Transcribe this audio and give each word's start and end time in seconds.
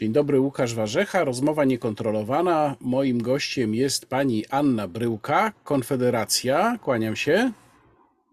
Dzień 0.00 0.12
dobry, 0.12 0.40
Łukasz 0.40 0.74
Warzecha. 0.74 1.24
Rozmowa 1.24 1.64
niekontrolowana. 1.64 2.76
Moim 2.80 3.22
gościem 3.22 3.74
jest 3.74 4.06
pani 4.06 4.46
Anna 4.46 4.88
Bryłka, 4.88 5.52
Konfederacja. 5.64 6.78
Kłaniam 6.82 7.16
się. 7.16 7.52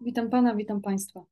Witam 0.00 0.30
pana, 0.30 0.54
witam 0.54 0.80
państwa. 0.80 1.24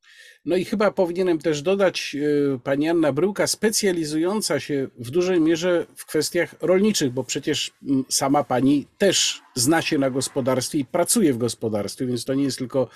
No 0.45 0.57
i 0.57 0.65
chyba 0.65 0.91
powinienem 0.91 1.39
też 1.39 1.63
dodać, 1.63 2.17
y, 2.55 2.61
pani 2.65 2.89
Anna 2.89 3.13
Bryłka, 3.13 3.47
specjalizująca 3.47 4.61
się 4.61 4.89
w 4.99 5.11
dużej 5.11 5.41
mierze 5.41 5.87
w 5.97 6.07
kwestiach 6.07 6.55
rolniczych, 6.61 7.13
bo 7.13 7.25
przecież 7.25 7.73
mm, 7.89 8.05
sama 8.09 8.45
pani 8.45 8.87
też 8.99 9.43
zna 9.55 9.83
się 9.83 9.99
na 9.99 10.11
gospodarstwie 10.11 10.79
i 10.79 10.85
pracuje 10.85 11.33
w 11.33 11.39
gospodarstwie, 11.39 12.07
więc 12.07 12.25
to 12.25 12.35
nie 12.35 12.45
jest 12.45 12.59
tylko 12.59 12.89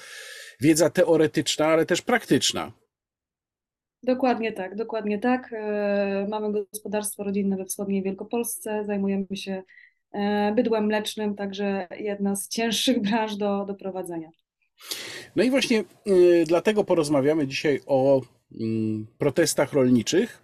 wiedza 0.61 0.91
teoretyczna, 0.91 1.67
ale 1.67 1.87
też 1.87 2.03
praktyczna. 2.03 2.73
Dokładnie 4.03 4.53
tak, 4.53 4.77
dokładnie 4.77 5.19
tak. 5.19 5.53
E, 5.53 6.27
mamy 6.31 6.65
gospodarstwo 6.73 7.25
rodzinne 7.25 7.57
we 7.57 7.65
wschodniej 7.65 8.03
Wielkopolsce, 8.03 8.85
zajmujemy 8.85 9.37
się 9.37 9.63
e, 10.13 10.53
bydłem 10.55 10.87
mlecznym, 10.87 11.35
także 11.35 11.89
jedna 11.99 12.37
z 12.37 12.49
cięższych 12.49 13.03
branż 13.11 13.37
do, 13.37 13.65
do 13.65 13.75
prowadzenia. 13.75 14.31
No 15.37 15.43
i 15.43 15.51
właśnie 15.51 15.85
y, 16.07 16.45
dlatego 16.47 16.85
porozmawiamy 16.85 17.47
dzisiaj 17.47 17.81
o 17.87 18.21
y, 18.21 18.57
protestach 19.19 19.73
rolniczych, 19.73 20.43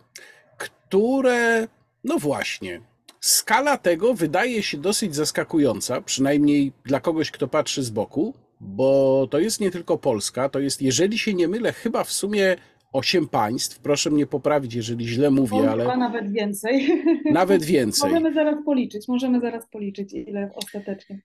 które, 0.59 1.69
no 2.05 2.19
właśnie, 2.19 2.80
skala 3.20 3.78
tego 3.78 4.14
wydaje 4.14 4.62
się 4.62 4.78
dosyć 4.78 5.14
zaskakująca, 5.14 6.00
przynajmniej 6.00 6.73
dla 6.84 7.00
kogoś, 7.00 7.30
kto 7.30 7.48
patrzy 7.48 7.83
z 7.83 7.91
boku, 7.91 8.34
bo 8.61 9.27
to 9.30 9.38
jest 9.38 9.61
nie 9.61 9.70
tylko 9.70 9.98
Polska, 9.98 10.48
to 10.48 10.61
jest, 10.61 10.83
jeżeli 10.83 11.19
się 11.19 11.34
nie 11.34 11.48
mylę, 11.48 11.73
chyba 11.73 12.05
w 12.05 12.12
sumie 12.12 12.56
osiem 12.93 13.29
państw. 13.29 13.79
Proszę 13.79 14.11
mnie 14.11 14.27
poprawić, 14.27 14.75
jeżeli 14.75 15.09
źle 15.09 15.31
mówię, 15.31 15.70
ale 15.70 15.83
Chyba 15.83 15.97
nawet 15.97 16.33
więcej. 16.33 17.03
nawet 17.33 17.65
więcej. 17.65 18.11
Możemy 18.11 18.34
zaraz 18.34 18.65
policzyć, 18.65 19.09
możemy 19.09 19.41
zaraz 19.41 19.69
policzyć, 19.69 20.12
ile 20.12 20.51
ostatecznie. 20.55 21.20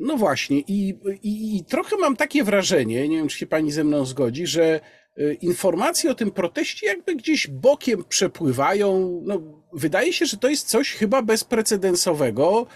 No 0.00 0.16
właśnie, 0.16 0.58
i, 0.58 0.88
i, 1.22 1.56
i 1.56 1.64
trochę 1.64 1.96
mam 1.96 2.16
takie 2.16 2.44
wrażenie, 2.44 3.08
nie 3.08 3.16
wiem, 3.16 3.28
czy 3.28 3.38
się 3.38 3.46
pani 3.46 3.72
ze 3.72 3.84
mną 3.84 4.04
zgodzi, 4.04 4.46
że 4.46 4.80
y, 5.18 5.36
informacje 5.42 6.10
o 6.10 6.14
tym 6.14 6.30
proteście 6.30 6.86
jakby 6.86 7.16
gdzieś 7.16 7.48
bokiem 7.48 8.04
przepływają. 8.08 9.20
No, 9.24 9.40
wydaje 9.72 10.12
się, 10.12 10.26
że 10.26 10.36
to 10.36 10.48
jest 10.48 10.68
coś 10.68 10.92
chyba 10.92 11.22
bezprecedensowego 11.22 12.66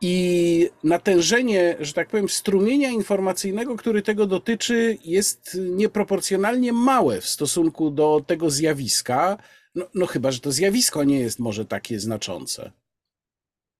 i 0.00 0.68
natężenie, 0.84 1.76
że 1.80 1.92
tak 1.92 2.08
powiem, 2.08 2.28
strumienia 2.28 2.90
informacyjnego, 2.90 3.76
który 3.76 4.02
tego 4.02 4.26
dotyczy, 4.26 4.98
jest 5.04 5.58
nieproporcjonalnie 5.70 6.72
małe 6.72 7.20
w 7.20 7.26
stosunku 7.26 7.90
do 7.90 8.24
tego 8.26 8.50
zjawiska. 8.50 9.36
No, 9.74 9.86
no 9.94 10.06
chyba, 10.06 10.30
że 10.30 10.40
to 10.40 10.52
zjawisko 10.52 11.04
nie 11.04 11.20
jest 11.20 11.38
może 11.38 11.64
takie 11.64 12.00
znaczące. 12.00 12.70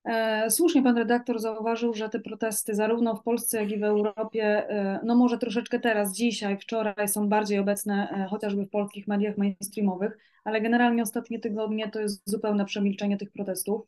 E, 0.07 0.51
Słusznie 0.51 0.83
pan 0.83 0.99
redaktor 0.99 1.39
zauważył, 1.39 1.95
że 1.95 2.09
te 2.09 2.21
protesty 2.21 2.75
zarówno 2.75 3.17
w 3.17 3.23
Polsce, 3.23 3.63
jak 3.63 3.71
i 3.71 3.79
w 3.79 3.85
Europie, 3.85 4.71
e, 4.71 5.01
no 5.05 5.15
może 5.15 5.39
troszeczkę 5.39 5.81
teraz, 5.81 6.13
dzisiaj, 6.13 6.59
wczoraj 6.59 7.09
są 7.09 7.29
bardziej 7.29 7.59
obecne 7.59 8.09
e, 8.11 8.27
chociażby 8.31 8.65
w 8.65 8.71
polskich 8.71 9.09
mediach 9.09 9.39
mainstreamowych, 9.39 10.19
ale 10.45 10.61
generalnie 10.61 11.03
ostatnie 11.03 11.39
tygodnie 11.39 11.91
to 11.91 12.01
jest 12.01 12.23
zupełne 12.31 12.65
przemilczenie 12.65 13.17
tych 13.17 13.33
protestów. 13.33 13.83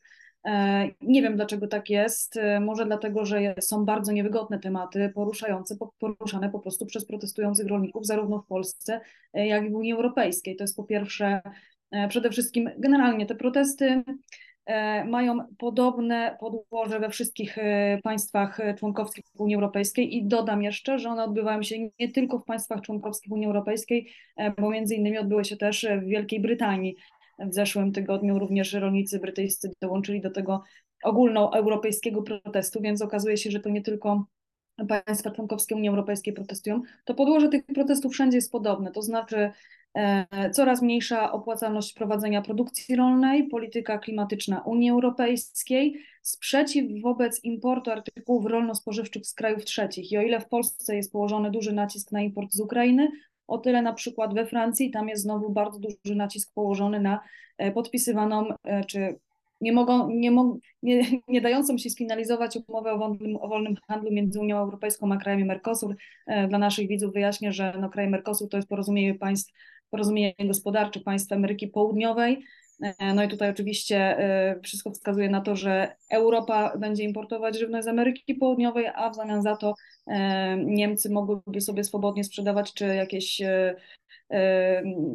E, 0.46 0.88
Nie 1.00 1.22
wiem, 1.22 1.36
dlaczego 1.36 1.68
tak 1.68 1.90
jest. 1.90 2.36
E, 2.36 2.60
Może 2.60 2.86
dlatego, 2.86 3.24
że 3.24 3.54
są 3.60 3.84
bardzo 3.84 4.12
niewygodne 4.12 4.58
tematy 4.58 5.12
poruszające, 5.14 5.76
po- 5.76 5.92
poruszane 5.98 6.50
po 6.50 6.58
prostu 6.58 6.86
przez 6.86 7.06
protestujących 7.06 7.66
rolników, 7.66 8.06
zarówno 8.06 8.38
w 8.42 8.46
Polsce, 8.46 9.00
e, 9.34 9.46
jak 9.46 9.64
i 9.64 9.70
w 9.70 9.74
Unii 9.74 9.92
Europejskiej. 9.92 10.56
To 10.56 10.64
jest 10.64 10.76
po 10.76 10.84
pierwsze, 10.84 11.40
przede 12.08 12.30
wszystkim 12.30 12.70
generalnie 12.78 13.26
te 13.26 13.34
protesty 13.34 14.02
mają 15.06 15.38
podobne 15.58 16.36
podłoże 16.40 17.00
we 17.00 17.10
wszystkich 17.10 17.56
państwach 18.02 18.58
członkowskich 18.78 19.24
Unii 19.38 19.54
Europejskiej 19.54 20.16
i 20.16 20.24
dodam 20.26 20.62
jeszcze, 20.62 20.98
że 20.98 21.08
one 21.08 21.24
odbywają 21.24 21.62
się 21.62 21.76
nie 21.98 22.12
tylko 22.12 22.38
w 22.38 22.44
państwach 22.44 22.80
członkowskich 22.80 23.32
Unii 23.32 23.46
Europejskiej, 23.46 24.12
bo 24.58 24.70
między 24.70 24.94
innymi 24.94 25.18
odbyły 25.18 25.44
się 25.44 25.56
też 25.56 25.86
w 26.02 26.04
Wielkiej 26.04 26.40
Brytanii. 26.40 26.96
W 27.38 27.54
zeszłym 27.54 27.92
tygodniu 27.92 28.38
również 28.38 28.72
rolnicy 28.72 29.18
brytyjscy 29.18 29.70
dołączyli 29.82 30.20
do 30.20 30.30
tego 30.30 30.62
ogólnoeuropejskiego 31.02 32.22
protestu, 32.22 32.80
więc 32.80 33.02
okazuje 33.02 33.36
się, 33.36 33.50
że 33.50 33.60
to 33.60 33.68
nie 33.70 33.82
tylko 33.82 34.26
państwa 34.88 35.30
członkowskie 35.30 35.76
Unii 35.76 35.88
Europejskiej 35.88 36.32
protestują. 36.32 36.82
To 37.04 37.14
podłoże 37.14 37.48
tych 37.48 37.66
protestów 37.66 38.12
wszędzie 38.12 38.38
jest 38.38 38.52
podobne, 38.52 38.90
to 38.90 39.02
znaczy 39.02 39.50
e, 39.94 40.50
coraz 40.50 40.82
mniejsza 40.82 41.32
opłacalność 41.32 41.92
prowadzenia 41.92 42.42
produkcji 42.42 42.96
rolnej, 42.96 43.48
polityka 43.48 43.98
klimatyczna 43.98 44.60
Unii 44.60 44.90
Europejskiej, 44.90 46.04
sprzeciw 46.22 47.02
wobec 47.02 47.44
importu 47.44 47.90
artykułów 47.90 48.46
rolno-spożywczych 48.46 49.26
z 49.26 49.34
krajów 49.34 49.64
trzecich. 49.64 50.12
I 50.12 50.18
o 50.18 50.22
ile 50.22 50.40
w 50.40 50.48
Polsce 50.48 50.96
jest 50.96 51.12
położony 51.12 51.50
duży 51.50 51.72
nacisk 51.72 52.12
na 52.12 52.20
import 52.20 52.52
z 52.52 52.60
Ukrainy, 52.60 53.08
o 53.48 53.58
tyle 53.58 53.82
na 53.82 53.92
przykład 53.92 54.34
we 54.34 54.46
Francji 54.46 54.90
tam 54.90 55.08
jest 55.08 55.22
znowu 55.22 55.50
bardzo 55.50 55.78
duży 55.78 56.16
nacisk 56.16 56.54
położony 56.54 57.00
na 57.00 57.20
e, 57.58 57.72
podpisywaną 57.72 58.48
e, 58.64 58.84
czy 58.84 59.18
nie, 59.60 59.72
mogą, 59.72 60.10
nie, 60.10 60.30
mo, 60.30 60.56
nie, 60.82 61.02
nie 61.28 61.40
dającą 61.40 61.78
się 61.78 61.90
sfinalizować 61.90 62.58
umowę 62.68 62.92
o 62.92 62.98
wolnym, 62.98 63.36
o 63.36 63.48
wolnym 63.48 63.76
handlu 63.88 64.12
między 64.12 64.40
Unią 64.40 64.58
Europejską 64.58 65.12
a 65.12 65.16
krajami 65.16 65.44
Mercosur. 65.44 65.96
E, 66.26 66.48
Dla 66.48 66.58
naszych 66.58 66.88
widzów 66.88 67.12
wyjaśnię, 67.12 67.52
że 67.52 67.74
no, 67.80 67.88
kraje 67.88 68.10
Mercosur 68.10 68.48
to 68.48 68.56
jest 68.56 68.68
porozumienie 68.68 69.14
państw, 69.14 69.52
porozumienie 69.90 70.34
gospodarcze 70.44 71.00
państw 71.00 71.32
Ameryki 71.32 71.68
Południowej. 71.68 72.44
E, 72.82 73.14
No 73.14 73.22
i 73.22 73.28
tutaj 73.28 73.50
oczywiście 73.50 73.96
e, 73.96 74.60
wszystko 74.60 74.90
wskazuje 74.90 75.30
na 75.30 75.40
to, 75.40 75.56
że 75.56 75.96
Europa 76.10 76.76
będzie 76.78 77.04
importować 77.04 77.58
żywność 77.58 77.84
z 77.84 77.88
Ameryki 77.88 78.34
Południowej, 78.34 78.86
a 78.94 79.10
w 79.10 79.14
zamian 79.16 79.42
za 79.42 79.56
to 79.56 79.74
e, 80.06 80.56
Niemcy 80.56 81.10
mogłyby 81.10 81.60
sobie 81.60 81.84
swobodnie 81.84 82.24
sprzedawać 82.24 82.74
czy 82.74 82.84
jakieś 82.84 83.42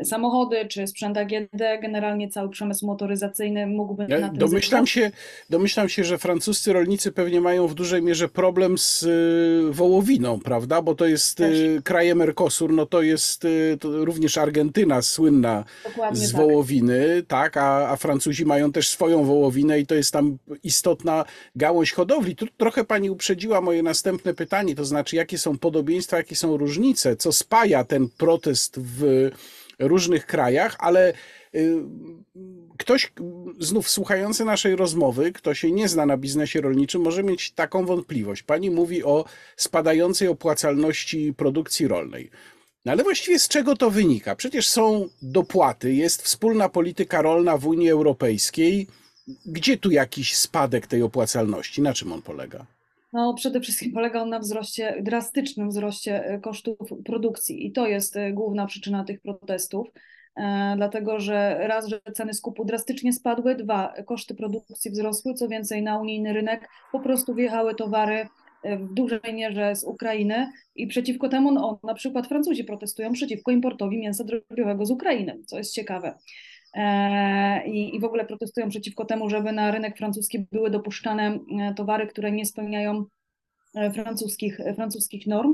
samochody, 0.04 0.66
czy 0.68 0.88
sprzęt 0.88 1.18
AGD, 1.18 1.62
generalnie 1.82 2.30
cały 2.30 2.50
przemysł 2.50 2.86
motoryzacyjny 2.86 3.68
mógłby 3.68 4.06
Ja 4.10 4.20
na 4.20 4.30
tym 4.30 4.38
domyślam 4.38 4.88
się, 4.88 5.12
domyślam 5.50 5.90
się, 5.90 6.04
że 6.04 6.18
francuscy 6.18 6.74
rolnicy 6.74 7.12
pewnie 7.12 7.42
mają 7.42 7.68
w 7.68 7.74
dużej 7.74 8.02
mierze 8.02 8.30
problem 8.30 8.78
z 8.78 9.04
y, 9.04 9.74
wołowiną, 9.74 10.40
prawda? 10.40 10.82
Bo 10.82 10.96
to 10.96 11.06
jest 11.06 11.40
y, 11.40 11.82
kraje 11.84 12.16
Mercosur, 12.16 12.74
no 12.74 12.86
to 12.86 13.02
jest 13.02 13.46
y, 13.46 13.78
to 13.80 14.06
również 14.06 14.38
Argentyna 14.38 15.02
słynna 15.02 15.64
Dokładnie 15.84 16.28
z 16.28 16.32
tak. 16.32 16.42
wołowiny, 16.42 17.24
tak, 17.28 17.58
a, 17.58 17.90
a 17.90 17.96
Francuzi 17.96 18.46
mają 18.46 18.72
też 18.72 18.90
swoją 18.90 19.24
wołowinę 19.24 19.80
i 19.80 19.86
to 19.86 19.96
jest 19.96 20.14
tam 20.14 20.38
istotna 20.64 21.26
gałąź 21.56 21.92
hodowli. 21.92 22.36
Tu 22.36 22.48
trochę 22.58 22.84
pani 22.84 23.10
uprzedziła 23.10 23.62
moje 23.62 23.84
następne 23.84 24.34
pytanie, 24.34 24.76
to 24.76 24.86
znaczy 24.86 25.16
jakie 25.16 25.38
są 25.38 25.58
podobieństwa, 25.58 26.18
jakie 26.18 26.36
są 26.36 26.58
różnice, 26.58 27.16
co 27.16 27.32
spaja 27.32 27.84
ten 27.84 28.10
protest 28.18 28.80
w 28.80 29.03
różnych 29.80 30.26
krajach, 30.26 30.76
ale 30.80 31.14
y, 31.56 31.76
ktoś 32.78 33.14
znów 33.60 33.90
słuchający 33.90 34.46
naszej 34.46 34.76
rozmowy, 34.76 35.32
kto 35.32 35.54
się 35.54 35.72
nie 35.72 35.88
zna 35.88 36.06
na 36.06 36.18
biznesie 36.18 36.62
rolniczym, 36.62 37.02
może 37.02 37.24
mieć 37.24 37.52
taką 37.52 37.86
wątpliwość. 37.86 38.44
Pani 38.44 38.70
mówi 38.70 39.04
o 39.04 39.26
spadającej 39.58 40.28
opłacalności 40.28 41.34
produkcji 41.34 41.88
rolnej. 41.88 42.30
No 42.86 42.92
ale 42.92 43.04
właściwie 43.04 43.40
z 43.40 43.48
czego 43.48 43.76
to 43.76 43.92
wynika? 43.92 44.36
Przecież 44.36 44.70
są 44.70 45.10
dopłaty, 45.22 45.94
jest 45.94 46.22
wspólna 46.22 46.70
polityka 46.70 47.22
rolna 47.22 47.58
w 47.58 47.68
Unii 47.68 47.90
Europejskiej. 47.90 48.88
Gdzie 49.46 49.78
tu 49.78 49.92
jakiś 49.92 50.36
spadek 50.36 50.88
tej 50.88 51.02
opłacalności? 51.02 51.82
Na 51.82 51.94
czym 51.94 52.12
on 52.12 52.22
polega? 52.22 52.66
No, 53.14 53.34
przede 53.34 53.62
wszystkim 53.62 53.92
polega 53.94 54.22
on 54.22 54.30
na 54.30 54.40
wzroście, 54.40 54.98
drastycznym 55.02 55.70
wzroście 55.70 56.26
e, 56.26 56.40
kosztów 56.40 56.78
produkcji 57.06 57.68
i 57.68 57.72
to 57.72 57.88
jest 57.88 58.18
e, 58.18 58.34
główna 58.34 58.66
przyczyna 58.66 59.04
tych 59.04 59.22
protestów, 59.22 59.88
e, 60.36 60.74
dlatego 60.78 61.20
że 61.20 61.68
raz, 61.68 61.88
że 61.88 62.02
ceny 62.14 62.34
skupu 62.34 62.66
drastycznie 62.66 63.14
spadły, 63.14 63.56
dwa, 63.56 63.94
koszty 64.06 64.36
produkcji 64.36 64.92
wzrosły, 64.92 65.34
co 65.34 65.48
więcej 65.48 65.84
na 65.84 66.00
unijny 66.00 66.34
rynek 66.34 66.70
po 66.92 67.00
prostu 67.00 67.36
wjechały 67.36 67.76
towary 67.76 68.28
w 68.80 68.94
dużej 68.94 69.34
mierze 69.34 69.76
z 69.76 69.84
Ukrainy 69.84 70.52
i 70.76 70.88
przeciwko 70.88 71.30
temu, 71.30 71.52
no, 71.52 71.80
na 71.84 71.94
przykład 71.94 72.28
Francuzi 72.28 72.64
protestują 72.64 73.12
przeciwko 73.12 73.52
importowi 73.52 73.98
mięsa 73.98 74.24
drobiowego 74.24 74.86
z 74.86 74.92
Ukrainy, 74.92 75.40
co 75.46 75.58
jest 75.58 75.74
ciekawe. 75.74 76.18
E, 76.74 77.68
I, 77.68 77.96
I 77.96 78.00
w 78.00 78.04
ogóle 78.04 78.26
protestują 78.26 78.70
przeciwko 78.70 79.06
temu, 79.06 79.30
żeby 79.30 79.52
na 79.52 79.72
rynek 79.72 79.98
francuski 79.98 80.48
były 80.52 80.70
dopuszczane 80.70 81.40
e, 81.60 81.74
towary, 81.74 82.08
które 82.08 82.32
nie 82.32 82.46
spełniają 82.46 83.06
e, 83.76 83.92
francuskich, 83.92 84.60
francuskich 84.76 85.28
norm. 85.28 85.54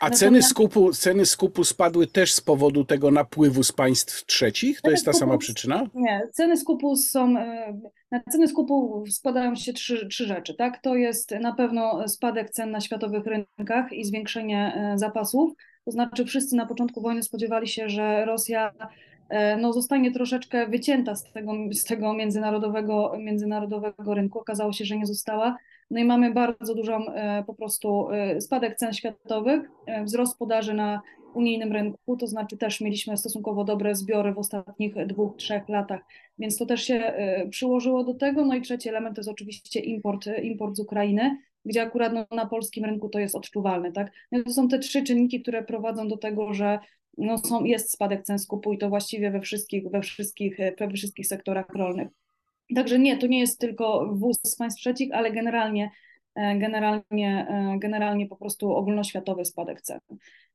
A 0.00 0.04
Natomiast- 0.04 0.20
ceny 0.20 0.42
skupu, 0.42 0.92
ceny 0.92 1.26
skupu 1.26 1.64
spadły 1.64 2.06
też 2.06 2.32
z 2.32 2.40
powodu 2.40 2.84
tego 2.84 3.10
napływu 3.10 3.62
z 3.62 3.72
państw 3.72 4.26
trzecich? 4.26 4.80
To 4.80 4.90
jest 4.90 5.04
ta 5.04 5.12
sama 5.12 5.38
przyczyna? 5.38 5.86
Nie, 5.94 6.22
ceny 6.32 6.56
skupu 6.56 6.96
są, 6.96 7.28
na 8.10 8.20
ceny 8.30 8.48
skupu 8.48 9.04
składają 9.10 9.54
się 9.54 9.72
trzy, 9.72 10.08
trzy 10.08 10.26
rzeczy, 10.26 10.54
tak? 10.54 10.82
To 10.82 10.96
jest 10.96 11.30
na 11.40 11.54
pewno 11.54 12.08
spadek 12.08 12.50
cen 12.50 12.70
na 12.70 12.80
światowych 12.80 13.24
rynkach 13.26 13.92
i 13.92 14.04
zwiększenie 14.04 14.92
zapasów. 14.96 15.52
To 15.84 15.90
znaczy 15.90 16.24
wszyscy 16.24 16.56
na 16.56 16.66
początku 16.66 17.02
wojny 17.02 17.22
spodziewali 17.22 17.68
się, 17.68 17.88
że 17.88 18.24
Rosja 18.24 18.72
no, 19.60 19.72
zostanie 19.72 20.12
troszeczkę 20.12 20.66
wycięta 20.66 21.14
z 21.14 21.32
tego, 21.32 21.52
z 21.72 21.84
tego 21.84 22.14
międzynarodowego, 22.14 23.12
międzynarodowego 23.18 24.14
rynku. 24.14 24.38
Okazało 24.38 24.72
się, 24.72 24.84
że 24.84 24.96
nie 24.96 25.06
została. 25.06 25.56
No 25.90 26.00
i 26.00 26.04
mamy 26.04 26.32
bardzo 26.32 26.74
dużą 26.74 27.04
po 27.46 27.54
prostu 27.54 28.08
spadek 28.40 28.76
cen 28.76 28.92
światowych, 28.92 29.70
wzrost 30.04 30.38
podaży 30.38 30.74
na 30.74 31.00
unijnym 31.34 31.72
rynku, 31.72 32.16
to 32.16 32.26
znaczy 32.26 32.56
też 32.56 32.80
mieliśmy 32.80 33.16
stosunkowo 33.16 33.64
dobre 33.64 33.94
zbiory 33.94 34.32
w 34.32 34.38
ostatnich 34.38 35.06
dwóch, 35.06 35.36
trzech 35.36 35.68
latach, 35.68 36.00
więc 36.38 36.58
to 36.58 36.66
też 36.66 36.82
się 36.82 37.12
przyłożyło 37.50 38.04
do 38.04 38.14
tego. 38.14 38.44
No 38.44 38.54
i 38.54 38.62
trzeci 38.62 38.88
element 38.88 39.16
to 39.16 39.20
jest 39.20 39.30
oczywiście 39.30 39.80
import, 39.80 40.26
import 40.42 40.76
z 40.76 40.80
Ukrainy 40.80 41.38
gdzie 41.64 41.82
akurat 41.82 42.12
no, 42.12 42.26
na 42.36 42.46
polskim 42.46 42.84
rynku 42.84 43.08
to 43.08 43.18
jest 43.18 43.34
odczuwalne. 43.34 43.92
Tak? 43.92 44.12
No, 44.32 44.42
to 44.44 44.50
są 44.50 44.68
te 44.68 44.78
trzy 44.78 45.02
czynniki, 45.02 45.42
które 45.42 45.62
prowadzą 45.62 46.08
do 46.08 46.16
tego, 46.16 46.54
że 46.54 46.78
no, 47.18 47.38
są, 47.38 47.64
jest 47.64 47.92
spadek 47.92 48.22
cen 48.22 48.38
skupu 48.38 48.72
i 48.72 48.78
to 48.78 48.88
właściwie 48.88 49.30
we 49.30 49.40
wszystkich, 49.40 49.90
we 49.90 50.00
wszystkich, 50.00 50.58
we 50.78 50.90
wszystkich 50.90 51.26
sektorach 51.26 51.68
rolnych. 51.74 52.08
Także 52.74 52.98
nie, 52.98 53.18
to 53.18 53.26
nie 53.26 53.40
jest 53.40 53.60
tylko 53.60 54.08
wóz 54.12 54.38
z 54.42 54.56
państw 54.56 54.80
trzecich, 54.80 55.14
ale 55.14 55.32
generalnie, 55.32 55.90
e, 56.34 56.58
generalnie, 56.58 57.46
e, 57.50 57.78
generalnie 57.78 58.26
po 58.26 58.36
prostu 58.36 58.72
ogólnoświatowy 58.72 59.44
spadek 59.44 59.82
cen. 59.82 60.00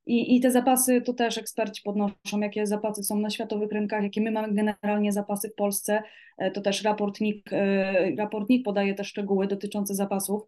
I, 0.06 0.36
I 0.36 0.40
te 0.40 0.50
zapasy 0.50 1.00
to 1.00 1.12
też 1.12 1.38
eksperci 1.38 1.82
podnoszą, 1.82 2.40
jakie 2.40 2.66
zapasy 2.66 3.02
są 3.02 3.18
na 3.18 3.30
światowych 3.30 3.72
rynkach, 3.72 4.02
jakie 4.02 4.20
my 4.20 4.30
mamy 4.30 4.54
generalnie 4.54 5.12
zapasy 5.12 5.48
w 5.48 5.54
Polsce. 5.54 6.02
E, 6.38 6.50
to 6.50 6.60
też 6.60 6.82
raportnik, 6.82 7.52
e, 7.52 8.16
raportnik 8.16 8.64
podaje 8.64 8.94
te 8.94 9.04
szczegóły 9.04 9.46
dotyczące 9.46 9.94
zapasów 9.94 10.42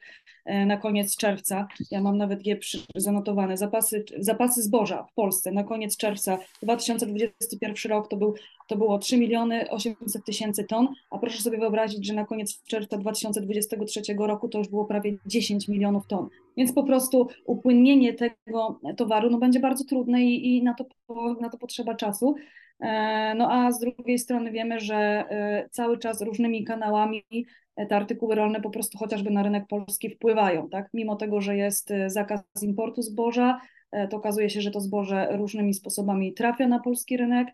e, 0.44 0.66
na 0.66 0.76
koniec 0.76 1.16
czerwca. 1.16 1.68
Ja 1.90 2.00
mam 2.00 2.18
nawet 2.18 2.46
je 2.46 2.58
zanotowane. 2.94 3.56
Zapasy, 3.56 4.04
zapasy 4.18 4.62
zboża 4.62 5.02
w 5.02 5.14
Polsce 5.14 5.52
na 5.52 5.64
koniec 5.64 5.96
czerwca 5.96 6.38
2021 6.62 7.92
rok 7.92 8.08
to, 8.08 8.16
był, 8.16 8.34
to 8.68 8.76
było 8.76 8.98
3 8.98 9.18
miliony 9.18 9.70
800 9.70 10.24
tysięcy 10.24 10.64
ton, 10.64 10.88
a 11.10 11.18
proszę 11.18 11.42
sobie 11.42 11.58
wyobrazić, 11.58 12.06
że 12.06 12.14
na 12.14 12.24
koniec 12.24 12.62
czerwca 12.62 12.98
2023 12.98 14.00
roku 14.18 14.48
to 14.48 14.58
już 14.58 14.68
było 14.68 14.84
prawie 14.84 15.16
10 15.26 15.68
milionów 15.68 16.06
ton. 16.06 16.28
Więc 16.56 16.72
po 16.72 16.84
prostu 16.84 17.28
upłynnienie 17.44 18.14
tego 18.14 18.80
towaru 18.96 19.30
no, 19.30 19.38
będzie 19.38 19.60
bardzo 19.60 19.84
trudne 19.84 20.22
i, 20.22 20.56
i 20.56 20.62
na, 20.62 20.74
to, 20.74 20.84
na 21.40 21.48
to 21.48 21.58
potrzeba 21.58 21.94
czasu. 21.94 22.34
E, 22.80 23.34
no 23.34 23.52
a 23.52 23.72
z 23.72 23.80
drugiej 23.80 24.18
strony 24.18 24.52
wiemy, 24.52 24.80
że 24.80 24.96
e, 24.96 25.68
cały 25.70 25.98
czas 25.98 26.22
różnymi 26.22 26.64
kanałami 26.64 27.24
te 27.88 27.96
artykuły 27.96 28.34
rolne 28.34 28.60
po 28.60 28.70
prostu 28.70 28.98
chociażby 28.98 29.30
na 29.30 29.42
rynek 29.42 29.64
polski 29.68 30.10
wpływają, 30.10 30.68
tak? 30.68 30.88
Mimo 30.94 31.16
tego, 31.16 31.40
że 31.40 31.56
jest 31.56 31.90
e, 31.90 32.10
zakaz 32.10 32.40
importu 32.62 33.02
zboża, 33.02 33.60
to 34.10 34.16
okazuje 34.16 34.50
się, 34.50 34.60
że 34.60 34.70
to 34.70 34.80
zboże 34.80 35.28
różnymi 35.30 35.74
sposobami 35.74 36.34
trafia 36.34 36.68
na 36.68 36.80
polski 36.80 37.16
rynek. 37.16 37.48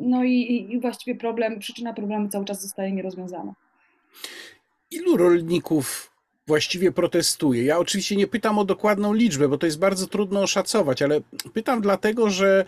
No 0.00 0.24
i, 0.24 0.66
i 0.70 0.80
właściwie 0.80 1.18
problem, 1.18 1.58
przyczyna 1.58 1.92
problemu 1.92 2.28
cały 2.28 2.44
czas 2.44 2.62
zostaje 2.62 2.92
nierozwiązana. 2.92 3.54
Ilu 4.90 5.16
rolników 5.16 6.12
właściwie 6.46 6.92
protestuje. 6.92 7.64
Ja 7.64 7.78
oczywiście 7.78 8.16
nie 8.16 8.26
pytam 8.26 8.58
o 8.58 8.64
dokładną 8.64 9.12
liczbę, 9.12 9.48
bo 9.48 9.58
to 9.58 9.66
jest 9.66 9.78
bardzo 9.78 10.06
trudno 10.06 10.40
oszacować, 10.40 11.02
ale 11.02 11.20
pytam 11.54 11.80
dlatego, 11.80 12.30
że 12.30 12.64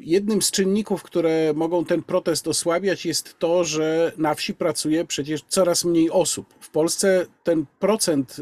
jednym 0.00 0.42
z 0.42 0.50
czynników, 0.50 1.02
które 1.02 1.52
mogą 1.54 1.84
ten 1.84 2.02
protest 2.02 2.48
osłabiać, 2.48 3.06
jest 3.06 3.38
to, 3.38 3.64
że 3.64 4.12
na 4.16 4.34
wsi 4.34 4.54
pracuje 4.54 5.04
przecież 5.04 5.42
coraz 5.48 5.84
mniej 5.84 6.10
osób. 6.10 6.54
W 6.60 6.70
Polsce 6.70 7.26
ten 7.42 7.66
procent 7.78 8.36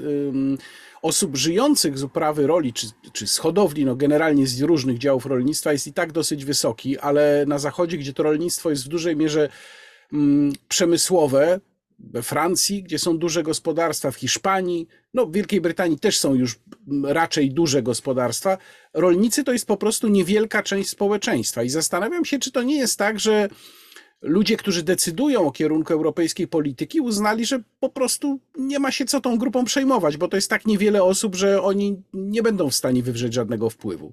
osób 1.03 1.37
żyjących 1.37 1.99
z 1.99 2.03
uprawy 2.03 2.47
roli 2.47 2.73
czy, 2.73 2.87
czy 3.13 3.27
z 3.27 3.39
hodowli, 3.39 3.85
no 3.85 3.97
generalnie 3.97 4.47
z 4.47 4.63
różnych 4.63 4.99
działów 4.99 5.27
rolnictwa 5.27 5.73
jest 5.73 5.87
i 5.87 5.93
tak 5.93 6.13
dosyć 6.13 6.45
wysoki, 6.45 6.99
ale 6.99 7.45
na 7.47 7.59
zachodzie, 7.59 7.99
gdzie 7.99 8.13
to 8.13 8.23
rolnictwo 8.23 8.71
jest 8.71 8.85
w 8.85 8.89
dużej 8.89 9.17
mierze 9.17 9.49
przemysłowe, 10.69 11.61
we 12.03 12.23
Francji, 12.23 12.83
gdzie 12.83 12.99
są 12.99 13.19
duże 13.19 13.43
gospodarstwa, 13.43 14.11
w 14.11 14.17
Hiszpanii, 14.17 14.89
no 15.15 15.27
w 15.27 15.33
Wielkiej 15.33 15.61
Brytanii 15.61 15.99
też 15.99 16.19
są 16.19 16.35
już 16.35 16.59
raczej 17.05 17.51
duże 17.51 17.83
gospodarstwa. 17.83 18.59
Rolnicy 18.95 19.45
to 19.45 19.53
jest 19.53 19.67
po 19.67 19.77
prostu 19.77 20.09
niewielka 20.09 20.63
część 20.63 20.91
społeczeństwa 20.91 21.63
i 21.63 21.69
zastanawiam 21.69 22.25
się, 22.25 22.39
czy 22.39 22.53
to 22.53 22.63
nie 22.63 22.79
jest 22.79 22.99
tak, 22.99 23.21
że 23.21 23.49
ludzie, 24.23 24.57
którzy 24.57 24.83
decydują 24.83 25.47
o 25.47 25.53
kierunku 25.53 25.93
europejskiej 25.93 26.49
polityki, 26.49 27.01
uznali, 27.01 27.47
że 27.47 27.63
po 27.81 27.89
prostu 27.89 28.41
nie 28.59 28.79
ma 28.79 28.91
się 28.91 29.05
co 29.05 29.21
tą 29.21 29.39
grupą 29.39 29.65
przejmować, 29.65 30.17
bo 30.17 30.29
to 30.29 30.37
jest 30.37 30.51
tak 30.51 30.67
niewiele 30.67 31.03
osób, 31.03 31.35
że 31.35 31.63
oni 31.63 32.03
nie 32.15 32.43
będą 32.43 32.71
w 32.71 32.75
stanie 32.75 33.03
wywrzeć 33.03 33.35
żadnego 33.35 33.71
wpływu. 33.71 34.13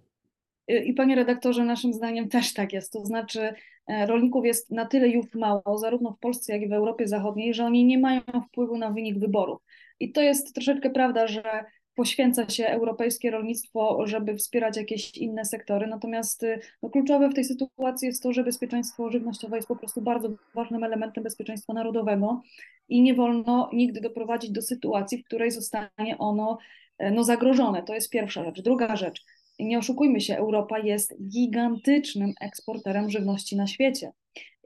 I 0.69 0.93
panie 0.93 1.15
redaktorze, 1.15 1.65
naszym 1.65 1.93
zdaniem 1.93 2.29
też 2.29 2.53
tak 2.53 2.73
jest. 2.73 2.93
To 2.93 3.05
znaczy, 3.05 3.53
e, 3.87 4.05
rolników 4.05 4.45
jest 4.45 4.71
na 4.71 4.85
tyle 4.85 5.09
już 5.09 5.33
mało, 5.33 5.77
zarówno 5.77 6.11
w 6.11 6.19
Polsce, 6.19 6.53
jak 6.53 6.61
i 6.61 6.67
w 6.67 6.73
Europie 6.73 7.07
Zachodniej, 7.07 7.53
że 7.53 7.65
oni 7.65 7.85
nie 7.85 7.99
mają 7.99 8.21
wpływu 8.47 8.77
na 8.77 8.91
wynik 8.91 9.19
wyborów. 9.19 9.61
I 9.99 10.11
to 10.11 10.21
jest 10.21 10.53
troszeczkę 10.53 10.89
prawda, 10.89 11.27
że 11.27 11.65
poświęca 11.95 12.49
się 12.49 12.67
europejskie 12.67 13.31
rolnictwo, 13.31 14.07
żeby 14.07 14.35
wspierać 14.35 14.77
jakieś 14.77 15.17
inne 15.17 15.45
sektory. 15.45 15.87
Natomiast 15.87 16.43
e, 16.43 16.59
no, 16.83 16.89
kluczowe 16.89 17.29
w 17.29 17.33
tej 17.33 17.43
sytuacji 17.43 18.05
jest 18.05 18.23
to, 18.23 18.33
że 18.33 18.43
bezpieczeństwo 18.43 19.11
żywnościowe 19.11 19.55
jest 19.55 19.67
po 19.67 19.75
prostu 19.75 20.01
bardzo 20.01 20.29
ważnym 20.55 20.83
elementem 20.83 21.23
bezpieczeństwa 21.23 21.73
narodowego 21.73 22.41
i 22.89 23.01
nie 23.01 23.13
wolno 23.13 23.69
nigdy 23.73 24.01
doprowadzić 24.01 24.51
do 24.51 24.61
sytuacji, 24.61 25.17
w 25.17 25.25
której 25.25 25.51
zostanie 25.51 26.17
ono 26.17 26.57
e, 26.97 27.11
no, 27.11 27.23
zagrożone. 27.23 27.83
To 27.83 27.93
jest 27.93 28.09
pierwsza 28.09 28.43
rzecz. 28.43 28.61
Druga 28.61 28.95
rzecz 28.95 29.25
nie 29.59 29.77
oszukujmy 29.77 30.21
się, 30.21 30.37
Europa 30.37 30.79
jest 30.79 31.27
gigantycznym 31.27 32.33
eksporterem 32.41 33.09
żywności 33.09 33.55
na 33.55 33.67
świecie. 33.67 34.11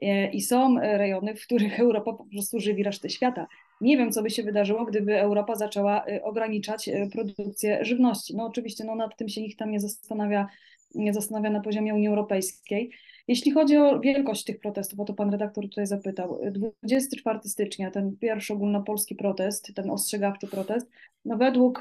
E, 0.02 0.30
I 0.30 0.40
są 0.40 0.78
rejony, 0.80 1.34
w 1.34 1.44
których 1.44 1.80
Europa 1.80 2.12
po 2.12 2.24
prostu 2.24 2.60
żywi 2.60 2.82
resztę 2.82 3.10
świata. 3.10 3.46
Nie 3.80 3.96
wiem, 3.96 4.12
co 4.12 4.22
by 4.22 4.30
się 4.30 4.42
wydarzyło, 4.42 4.84
gdyby 4.84 5.20
Europa 5.20 5.54
zaczęła 5.54 6.04
e, 6.06 6.22
ograniczać 6.22 6.88
e, 6.88 7.08
produkcję 7.12 7.84
żywności. 7.84 8.36
No 8.36 8.44
oczywiście 8.44 8.84
no, 8.84 8.94
nad 8.94 9.16
tym 9.16 9.28
się 9.28 9.42
nikt 9.42 9.58
tam 9.58 9.70
nie 9.70 9.80
zastanawia, 9.80 10.46
nie 10.94 11.14
zastanawia 11.14 11.50
na 11.50 11.60
poziomie 11.60 11.94
Unii 11.94 12.08
Europejskiej. 12.08 12.90
Jeśli 13.28 13.52
chodzi 13.52 13.76
o 13.76 14.00
wielkość 14.00 14.44
tych 14.44 14.60
protestów, 14.60 15.00
o 15.00 15.04
to 15.04 15.14
pan 15.14 15.30
redaktor 15.30 15.64
tutaj 15.64 15.86
zapytał, 15.86 16.40
24 16.82 17.38
stycznia, 17.44 17.90
ten 17.90 18.16
pierwszy 18.16 18.52
ogólnopolski 18.52 19.14
protest, 19.14 19.74
ten 19.74 19.90
ostrzegawczy 19.90 20.46
protest, 20.46 20.90
no 21.24 21.36
według 21.36 21.80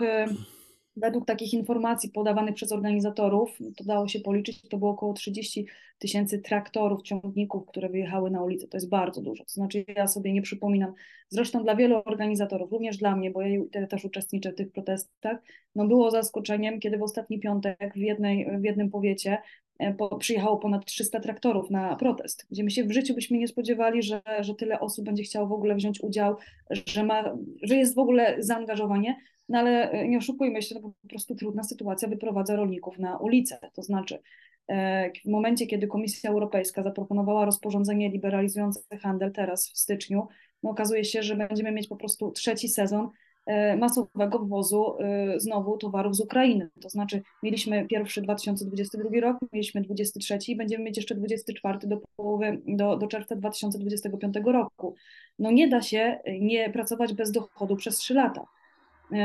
Według 0.96 1.26
takich 1.26 1.54
informacji 1.54 2.10
podawanych 2.10 2.56
przez 2.56 2.72
organizatorów, 2.72 3.58
to 3.78 3.84
dało 3.84 4.08
się 4.08 4.20
policzyć, 4.20 4.62
to 4.62 4.78
było 4.78 4.92
około 4.92 5.14
30 5.14 5.68
tysięcy 5.98 6.40
traktorów, 6.40 7.02
ciągników, 7.02 7.66
które 7.66 7.90
wyjechały 7.90 8.32
na 8.32 8.44
ulicę. 8.44 8.68
To 8.68 8.78
jest 8.78 8.90
bardzo 8.90 9.22
dużo. 9.22 9.44
To 9.44 9.54
znaczy, 9.54 9.86
ja 9.96 10.08
sobie 10.08 10.34
nie 10.34 10.42
przypominam, 10.42 10.94
zresztą 11.30 11.64
dla 11.64 11.76
wielu 11.76 12.02
organizatorów, 12.06 12.72
również 12.72 12.98
dla 12.98 13.16
mnie, 13.16 13.32
bo 13.32 13.42
ja 13.42 13.88
też 13.90 14.06
uczestniczę 14.06 14.52
w 14.52 14.56
tych 14.56 14.72
protestach, 14.72 15.38
no 15.76 15.88
było 15.88 16.12
zaskoczeniem, 16.12 16.80
kiedy 16.80 16.98
w 16.98 17.04
ostatni 17.04 17.40
piątek 17.40 17.94
w, 17.94 17.98
jednej, 17.98 18.60
w 18.60 18.64
jednym 18.64 18.90
powiecie 18.90 19.38
e, 19.80 19.94
po, 19.94 20.18
przyjechało 20.18 20.58
ponad 20.58 20.86
300 20.86 21.20
traktorów 21.20 21.70
na 21.70 21.96
protest, 21.96 22.48
gdzie 22.52 22.64
my 22.64 22.72
się 22.72 22.84
w 22.84 22.92
życiu 22.92 23.14
byśmy 23.14 23.38
nie 23.38 23.48
spodziewali, 23.48 24.04
że, 24.04 24.22
że 24.40 24.56
tyle 24.56 24.80
osób 24.80 25.06
będzie 25.06 25.24
chciało 25.24 25.48
w 25.48 25.54
ogóle 25.54 25.76
wziąć 25.76 26.04
udział, 26.04 26.36
że, 26.70 27.04
ma, 27.04 27.36
że 27.64 27.76
jest 27.76 27.96
w 27.96 28.00
ogóle 28.00 28.36
zaangażowanie. 28.40 29.16
No 29.54 29.60
ale 29.60 29.92
e, 29.92 30.08
nie 30.08 30.18
oszukujmy 30.18 30.62
się, 30.62 30.76
to 30.76 30.82
po 30.82 31.08
prostu 31.10 31.36
trudna 31.36 31.64
sytuacja 31.64 32.08
wyprowadza 32.08 32.56
rolników 32.56 33.00
na 33.00 33.18
ulicę. 33.18 33.60
To 33.74 33.84
znaczy, 33.84 34.20
e, 34.68 35.12
w 35.26 35.30
momencie, 35.30 35.68
kiedy 35.68 35.88
Komisja 35.88 36.30
Europejska 36.30 36.84
zaproponowała 36.84 37.46
rozporządzenie 37.46 38.10
liberalizujące 38.10 38.98
handel 38.98 39.32
teraz 39.32 39.70
w 39.70 39.78
styczniu, 39.78 40.28
no 40.64 40.70
okazuje 40.70 41.06
się, 41.06 41.24
że 41.24 41.36
będziemy 41.36 41.72
mieć 41.72 41.88
po 41.88 41.96
prostu 41.96 42.32
trzeci 42.32 42.70
sezon 42.70 43.10
e, 43.46 43.78
masowego 43.78 44.40
wwozu 44.40 44.98
znowu 45.38 45.78
towarów 45.78 46.16
z 46.16 46.20
Ukrainy. 46.20 46.70
To 46.82 46.90
znaczy 46.90 47.22
mieliśmy 47.44 47.86
pierwszy 47.88 48.22
2022 48.22 49.20
rok, 49.22 49.38
mieliśmy 49.52 49.82
23 49.82 50.38
i 50.48 50.56
będziemy 50.56 50.84
mieć 50.84 50.98
jeszcze 50.98 51.16
24 51.16 51.80
do 51.84 52.02
połowy, 52.16 52.62
do, 52.68 52.98
do 52.98 53.08
czerwca 53.08 53.36
2025 53.36 54.36
roku. 54.46 54.96
No 55.40 55.52
nie 55.52 55.68
da 55.68 55.82
się 55.82 56.20
nie 56.40 56.70
pracować 56.70 57.14
bez 57.14 57.32
dochodu 57.32 57.76
przez 57.76 57.98
3 57.98 58.14
lata. 58.14 58.46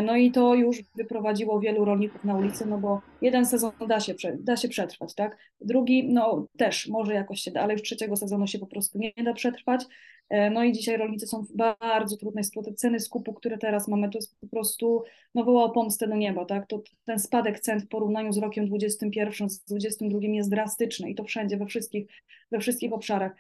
No 0.02 0.16
i 0.16 0.30
to 0.30 0.54
już 0.54 0.82
wyprowadziło 0.94 1.60
wielu 1.60 1.84
rolników 1.84 2.24
na 2.24 2.36
ulicę, 2.36 2.66
no 2.66 2.78
bo 2.78 3.00
jeden 3.22 3.46
sezon 3.46 3.72
da 3.88 4.00
się, 4.00 4.14
da 4.40 4.56
się 4.56 4.68
przetrwać, 4.68 5.14
tak? 5.14 5.38
Drugi, 5.60 6.08
no 6.12 6.46
też 6.56 6.88
może 6.88 7.14
jakoś 7.14 7.40
się 7.40 7.50
da, 7.50 7.60
ale 7.60 7.72
już 7.72 7.82
trzeciego 7.82 8.16
sezonu 8.16 8.46
się 8.46 8.58
po 8.58 8.66
prostu 8.66 8.98
nie 8.98 9.24
da 9.24 9.32
przetrwać. 9.32 9.84
E, 10.28 10.50
no 10.50 10.64
i 10.64 10.72
dzisiaj 10.72 10.96
rolnicy 10.96 11.26
są 11.26 11.42
w 11.42 11.52
bardzo 11.52 12.16
trudnej 12.16 12.44
sytuacji. 12.44 12.74
Ceny 12.74 13.00
skupu, 13.00 13.32
które 13.32 13.58
teraz 13.58 13.88
mamy, 13.88 14.10
to 14.10 14.18
jest 14.18 14.40
po 14.40 14.46
prostu, 14.46 15.04
no 15.34 15.44
woła 15.44 15.70
pomstę 15.70 16.08
do 16.08 16.16
nieba, 16.16 16.44
tak? 16.44 16.66
To 16.66 16.82
ten 17.04 17.18
spadek 17.18 17.60
cen 17.60 17.80
w 17.80 17.88
porównaniu 17.88 18.32
z 18.32 18.38
rokiem 18.38 18.66
21, 18.66 19.50
z 19.50 19.64
22 19.64 20.18
jest 20.22 20.50
drastyczny 20.50 21.10
i 21.10 21.14
to 21.14 21.24
wszędzie, 21.24 21.56
we 21.56 21.66
wszystkich, 21.66 22.06
we 22.50 22.60
wszystkich 22.60 22.92
obszarach. 22.92 23.32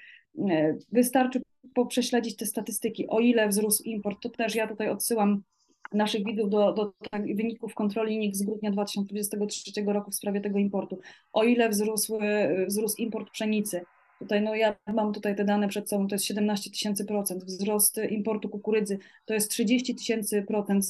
E, 0.50 0.76
wystarczy 0.92 1.42
prześledzić 1.88 2.36
te 2.36 2.46
statystyki, 2.46 3.08
o 3.08 3.20
ile 3.20 3.48
wzrósł 3.48 3.82
import, 3.82 4.22
to 4.22 4.28
też 4.28 4.54
ja 4.54 4.66
tutaj 4.66 4.88
odsyłam 4.88 5.42
naszych 5.92 6.24
widzów 6.24 6.50
do, 6.50 6.72
do 6.72 6.92
tak, 7.10 7.36
wyników 7.36 7.74
kontroli 7.74 8.18
NIK 8.18 8.36
z 8.36 8.42
grudnia 8.42 8.70
2023 8.70 9.82
roku 9.86 10.10
w 10.10 10.14
sprawie 10.14 10.40
tego 10.40 10.58
importu. 10.58 10.98
O 11.32 11.44
ile 11.44 11.68
wzrósł, 11.68 12.18
wzrósł 12.66 12.96
import 12.96 13.30
pszenicy, 13.30 13.80
Tutaj, 14.18 14.42
no 14.42 14.54
ja 14.54 14.76
mam 14.86 15.12
tutaj 15.12 15.36
te 15.36 15.44
dane 15.44 15.68
przed 15.68 15.88
sobą, 15.88 16.08
to 16.08 16.14
jest 16.14 16.24
17 16.24 16.70
tysięcy 16.70 17.04
procent. 17.04 17.44
Wzrost 17.44 18.00
importu 18.10 18.48
kukurydzy 18.48 18.98
to 19.24 19.34
jest 19.34 19.50
30 19.50 19.94
tysięcy 19.94 20.42
procent, 20.42 20.84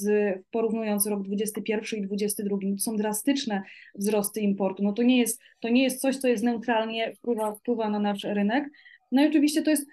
porównując 0.51 1.07
rok 1.07 1.23
21 1.23 2.01
i 2.01 2.03
22. 2.03 2.57
To 2.77 2.79
są 2.79 2.97
drastyczne 2.97 3.63
wzrosty 3.95 4.41
importu. 4.41 4.83
No 4.83 4.93
to 4.93 5.03
nie 5.03 5.19
jest, 5.19 5.41
to 5.61 5.69
nie 5.69 5.83
jest 5.83 6.01
coś, 6.01 6.17
co 6.17 6.29
jest 6.29 6.45
neutralnie 6.45 7.15
wpływa, 7.15 7.55
wpływa 7.55 7.91
na 7.91 7.99
nasz 7.99 8.25
rynek. 8.25 8.71
No 9.13 9.25
i 9.25 9.29
oczywiście 9.29 9.63
to 9.63 9.71
jest 9.71 9.87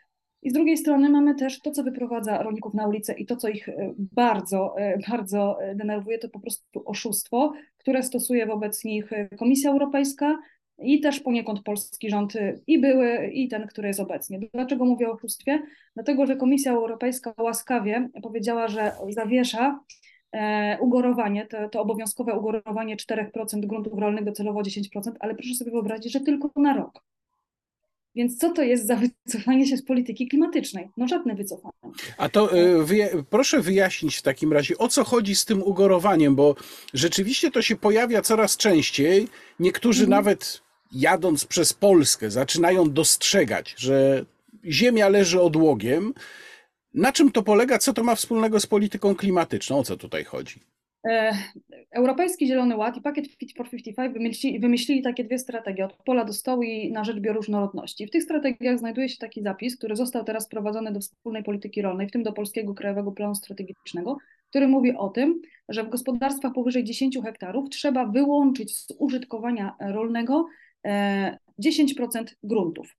i 0.46 0.50
z 0.50 0.54
drugiej 0.54 0.78
strony 0.78 1.10
mamy 1.10 1.36
też 1.36 1.62
to, 1.62 1.72
co 1.72 1.84
wyprowadza 1.84 2.44
rolników 2.44 2.74
na 2.74 2.88
ulicę 2.88 3.14
i 3.14 3.26
to, 3.26 3.36
co 3.36 3.50
ich 3.50 3.70
e, 3.70 3.94
bardzo, 3.98 4.76
e, 4.78 4.98
bardzo 5.10 5.58
denerwuje, 5.76 6.20
to 6.20 6.30
po 6.30 6.40
prostu 6.40 6.84
oszustwo, 6.86 7.54
które 7.78 8.04
stosuje 8.04 8.46
wobec 8.46 8.84
nich 8.84 9.10
Komisja 9.38 9.72
Europejska, 9.72 10.38
i 10.80 11.02
też 11.02 11.20
poniekąd 11.20 11.64
polski 11.64 12.10
rząd 12.10 12.34
i 12.68 12.80
były, 12.80 13.28
i 13.28 13.48
ten, 13.48 13.68
który 13.68 13.88
jest 13.88 14.00
obecnie. 14.00 14.40
Dlaczego 14.54 14.86
mówię 14.86 15.10
o 15.10 15.14
oszustwie? 15.14 15.62
Dlatego, 15.94 16.26
że 16.26 16.36
Komisja 16.36 16.72
Europejska 16.72 17.34
łaskawie 17.40 18.10
powiedziała, 18.24 18.68
że 18.68 18.92
zawiesza 19.10 19.80
e, 20.32 20.78
ugorowanie, 20.82 21.46
to, 21.46 21.70
to 21.70 21.82
obowiązkowe 21.82 22.40
ugorowanie 22.40 22.98
4% 22.98 23.66
gruntów 23.66 24.00
rolnych 24.00 24.24
docelowo 24.24 24.62
10%, 24.62 24.82
ale 25.20 25.36
proszę 25.36 25.56
sobie 25.56 25.72
wyobrazić, 25.72 26.14
że 26.14 26.20
tylko 26.20 26.52
na 26.56 26.74
rok. 26.74 27.04
Więc 28.16 28.38
co 28.38 28.52
to 28.52 28.64
jest 28.64 28.88
za 28.88 28.96
wycofanie 28.96 29.68
się 29.68 29.78
z 29.78 29.86
polityki 29.86 30.28
klimatycznej? 30.28 30.90
No 30.98 31.08
żadne 31.08 31.36
wycofanie. 31.36 31.74
A 32.18 32.30
to 32.30 32.58
y, 32.58 33.24
proszę 33.30 33.62
wyjaśnić 33.62 34.16
w 34.16 34.22
takim 34.22 34.54
razie, 34.54 34.78
o 34.78 34.88
co 34.88 35.04
chodzi 35.04 35.36
z 35.36 35.46
tym 35.46 35.64
ugorowaniem, 35.64 36.36
bo 36.36 36.56
rzeczywiście 36.94 37.52
to 37.52 37.62
się 37.62 37.76
pojawia 37.76 38.22
coraz 38.22 38.58
częściej. 38.58 39.28
Niektórzy 39.60 40.04
mhm. 40.04 40.10
nawet 40.10 40.62
jadąc 40.92 41.46
przez 41.46 41.74
Polskę, 41.74 42.32
zaczynają 42.32 42.92
dostrzegać, 42.92 43.76
że 43.78 44.26
Ziemia 44.66 45.10
leży 45.10 45.42
odłogiem. 45.42 46.14
Na 46.94 47.12
czym 47.12 47.32
to 47.32 47.44
polega? 47.44 47.78
Co 47.78 47.94
to 47.94 48.04
ma 48.04 48.16
wspólnego 48.16 48.60
z 48.60 48.66
polityką 48.66 49.16
klimatyczną? 49.16 49.80
O 49.80 49.84
co 49.84 49.98
tutaj 49.98 50.24
chodzi? 50.24 50.60
E, 51.10 51.34
Europejski 51.92 52.48
Zielony 52.48 52.76
Ład 52.76 52.98
i 52.98 53.02
pakiet 53.02 53.28
Fit 53.28 53.54
for 53.58 53.70
55 53.70 54.14
wymyślili, 54.14 54.60
wymyślili 54.60 55.02
takie 55.02 55.24
dwie 55.24 55.40
strategie, 55.40 55.86
od 55.86 55.94
pola 55.94 56.26
do 56.26 56.34
stołu 56.34 56.64
i 56.64 56.92
na 56.92 57.04
rzecz 57.04 57.20
bioróżnorodności. 57.20 58.08
W 58.08 58.12
tych 58.12 58.24
strategiach 58.24 58.80
znajduje 58.80 59.10
się 59.10 59.18
taki 59.18 59.42
zapis, 59.42 59.78
który 59.78 59.96
został 59.96 60.24
teraz 60.24 60.46
wprowadzony 60.46 60.92
do 60.92 61.00
wspólnej 61.00 61.44
polityki 61.44 61.82
rolnej, 61.82 62.08
w 62.08 62.12
tym 62.12 62.24
do 62.24 62.34
Polskiego 62.34 62.74
Krajowego 62.74 63.12
Planu 63.12 63.36
Strategicznego, 63.36 64.18
który 64.50 64.68
mówi 64.68 64.96
o 64.96 65.10
tym, 65.10 65.42
że 65.70 65.84
w 65.84 65.90
gospodarstwach 65.90 66.54
powyżej 66.54 66.84
10 66.84 67.18
hektarów 67.24 67.70
trzeba 67.70 68.06
wyłączyć 68.06 68.78
z 68.78 68.88
użytkowania 69.00 69.76
rolnego 69.80 70.46
10% 71.64 72.26
gruntów. 72.44 72.96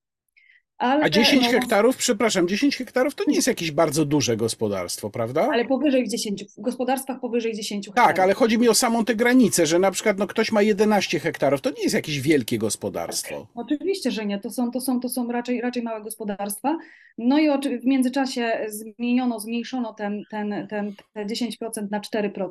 Ale, 0.78 1.04
A 1.04 1.10
10 1.10 1.42
no, 1.42 1.50
hektarów, 1.50 1.96
przepraszam, 1.96 2.48
10 2.48 2.76
hektarów 2.76 3.14
to 3.14 3.24
nie 3.28 3.34
jest 3.34 3.48
jakieś 3.48 3.70
bardzo 3.70 4.04
duże 4.04 4.36
gospodarstwo, 4.36 5.10
prawda? 5.10 5.48
Ale 5.52 5.64
powyżej 5.64 6.08
10, 6.08 6.44
w 6.44 6.60
gospodarstwach 6.60 7.20
powyżej 7.20 7.54
10 7.54 7.86
hektarów. 7.86 8.08
Tak, 8.08 8.18
ale 8.18 8.34
chodzi 8.34 8.58
mi 8.58 8.68
o 8.68 8.74
samą 8.74 9.04
tę 9.04 9.14
granicę, 9.14 9.66
że 9.66 9.78
na 9.78 9.90
przykład 9.90 10.18
no, 10.18 10.26
ktoś 10.26 10.52
ma 10.52 10.62
11 10.62 11.20
hektarów, 11.20 11.60
to 11.60 11.70
nie 11.70 11.82
jest 11.82 11.94
jakieś 11.94 12.20
wielkie 12.20 12.58
gospodarstwo. 12.58 13.46
Oczywiście, 13.54 14.10
że 14.10 14.26
nie, 14.26 14.38
to 14.38 14.50
są, 14.50 14.70
to 14.70 14.80
są, 14.80 15.00
to 15.00 15.08
są 15.08 15.32
raczej, 15.32 15.60
raczej 15.60 15.82
małe 15.82 16.02
gospodarstwa. 16.02 16.78
No 17.18 17.38
i 17.38 17.48
w 17.80 17.84
międzyczasie 17.84 18.66
zmieniono, 18.68 19.40
zmniejszono 19.40 19.94
ten, 19.94 20.22
ten, 20.30 20.66
ten, 20.70 20.94
te 21.12 21.26
10% 21.26 21.90
na 21.90 22.00
4%. 22.00 22.50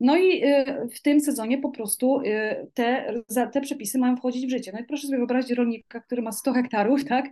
No 0.00 0.16
i 0.16 0.44
y, 0.44 0.88
w 0.94 1.02
tym 1.02 1.20
sezonie 1.20 1.58
po 1.58 1.70
prostu 1.70 2.20
y, 2.20 2.66
te, 2.74 3.14
te 3.52 3.60
przepisy 3.60 3.98
mają 3.98 4.16
wchodzić 4.16 4.46
w 4.46 4.50
życie. 4.50 4.70
No 4.74 4.80
i 4.80 4.84
proszę 4.84 5.06
sobie 5.06 5.18
wyobrazić 5.18 5.50
rolnika, 5.50 6.00
który 6.00 6.22
ma 6.22 6.32
100 6.32 6.52
hektarów, 6.52 7.04
tak? 7.14 7.26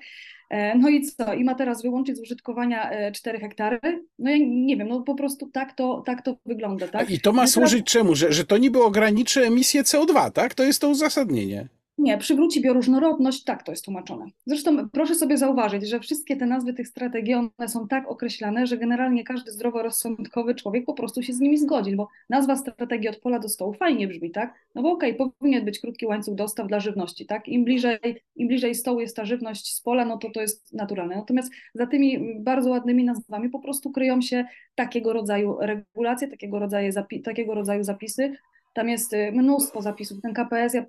E, 0.50 0.78
no 0.78 0.88
i 0.88 1.02
co? 1.02 1.35
I 1.35 1.44
ma 1.44 1.54
teraz 1.54 1.83
wyłączyć 1.83 2.16
z 2.16 2.21
użytkowania 2.21 2.90
4 3.12 3.38
e, 3.38 3.40
hektary? 3.40 4.04
No 4.18 4.30
ja 4.30 4.37
nie 4.40 4.76
wiem, 4.76 4.88
no 4.88 5.00
po 5.00 5.14
prostu 5.14 5.50
tak 5.50 5.73
to, 5.73 6.02
tak 6.06 6.23
to 6.23 6.37
wygląda, 6.47 6.88
tak? 6.88 7.11
I 7.11 7.21
to 7.21 7.33
ma 7.33 7.47
służyć 7.47 7.87
czemu? 7.87 8.14
Że, 8.14 8.33
że 8.33 8.44
to 8.44 8.59
niby 8.59 8.83
ograniczy 8.83 9.47
emisję 9.47 9.83
CO2, 9.83 10.30
tak? 10.30 10.54
To 10.54 10.64
jest 10.64 10.80
to 10.80 10.88
uzasadnienie. 10.88 11.68
Nie, 11.99 12.19
przywróci 12.19 12.63
bioróżnorodność, 12.63 13.45
tak 13.45 13.63
to 13.63 13.73
jest 13.73 13.85
tłumaczone. 13.85 14.27
Zresztą 14.47 14.89
proszę 14.89 15.15
sobie 15.15 15.39
zauważyć, 15.39 15.89
że 15.89 16.01
wszystkie 16.01 16.37
te 16.37 16.47
nazwy 16.47 16.75
tych 16.75 16.89
strategii, 16.89 17.35
one 17.35 17.69
są 17.69 17.89
tak 17.89 18.09
określane, 18.09 18.67
że 18.67 18.79
generalnie 18.79 19.25
każdy 19.25 19.53
zdroworozsądkowy 19.53 20.55
człowiek 20.55 20.85
po 20.85 20.95
prostu 20.95 21.23
się 21.23 21.33
z 21.33 21.41
nimi 21.41 21.59
zgodzi, 21.59 21.97
bo 21.97 22.09
nazwa 22.31 22.57
strategii 22.57 23.09
od 23.09 23.17
pola 23.17 23.39
do 23.39 23.49
stołu 23.49 23.73
fajnie 23.73 24.09
brzmi, 24.09 24.31
tak? 24.31 24.55
No 24.75 24.83
bo 24.83 24.93
okej, 24.93 25.19
okay, 25.19 25.31
powinien 25.39 25.65
być 25.65 25.79
krótki 25.79 26.07
łańcuch 26.07 26.35
dostaw 26.35 26.69
dla 26.69 26.81
żywności, 26.81 27.27
tak? 27.27 27.49
Im 27.49 27.65
bliżej, 27.65 27.99
Im 28.37 28.49
bliżej 28.49 28.75
stołu 28.75 29.01
jest 29.01 29.17
ta 29.17 29.25
żywność 29.25 29.75
z 29.75 29.81
pola, 29.81 30.05
no 30.05 30.19
to 30.19 30.31
to 30.31 30.41
jest 30.41 30.73
naturalne. 30.73 31.17
Natomiast 31.17 31.53
za 31.75 31.87
tymi 31.87 32.35
bardzo 32.41 32.71
ładnymi 32.71 33.05
nazwami 33.05 33.51
po 33.51 33.59
prostu 33.59 33.91
kryją 33.91 34.21
się 34.21 34.45
takiego 34.75 35.13
rodzaju 35.13 35.57
regulacje, 35.61 36.29
takiego 36.29 36.59
rodzaju, 36.59 36.93
zapi 36.93 37.23
takiego 37.23 37.55
rodzaju 37.55 37.85
zapisy, 37.85 38.37
tam 38.75 38.89
jest 38.89 39.13
y, 39.13 39.33
mnóstwo 39.33 39.83
zapisów. 39.83 40.21
Ten 40.21 40.35
KPS, 40.35 40.75
ja 40.75 40.85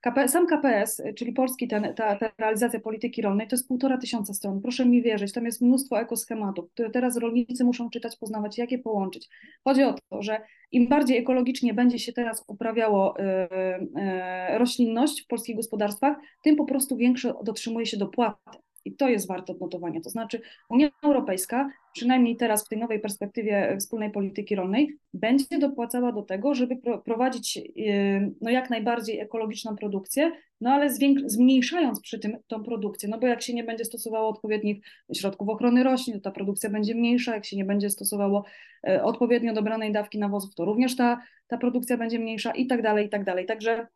KP, 0.00 0.28
sam 0.28 0.46
KPS, 0.46 1.02
czyli 1.16 1.32
polski 1.32 1.68
ten, 1.68 1.94
ta, 1.94 2.16
ta, 2.16 2.30
realizacja 2.38 2.80
polityki 2.80 3.22
rolnej, 3.22 3.48
to 3.48 3.56
jest 3.56 3.68
półtora 3.68 3.98
tysiąca 3.98 4.34
stron. 4.34 4.60
Proszę 4.62 4.86
mi 4.86 5.02
wierzyć, 5.02 5.32
tam 5.32 5.44
jest 5.44 5.62
mnóstwo 5.62 6.00
ekoschematów, 6.00 6.70
które 6.70 6.90
teraz 6.90 7.16
rolnicy 7.16 7.64
muszą 7.64 7.90
czytać, 7.90 8.16
poznawać, 8.16 8.58
jak 8.58 8.72
je 8.72 8.78
połączyć. 8.78 9.28
Chodzi 9.64 9.82
o 9.82 9.94
to, 10.10 10.22
że 10.22 10.40
im 10.72 10.88
bardziej 10.88 11.18
ekologicznie 11.18 11.74
będzie 11.74 11.98
się 11.98 12.12
teraz 12.12 12.44
uprawiało 12.46 13.20
y, 13.20 13.22
y, 13.22 14.58
roślinność 14.58 15.24
w 15.24 15.26
polskich 15.26 15.56
gospodarstwach, 15.56 16.16
tym 16.44 16.56
po 16.56 16.64
prostu 16.64 16.96
większe 16.96 17.34
dotrzymuje 17.44 17.86
się 17.86 17.96
dopłaty. 17.96 18.58
I 18.88 18.92
to 18.92 19.08
jest 19.08 19.28
warte 19.28 19.52
odnotowania. 19.52 20.00
To 20.00 20.10
znaczy, 20.10 20.40
Unia 20.70 20.88
Europejska, 21.02 21.70
przynajmniej 21.92 22.36
teraz 22.36 22.64
w 22.64 22.68
tej 22.68 22.78
nowej 22.78 23.00
perspektywie 23.00 23.76
wspólnej 23.80 24.10
polityki 24.10 24.54
rolnej, 24.54 24.96
będzie 25.14 25.58
dopłacała 25.58 26.12
do 26.12 26.22
tego, 26.22 26.54
żeby 26.54 26.76
prowadzić 27.04 27.56
yy, 27.56 28.32
no, 28.40 28.50
jak 28.50 28.70
najbardziej 28.70 29.20
ekologiczną 29.20 29.76
produkcję, 29.76 30.32
no 30.60 30.70
ale 30.70 30.90
zmniejszając 31.26 32.00
przy 32.00 32.18
tym 32.18 32.36
tą 32.46 32.62
produkcję. 32.62 33.08
No 33.08 33.18
bo 33.18 33.26
jak 33.26 33.42
się 33.42 33.54
nie 33.54 33.64
będzie 33.64 33.84
stosowało 33.84 34.28
odpowiednich 34.28 34.84
środków 35.16 35.48
ochrony 35.48 35.84
roślin, 35.84 36.16
to 36.16 36.20
ta 36.20 36.30
produkcja 36.30 36.70
będzie 36.70 36.94
mniejsza. 36.94 37.34
Jak 37.34 37.44
się 37.44 37.56
nie 37.56 37.64
będzie 37.64 37.90
stosowało 37.90 38.44
yy, 38.84 39.02
odpowiednio 39.02 39.52
dobranej 39.52 39.92
dawki 39.92 40.18
nawozów, 40.18 40.54
to 40.54 40.64
również 40.64 40.96
ta, 40.96 41.20
ta 41.48 41.58
produkcja 41.58 41.96
będzie 41.96 42.18
mniejsza 42.18 42.50
i 42.52 42.66
tak 42.66 42.82
dalej, 42.82 43.06
i 43.06 43.08
tak 43.08 43.24
dalej. 43.24 43.46
Także 43.46 43.86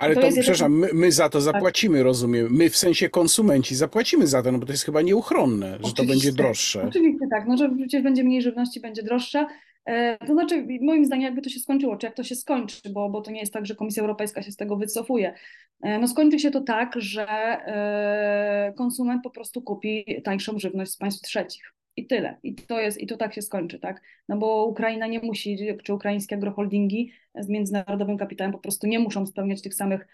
ale 0.00 0.14
to, 0.14 0.20
to 0.20 0.28
przepraszam, 0.30 0.78
my, 0.78 0.88
my, 0.92 1.12
za 1.12 1.28
to 1.28 1.38
tak. 1.38 1.42
zapłacimy, 1.42 1.98
tak. 1.98 2.04
rozumiem. 2.04 2.48
My 2.50 2.70
w 2.70 2.76
sensie 2.76 3.08
konsumenci 3.08 3.74
zapłacimy 3.74 4.26
za 4.26 4.42
to, 4.42 4.52
no 4.52 4.58
bo 4.58 4.66
to 4.66 4.72
jest 4.72 4.84
chyba 4.84 5.02
nieuchronne, 5.02 5.66
że 5.66 5.74
Oczywiście. 5.74 6.02
to 6.02 6.08
będzie 6.08 6.32
droższe. 6.32 6.82
Oczywiście 6.88 7.26
tak, 7.30 7.44
no 7.48 7.56
że 7.56 7.70
przecież 7.76 8.02
będzie 8.02 8.24
mniej 8.24 8.42
żywności, 8.42 8.80
będzie 8.80 9.02
droższa. 9.02 9.46
E, 9.86 10.18
to 10.26 10.32
znaczy, 10.32 10.66
moim 10.80 11.04
zdaniem, 11.04 11.24
jakby 11.24 11.42
to 11.42 11.50
się 11.50 11.60
skończyło, 11.60 11.96
czy 11.96 12.06
jak 12.06 12.16
to 12.16 12.24
się 12.24 12.34
skończy, 12.34 12.90
bo, 12.92 13.10
bo 13.10 13.20
to 13.20 13.30
nie 13.30 13.40
jest 13.40 13.52
tak, 13.52 13.66
że 13.66 13.74
Komisja 13.74 14.02
Europejska 14.02 14.42
się 14.42 14.52
z 14.52 14.56
tego 14.56 14.76
wycofuje. 14.76 15.34
E, 15.82 15.98
no 15.98 16.08
skończy 16.08 16.38
się 16.38 16.50
to 16.50 16.60
tak, 16.60 16.94
że 16.96 17.26
e, 17.28 18.72
konsument 18.76 19.22
po 19.22 19.30
prostu 19.30 19.62
kupi 19.62 20.22
tańszą 20.24 20.58
żywność 20.58 20.90
z 20.90 20.96
państw 20.96 21.22
trzecich. 21.22 21.79
I 21.96 22.06
tyle. 22.06 22.38
I 22.42 22.54
to 22.54 22.80
jest, 22.80 23.00
i 23.00 23.06
to 23.06 23.16
tak 23.16 23.34
się 23.34 23.42
skończy, 23.42 23.78
tak? 23.78 24.02
No 24.28 24.36
bo 24.36 24.66
Ukraina 24.66 25.06
nie 25.06 25.20
musi, 25.20 25.58
czy 25.84 25.94
ukraińskie 25.94 26.36
agroholdingi 26.36 27.12
z 27.34 27.48
międzynarodowym 27.48 28.18
kapitałem 28.18 28.52
po 28.52 28.58
prostu 28.58 28.86
nie 28.86 28.98
muszą 28.98 29.26
spełniać 29.26 29.62
tych 29.62 29.74
samych 29.74 30.06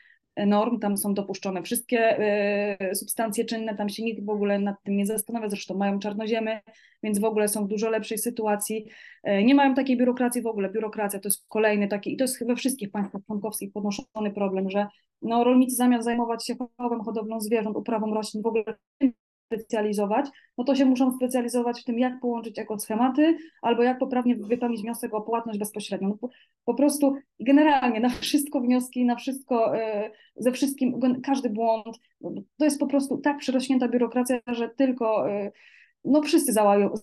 norm, 0.47 0.79
tam 0.79 0.97
są 0.97 1.15
dopuszczone 1.15 1.63
wszystkie 1.63 2.21
y, 2.91 2.95
substancje 2.95 3.45
czynne, 3.45 3.77
tam 3.77 3.89
się 3.89 4.03
nikt 4.03 4.25
w 4.25 4.29
ogóle 4.29 4.59
nad 4.59 4.83
tym 4.83 4.97
nie 4.97 5.07
zastanawia, 5.07 5.49
zresztą 5.49 5.75
mają 5.75 5.99
czarnoziemy, 5.99 6.61
więc 7.03 7.19
w 7.19 7.25
ogóle 7.25 7.49
są 7.49 7.65
w 7.65 7.69
dużo 7.69 7.91
lepszej 7.91 8.19
sytuacji. 8.19 8.87
Y, 9.29 9.45
nie 9.45 9.55
mają 9.55 9.75
takiej 9.75 9.97
biurokracji 9.97 10.43
w 10.43 10.47
ogóle, 10.47 10.71
biurokracja 10.71 11.21
to 11.21 11.29
jest 11.29 11.45
kolejny 11.49 11.89
taki, 11.89 12.13
i 12.13 12.17
to 12.17 12.25
jest 12.25 12.39
chyba 12.39 12.55
wszystkich 12.55 12.91
państwach 12.91 13.23
członkowskich 13.27 13.73
podnoszony 13.73 14.31
problem, 14.35 14.71
że 14.71 14.87
no, 15.23 15.45
rolnicy 15.45 15.77
zamiast 15.77 16.05
zajmować 16.05 16.47
się 16.47 16.55
chowem, 16.79 17.01
hodowlą 17.01 17.41
zwierząt, 17.41 17.77
uprawą 17.77 18.15
roślin, 18.15 18.43
w 18.43 18.47
ogóle 18.47 18.65
specjalizować, 19.47 20.27
no 20.59 20.65
to 20.65 20.75
się 20.75 20.85
muszą 20.85 21.17
specjalizować 21.17 21.81
w 21.81 21.85
tym, 21.85 21.99
jak 21.99 22.21
połączyć 22.21 22.59
ekoschematy, 22.59 23.37
albo 23.63 23.83
jak 23.83 23.99
poprawnie 23.99 24.37
wypełnić 24.37 24.83
wniosek 24.83 25.15
o 25.15 25.21
płatność 25.21 25.59
bezpośrednią. 25.59 26.09
No 26.09 26.17
po, 26.17 26.29
po, 26.65 26.75
prostu 26.75 27.17
generalnie 27.41 28.01
na 28.01 28.09
wszystko 28.09 28.61
wnioski, 28.61 29.05
na 29.05 29.17
wszystko, 29.17 29.77
e, 29.79 30.11
ze 30.37 30.53
wszystkim, 30.53 31.01
każdy 31.25 31.51
błąd, 31.51 31.97
to 32.59 32.65
jest 32.65 32.81
po 32.81 32.87
prostu 32.87 33.19
tak 33.19 33.39
przerośnięta 33.39 33.89
biurokracja, 33.89 34.41
że 34.47 34.69
tylko 34.69 35.31
e, 35.31 35.53
no 36.05 36.23
wszyscy 36.23 36.53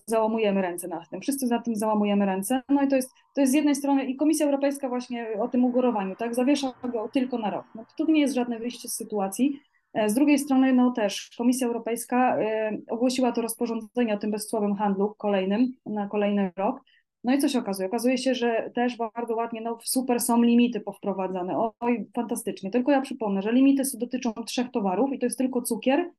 załamujemy 0.06 0.62
ręce 0.62 0.88
na 0.88 1.06
tym, 1.10 1.20
wszyscy 1.20 1.46
za 1.46 1.58
tym 1.58 1.76
załamujemy 1.76 2.26
ręce, 2.26 2.62
no 2.68 2.82
i 2.82 2.88
to 2.88 2.96
jest, 2.96 3.10
to 3.34 3.40
jest 3.40 3.52
z 3.52 3.56
jednej 3.56 3.74
strony 3.74 4.04
i 4.04 4.16
Komisja 4.16 4.46
Europejska 4.46 4.88
właśnie 4.88 5.26
o 5.40 5.48
tym 5.48 5.64
ugorowaniu, 5.64 6.16
tak, 6.16 6.34
zawiesza 6.34 6.72
go 6.92 7.08
tylko 7.08 7.38
na 7.38 7.50
rok, 7.50 7.66
no 7.74 7.84
to 7.96 8.04
nie 8.04 8.20
jest 8.20 8.34
żadne 8.34 8.58
wyjście 8.58 8.88
z 8.88 8.94
sytuacji, 8.94 9.60
z 10.06 10.14
drugiej 10.14 10.38
strony, 10.38 10.72
no 10.72 10.90
też 10.90 11.30
Komisja 11.38 11.66
Europejska 11.66 12.38
e, 12.38 12.78
ogłosiła 12.88 13.32
to 13.32 13.42
rozporządzenie 13.42 14.14
o 14.14 14.18
tym 14.18 14.30
bezcłowym 14.30 14.74
handlu 14.74 15.14
kolejnym 15.18 15.72
na 15.86 16.08
kolejny 16.08 16.52
rok. 16.56 16.80
No 17.24 17.34
i 17.34 17.38
co 17.38 17.48
się 17.48 17.58
okazuje? 17.58 17.88
Okazuje 17.88 18.18
się, 18.18 18.34
że 18.34 18.70
też 18.74 18.96
bardzo 18.96 19.34
ładnie, 19.34 19.60
no 19.60 19.78
super 19.84 20.20
są 20.20 20.42
limity 20.42 20.80
powprowadzane. 20.80 21.70
Oj, 21.80 22.06
fantastycznie. 22.14 22.70
Tylko 22.70 22.92
ja 22.92 23.00
przypomnę, 23.00 23.42
że 23.42 23.52
limity 23.52 23.82
dotyczą 23.94 24.32
trzech 24.32 24.70
towarów 24.70 25.12
i 25.12 25.18
to 25.18 25.26
jest 25.26 25.38
tylko 25.38 25.62
cukier, 25.62 26.10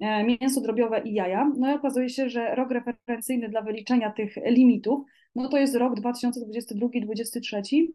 e, 0.00 0.24
mięso 0.24 0.60
drobiowe 0.60 1.00
i 1.04 1.14
jaja. 1.14 1.52
No 1.58 1.72
i 1.72 1.74
okazuje 1.74 2.08
się, 2.08 2.30
że 2.30 2.54
rok 2.54 2.70
referencyjny 2.70 3.48
dla 3.48 3.62
wyliczenia 3.62 4.10
tych 4.10 4.36
limitów, 4.46 5.00
no 5.34 5.48
to 5.48 5.58
jest 5.58 5.74
rok 5.74 6.00
2022-2023, 6.00 7.86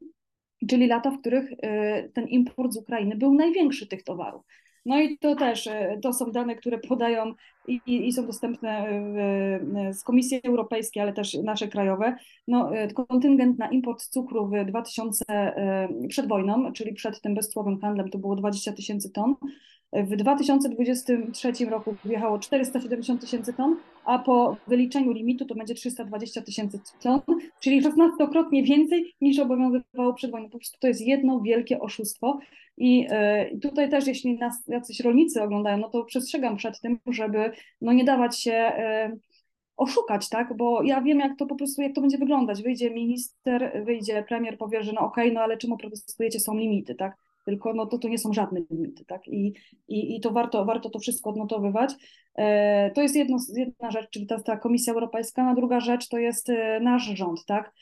czyli 0.69 0.87
lata, 0.87 1.11
w 1.11 1.19
których 1.19 1.51
e, 1.61 2.09
ten 2.09 2.27
import 2.27 2.71
z 2.71 2.77
Ukrainy 2.77 3.15
był 3.15 3.33
największy 3.33 3.87
tych 3.87 4.03
towarów. 4.03 4.41
No 4.85 4.99
i 4.99 5.17
to 5.17 5.35
też, 5.35 5.67
e, 5.67 5.99
to 6.01 6.13
są 6.13 6.31
dane, 6.31 6.55
które 6.55 6.77
podają 6.79 7.33
i, 7.67 8.07
i 8.07 8.13
są 8.13 8.27
dostępne 8.27 8.87
w, 9.13 9.97
z 9.97 10.03
Komisji 10.03 10.39
Europejskiej, 10.43 11.03
ale 11.03 11.13
też 11.13 11.33
nasze 11.33 11.67
krajowe. 11.67 12.15
No, 12.47 12.75
e, 12.75 12.87
kontyngent 12.93 13.59
na 13.59 13.69
import 13.69 14.03
cukru 14.03 14.47
w 14.47 14.65
2000, 14.65 15.25
e, 15.29 15.89
przed 16.09 16.27
wojną, 16.27 16.73
czyli 16.73 16.93
przed 16.93 17.21
tym 17.21 17.35
bezcłowym 17.35 17.81
handlem, 17.81 18.09
to 18.09 18.17
było 18.17 18.35
20 18.35 18.73
tysięcy 18.73 19.11
ton. 19.11 19.35
W 19.93 20.15
2023 20.15 21.65
roku 21.69 21.95
wjechało 22.05 22.39
470 22.39 23.21
tysięcy 23.21 23.53
ton, 23.53 23.77
a 24.05 24.19
po 24.19 24.57
wyliczeniu 24.67 25.11
limitu 25.11 25.45
to 25.45 25.55
będzie 25.55 25.73
320 25.73 26.41
tysięcy 26.41 26.79
ton, 27.01 27.21
czyli 27.59 27.81
16-krotnie 27.81 28.65
więcej 28.65 29.15
niż 29.21 29.39
obowiązywało 29.39 30.13
przed 30.13 30.31
wojną. 30.31 30.49
Po 30.49 30.57
prostu 30.57 30.79
to 30.79 30.87
jest 30.87 31.01
jedno 31.01 31.41
wielkie 31.41 31.79
oszustwo. 31.79 32.39
I 32.77 33.07
e, 33.09 33.57
tutaj 33.57 33.89
też, 33.89 34.07
jeśli 34.07 34.37
nas 34.37 34.67
jacyś 34.67 34.99
rolnicy 34.99 35.43
oglądają, 35.43 35.77
no 35.77 35.89
to 35.89 36.03
przestrzegam 36.03 36.57
przed 36.57 36.81
tym, 36.81 36.99
żeby 37.07 37.51
no 37.81 37.93
nie 37.93 38.03
dawać 38.03 38.41
się 38.41 38.53
e, 38.53 39.17
oszukać, 39.77 40.29
tak? 40.29 40.57
Bo 40.57 40.83
ja 40.83 41.01
wiem, 41.01 41.19
jak 41.19 41.37
to 41.37 41.45
po 41.45 41.55
prostu, 41.55 41.81
jak 41.81 41.93
to 41.95 42.01
będzie 42.01 42.17
wyglądać. 42.17 42.63
Wyjdzie 42.63 42.91
minister, 42.91 43.83
wyjdzie 43.85 44.23
premier, 44.27 44.57
powie, 44.57 44.83
że 44.83 44.93
no 44.93 45.01
okej, 45.01 45.23
okay, 45.23 45.33
no 45.33 45.41
ale 45.41 45.57
czemu 45.57 45.77
protestujecie, 45.77 46.39
są 46.39 46.57
limity, 46.57 46.95
tak? 46.95 47.26
Tylko 47.47 47.73
no 47.73 47.85
to, 47.85 47.97
to 47.97 48.07
nie 48.07 48.17
są 48.17 48.33
żadne 48.33 48.61
limity, 48.71 49.05
tak? 49.05 49.27
I, 49.27 49.53
i, 49.87 50.15
i 50.15 50.21
to 50.21 50.31
warto, 50.31 50.65
warto 50.65 50.89
to 50.89 50.99
wszystko 50.99 51.29
odnotowywać. 51.29 51.93
E, 52.35 52.91
to 52.91 53.01
jest 53.01 53.15
jedno, 53.15 53.37
jedna 53.55 53.91
rzecz, 53.91 54.09
czyli 54.09 54.27
ta, 54.27 54.41
ta 54.41 54.57
Komisja 54.57 54.93
Europejska, 54.93 55.49
a 55.49 55.55
druga 55.55 55.79
rzecz 55.79 56.07
to 56.07 56.17
jest 56.17 56.51
nasz 56.81 57.03
rząd, 57.03 57.45
tak? 57.45 57.73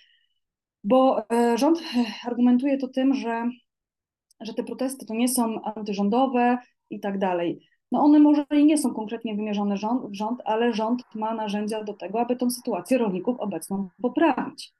Bo 0.83 1.23
rząd 1.55 1.79
argumentuje 2.27 2.77
to 2.77 2.87
tym, 2.87 3.13
że 3.13 3.49
że 4.41 4.53
te 4.53 4.63
protesty 4.63 5.05
to 5.05 5.13
nie 5.13 5.27
są 5.27 5.61
antyrządowe 5.61 6.57
i 6.89 6.99
tak 6.99 7.19
dalej. 7.19 7.67
No 7.91 8.03
one 8.03 8.19
może 8.19 8.45
i 8.51 8.65
nie 8.65 8.77
są 8.77 8.93
konkretnie 8.93 9.35
wymierzone 9.35 9.77
rząd, 9.77 10.11
w 10.11 10.13
rząd, 10.13 10.41
ale 10.45 10.73
rząd 10.73 11.03
ma 11.15 11.33
narzędzia 11.33 11.83
do 11.83 11.93
tego, 11.93 12.21
aby 12.21 12.35
tą 12.35 12.49
sytuację 12.49 12.97
rolników 12.97 13.39
obecną 13.39 13.89
poprawić. 14.01 14.73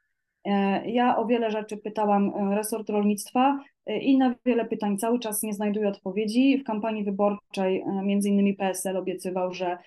E, 0.46 0.90
ja 0.90 1.18
o 1.18 1.26
wiele 1.26 1.52
rzeczy 1.52 1.78
pytałam 1.78 2.34
e, 2.36 2.56
resort 2.56 2.90
rolnictwa 2.90 3.60
e, 3.86 4.00
i 4.00 4.18
na 4.18 4.36
wiele 4.46 4.66
pytań 4.66 4.98
cały 4.98 5.20
czas 5.20 5.44
nie 5.44 5.54
znajduję 5.54 5.88
odpowiedzi. 5.88 6.58
W 6.58 6.64
kampanii 6.64 7.04
wyborczej 7.04 7.84
między 8.04 8.30
innymi 8.30 8.54
PSL 8.54 8.98
obiecywał, 8.98 9.54
że 9.54 9.78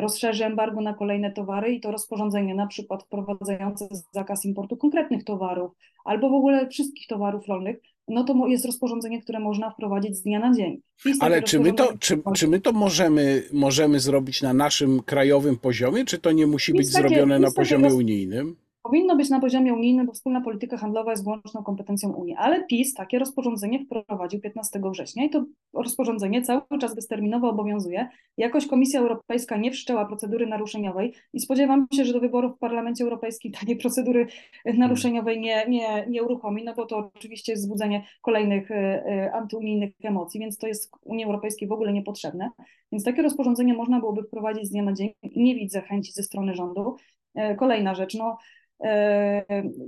rozszerzy 0.00 0.44
embargo 0.44 0.80
na 0.80 0.94
kolejne 0.94 1.32
towary 1.32 1.74
i 1.74 1.80
to 1.80 1.90
rozporządzenie 1.90 2.54
na 2.54 2.66
przykład 2.66 3.02
wprowadzające 3.02 3.88
zakaz 4.12 4.44
importu 4.44 4.76
konkretnych 4.76 5.24
towarów 5.24 5.72
albo 6.04 6.30
w 6.30 6.34
ogóle 6.34 6.68
wszystkich 6.68 7.06
towarów 7.06 7.46
rolnych 7.46 7.76
no 8.08 8.24
to 8.24 8.46
jest 8.46 8.64
rozporządzenie, 8.64 9.22
które 9.22 9.40
można 9.40 9.70
wprowadzić 9.70 10.16
z 10.16 10.22
dnia 10.22 10.38
na 10.38 10.56
dzień. 10.56 10.80
Ale 11.20 11.42
czy 11.42 11.60
my, 11.60 11.72
to, 11.72 11.92
czy, 11.98 12.22
czy 12.34 12.48
my 12.48 12.60
to 12.60 12.72
możemy, 12.72 13.42
możemy 13.52 14.00
zrobić 14.00 14.42
na 14.42 14.54
naszym 14.54 15.02
krajowym 15.02 15.56
poziomie, 15.56 16.04
czy 16.04 16.18
to 16.18 16.32
nie 16.32 16.46
musi 16.46 16.72
być 16.72 16.92
takie, 16.92 17.08
zrobione 17.08 17.38
na 17.38 17.50
poziomie 17.50 17.84
roz... 17.84 17.94
unijnym? 17.94 18.56
Powinno 18.82 19.16
być 19.16 19.30
na 19.30 19.40
poziomie 19.40 19.74
unijnym, 19.74 20.06
bo 20.06 20.12
wspólna 20.12 20.40
polityka 20.40 20.76
handlowa 20.76 21.10
jest 21.10 21.24
wyłączną 21.24 21.62
kompetencją 21.62 22.12
Unii, 22.12 22.34
ale 22.34 22.64
PiS 22.64 22.94
takie 22.94 23.18
rozporządzenie 23.18 23.84
wprowadził 23.84 24.40
15 24.40 24.80
września 24.92 25.24
i 25.24 25.30
to 25.30 25.44
rozporządzenie 25.72 26.42
cały 26.42 26.62
czas 26.80 26.94
bezterminowo 26.94 27.50
obowiązuje. 27.50 28.08
Jakoś 28.36 28.66
Komisja 28.66 29.00
Europejska 29.00 29.56
nie 29.56 29.70
wszczęła 29.72 30.06
procedury 30.06 30.46
naruszeniowej 30.46 31.14
i 31.32 31.40
spodziewam 31.40 31.86
się, 31.94 32.04
że 32.04 32.12
do 32.12 32.20
wyborów 32.20 32.56
w 32.56 32.58
Parlamencie 32.58 33.04
Europejskim 33.04 33.52
takiej 33.60 33.76
procedury 33.76 34.26
naruszeniowej 34.64 35.40
nie, 35.40 35.64
nie, 35.68 36.06
nie 36.08 36.22
uruchomi, 36.22 36.64
no 36.64 36.74
bo 36.74 36.86
to 36.86 37.10
oczywiście 37.14 37.52
jest 37.52 37.64
wzbudzenie 37.64 38.06
kolejnych 38.22 38.70
y, 38.70 38.74
y, 38.74 39.32
antyunijnych 39.32 39.90
emocji, 40.02 40.40
więc 40.40 40.58
to 40.58 40.66
jest 40.66 40.90
Unii 41.02 41.24
Europejskiej 41.24 41.68
w 41.68 41.72
ogóle 41.72 41.92
niepotrzebne. 41.92 42.50
Więc 42.92 43.04
takie 43.04 43.22
rozporządzenie 43.22 43.74
można 43.74 44.00
byłoby 44.00 44.22
wprowadzić 44.22 44.66
z 44.66 44.70
dnia 44.70 44.82
na 44.82 44.92
dzień 44.92 45.10
i 45.22 45.42
nie 45.42 45.54
widzę 45.54 45.80
chęci 45.80 46.12
ze 46.12 46.22
strony 46.22 46.54
rządu. 46.54 46.96
E, 47.34 47.54
kolejna 47.54 47.94
rzecz, 47.94 48.14
no 48.14 48.38
E, 48.61 48.61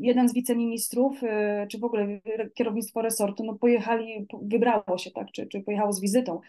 jeden 0.01 0.29
z 0.29 0.35
wiceministrów, 0.35 1.23
e, 1.23 1.67
czy 1.71 1.79
w 1.79 1.85
ogóle 1.85 2.21
kierownictwo 2.55 3.03
resortu, 3.03 3.45
no 3.45 3.55
pojechali, 3.55 4.27
wybrało 4.43 4.99
się, 4.99 5.11
tak, 5.11 5.31
czy, 5.33 5.47
czy 5.47 5.61
pojechało 5.61 5.93
z 5.93 6.01
wizytą 6.01 6.41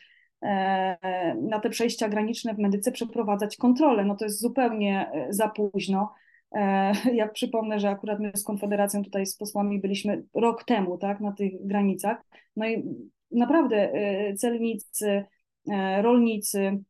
e, 0.41 1.35
na 1.41 1.59
te 1.59 1.69
przejścia 1.69 2.09
graniczne 2.09 2.53
w 2.53 2.57
medyce 2.57 2.91
przeprowadzać 2.91 3.57
kontrolę. 3.57 4.05
No 4.05 4.15
to 4.15 4.25
jest 4.25 4.41
zupełnie 4.41 5.11
za 5.29 5.49
późno. 5.49 6.13
Ja 7.13 7.27
przypomnę, 7.27 7.79
że 7.79 7.89
akurat 7.89 8.19
my 8.19 8.31
z 8.35 8.43
Konfederacją 8.43 9.03
tutaj 9.03 9.25
z 9.25 9.37
posłami 9.37 9.79
byliśmy 9.79 10.23
rok 10.33 10.63
temu, 10.63 10.97
tak, 10.97 11.19
na 11.19 11.31
tych 11.31 11.67
granicach. 11.67 12.17
No 12.55 12.67
i 12.67 12.83
naprawdę 13.31 13.93
celnicy, 14.37 15.23
rolnicy, 16.01 16.83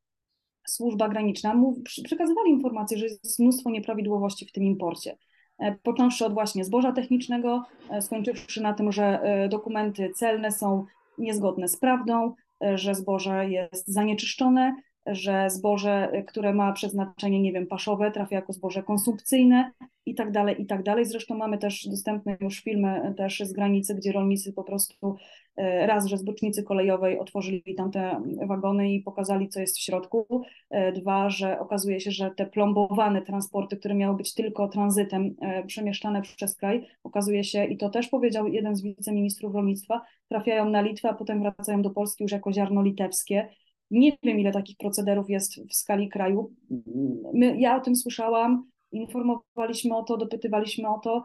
służba 0.68 1.10
graniczna 1.10 1.62
przekazywali 2.04 2.52
informacje, 2.52 2.98
że 2.98 3.06
jest 3.06 3.40
mnóstwo 3.40 3.70
nieprawidłowości 3.70 4.46
w 4.46 4.52
tym 4.52 4.64
imporcie. 4.64 5.18
E, 5.60 5.76
począwszy 5.84 6.26
od 6.26 6.34
właśnie 6.34 6.66
zboża 6.66 6.92
technicznego, 6.92 7.64
e, 7.90 8.02
skończywszy 8.02 8.62
na 8.62 8.74
tym, 8.74 8.92
że 8.92 9.22
e, 9.22 9.50
dokumenty 9.50 10.12
celne 10.16 10.52
są 10.52 10.86
niezgodne 11.18 11.68
z 11.68 11.78
prawdą, 11.78 12.34
że 12.76 12.96
zboże 12.96 13.50
jest 13.50 13.88
zanieczyszczone, 13.88 14.76
że 15.06 15.50
zboże, 15.50 16.12
które 16.28 16.54
ma 16.54 16.74
przeznaczenie, 16.74 17.42
nie 17.42 17.54
wiem, 17.54 17.68
paszowe, 17.68 18.12
trafia 18.12 18.36
jako 18.36 18.54
zboże 18.54 18.84
konsumpcyjne 18.84 19.72
i 20.06 20.16
tak 20.16 20.32
dalej, 20.32 20.62
i 20.62 20.66
tak 20.66 20.84
dalej. 20.84 21.06
Zresztą 21.06 21.36
mamy 21.36 21.58
też 21.58 21.88
dostępne 21.88 22.38
już 22.42 22.60
filmy 22.60 23.14
też 23.18 23.40
z 23.40 23.54
granicy, 23.54 23.96
gdzie 23.96 24.12
rolnicy 24.12 24.54
po 24.54 24.64
prostu 24.64 25.16
raz, 25.58 26.06
że 26.06 26.18
z 26.18 26.24
bocznicy 26.24 26.64
kolejowej 26.64 27.20
otworzyli 27.20 27.76
tam 27.78 27.92
te 27.92 28.22
wagony 28.48 28.94
i 28.94 29.02
pokazali, 29.02 29.50
co 29.50 29.60
jest 29.60 29.78
w 29.78 29.82
środku. 29.82 30.28
E, 30.70 30.92
dwa, 30.92 31.30
że 31.30 31.60
okazuje 31.60 32.00
się, 32.00 32.12
że 32.12 32.32
te 32.32 32.46
plombowane 32.46 33.22
transporty, 33.22 33.78
które 33.78 33.96
miały 33.96 34.18
być 34.18 34.34
tylko 34.34 34.68
tranzytem 34.68 35.36
e, 35.42 35.64
przemieszczane 35.64 36.22
przez 36.22 36.56
kraj, 36.56 36.88
okazuje 37.04 37.44
się, 37.44 37.66
i 37.66 37.78
to 37.78 37.90
też 37.90 38.08
powiedział 38.08 38.48
jeden 38.48 38.76
z 38.76 38.82
wiceministrów 38.84 39.54
rolnictwa, 39.54 40.02
trafiają 40.28 40.70
na 40.70 40.82
Litwę, 40.82 41.10
a 41.10 41.14
potem 41.14 41.40
wracają 41.40 41.82
do 41.82 41.90
Polski 41.90 42.24
już 42.24 42.32
jako 42.32 42.54
ziarno 42.54 42.82
litewskie 42.82 43.50
nie 43.92 44.18
wiem, 44.24 44.40
ile 44.40 44.52
takich 44.52 44.78
procederów 44.78 45.30
jest 45.30 45.68
w 45.70 45.76
skali 45.76 46.10
kraju. 46.10 46.54
My, 47.34 47.58
ja 47.58 47.78
o 47.78 47.80
tym 47.80 47.96
słyszałam, 47.96 48.70
informowaliśmy 48.92 49.96
o 49.96 50.04
to, 50.04 50.18
dopytywaliśmy 50.18 50.90
o 50.90 51.00
to. 51.00 51.24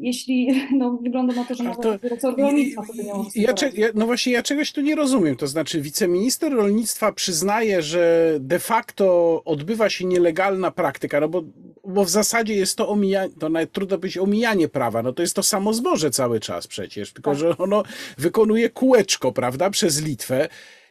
Jeśli 0.00 0.48
no, 0.78 0.98
wygląda 1.02 1.34
na 1.34 1.44
to, 1.44 1.54
że 1.54 1.64
nawet 1.64 1.82
to, 2.20 2.30
rolnictwa 2.36 2.82
to 2.82 2.92
ja, 3.34 3.54
ja, 3.74 3.88
No 3.94 4.06
właśnie, 4.06 4.32
ja 4.32 4.42
czegoś 4.42 4.72
tu 4.72 4.80
nie 4.80 4.94
rozumiem. 4.94 5.36
To 5.36 5.46
znaczy, 5.46 5.80
wiceminister 5.80 6.52
rolnictwa 6.52 7.12
przyznaje, 7.12 7.82
że 7.82 8.36
de 8.40 8.58
facto 8.58 9.42
odbywa 9.44 9.90
się 9.90 10.04
nielegalna 10.04 10.70
praktyka, 10.70 11.20
no 11.20 11.28
bo, 11.28 11.42
bo 11.84 12.04
w 12.04 12.10
zasadzie 12.10 12.54
jest 12.54 12.76
to 12.76 12.88
omijanie, 12.88 13.32
to 13.38 13.48
nawet 13.48 13.72
trudno 13.72 13.98
być 13.98 14.18
omijanie 14.18 14.68
prawa. 14.68 15.02
No 15.02 15.12
to 15.12 15.22
jest 15.22 15.36
to 15.36 15.42
samo 15.42 15.72
zboże 15.72 16.10
cały 16.10 16.40
czas 16.40 16.66
przecież, 16.66 17.12
tylko 17.12 17.30
tak. 17.30 17.40
że 17.40 17.58
ono 17.58 17.82
wykonuje 18.18 18.70
kółeczko, 18.70 19.32
prawda, 19.32 19.70
przez 19.70 20.02
Litwę. 20.02 20.48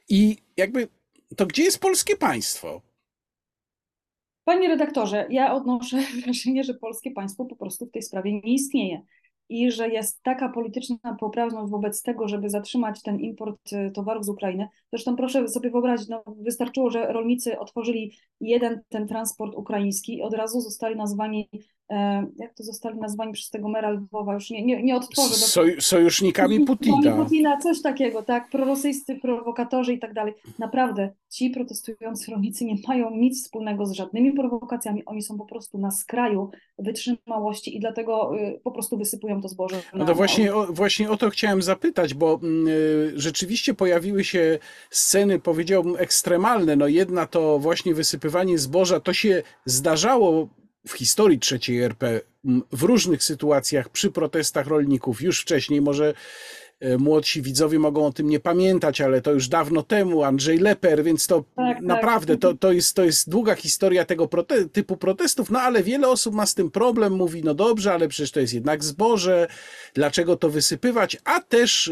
I 0.10 0.38
jakby 0.58 0.88
to 1.36 1.46
gdzie 1.46 1.64
jest 1.64 1.80
polskie 1.80 2.18
państwo? 2.18 2.82
Panie 4.46 4.68
redaktorze, 4.68 5.28
ja 5.30 5.54
odnoszę 5.54 5.98
wrażenie, 6.24 6.64
że 6.64 6.74
polskie 6.74 7.12
państwo 7.12 7.46
po 7.46 7.56
prostu 7.56 7.86
w 7.86 7.92
tej 7.92 8.02
sprawie 8.02 8.34
nie 8.34 8.54
istnieje 8.54 9.02
i 9.50 9.72
że 9.72 9.90
jest 9.90 10.24
taka 10.24 10.50
polityczna 10.50 10.98
poprawność 11.20 11.72
wobec 11.72 12.02
tego, 12.02 12.28
żeby 12.28 12.50
zatrzymać 12.50 13.02
ten 13.02 13.20
import 13.20 13.74
y, 13.74 13.92
towarów 13.92 14.26
z 14.26 14.30
Ukrainy. 14.30 14.68
Zresztą 14.94 15.16
proszę 15.16 15.48
sobie 15.48 15.70
wyobrazić, 15.70 16.10
no 16.10 16.24
wystarczyło, 16.38 16.90
że 16.90 17.14
rolnicy 17.14 17.60
otworzyli 17.60 18.18
jeden 18.42 18.82
ten 18.90 19.08
transport 19.08 19.56
ukraiński 19.56 20.18
i 20.18 20.22
od 20.22 20.34
razu 20.34 20.62
zostali 20.62 20.96
nazwani 20.96 21.50
E, 21.85 21.85
jak 22.38 22.54
to 22.54 22.64
zostali 22.64 23.00
nazwani 23.00 23.34
przez 23.34 23.50
tego 23.50 23.70
mera 23.70 23.90
Lwowa, 23.90 24.34
już 24.34 24.50
nie, 24.50 24.66
nie, 24.66 24.84
nie 24.84 24.96
odtworzę. 24.96 25.34
Soj, 25.34 25.76
sojusznikami 25.80 26.60
Putina. 26.60 27.16
Putina, 27.16 27.58
coś 27.58 27.82
takiego, 27.82 28.24
tak, 28.24 28.50
prorosyjscy 28.50 29.16
prowokatorzy 29.16 29.94
i 29.94 30.00
tak 30.00 30.14
dalej. 30.14 30.34
Naprawdę, 30.60 31.10
ci 31.30 31.50
protestujący 31.50 32.32
rolnicy 32.32 32.66
nie 32.66 32.76
mają 32.88 33.12
nic 33.16 33.44
wspólnego 33.44 33.86
z 33.86 33.92
żadnymi 33.92 34.34
prowokacjami, 34.34 35.06
oni 35.06 35.22
są 35.22 35.38
po 35.38 35.46
prostu 35.46 35.78
na 35.78 35.92
skraju 35.92 36.52
wytrzymałości 36.80 37.78
i 37.78 37.80
dlatego 37.80 38.38
y, 38.38 38.60
po 38.64 38.72
prostu 38.72 38.98
wysypują 38.98 39.42
to 39.42 39.48
zboże. 39.48 39.82
No 39.94 40.06
to 40.06 40.16
właśnie 40.16 40.56
o, 40.56 40.66
właśnie 40.66 41.12
o 41.12 41.18
to 41.18 41.30
chciałem 41.30 41.62
zapytać, 41.62 42.14
bo 42.14 42.40
y, 42.68 43.12
rzeczywiście 43.16 43.74
pojawiły 43.74 44.24
się 44.24 44.60
sceny, 44.90 45.40
powiedziałbym, 45.40 45.96
ekstremalne. 45.98 46.76
No 46.76 46.88
jedna 46.88 47.26
to 47.26 47.60
właśnie 47.60 47.94
wysypywanie 47.94 48.58
zboża, 48.58 49.00
to 49.00 49.14
się 49.14 49.44
zdarzało 49.66 50.48
w 50.88 50.92
historii 50.92 51.40
trzeciej 51.40 51.82
RP 51.82 52.22
w 52.72 52.84
różnych 52.84 53.24
sytuacjach 53.24 53.90
przy 53.90 54.12
protestach 54.12 54.68
rolników 54.68 55.22
już 55.22 55.42
wcześniej, 55.42 55.82
może 55.82 56.14
młodsi 57.00 57.42
widzowie 57.42 57.80
mogą 57.80 58.06
o 58.06 58.12
tym 58.12 58.30
nie 58.30 58.40
pamiętać, 58.40 59.02
ale 59.02 59.22
to 59.22 59.32
już 59.32 59.48
dawno 59.48 59.84
temu, 59.84 60.24
Andrzej 60.24 60.58
Leper, 60.58 61.04
więc 61.04 61.28
to 61.28 61.44
tak, 61.56 61.76
tak. 61.76 61.82
naprawdę 61.82 62.34
tak. 62.34 62.42
To, 62.42 62.58
to, 62.58 62.72
jest, 62.72 62.96
to 62.96 63.04
jest 63.04 63.30
długa 63.30 63.56
historia 63.56 64.06
tego 64.06 64.28
prote 64.28 64.70
typu 64.70 64.98
protestów, 64.98 65.50
no 65.50 65.60
ale 65.60 65.84
wiele 65.84 66.08
osób 66.08 66.36
ma 66.36 66.46
z 66.46 66.54
tym 66.54 66.72
problem, 66.72 67.14
mówi, 67.14 67.44
no 67.44 67.54
dobrze, 67.54 67.94
ale 67.94 68.08
przecież 68.08 68.32
to 68.32 68.40
jest 68.40 68.54
jednak 68.54 68.84
zboże, 68.84 69.48
dlaczego 69.94 70.36
to 70.36 70.50
wysypywać, 70.50 71.18
a 71.24 71.40
też 71.40 71.92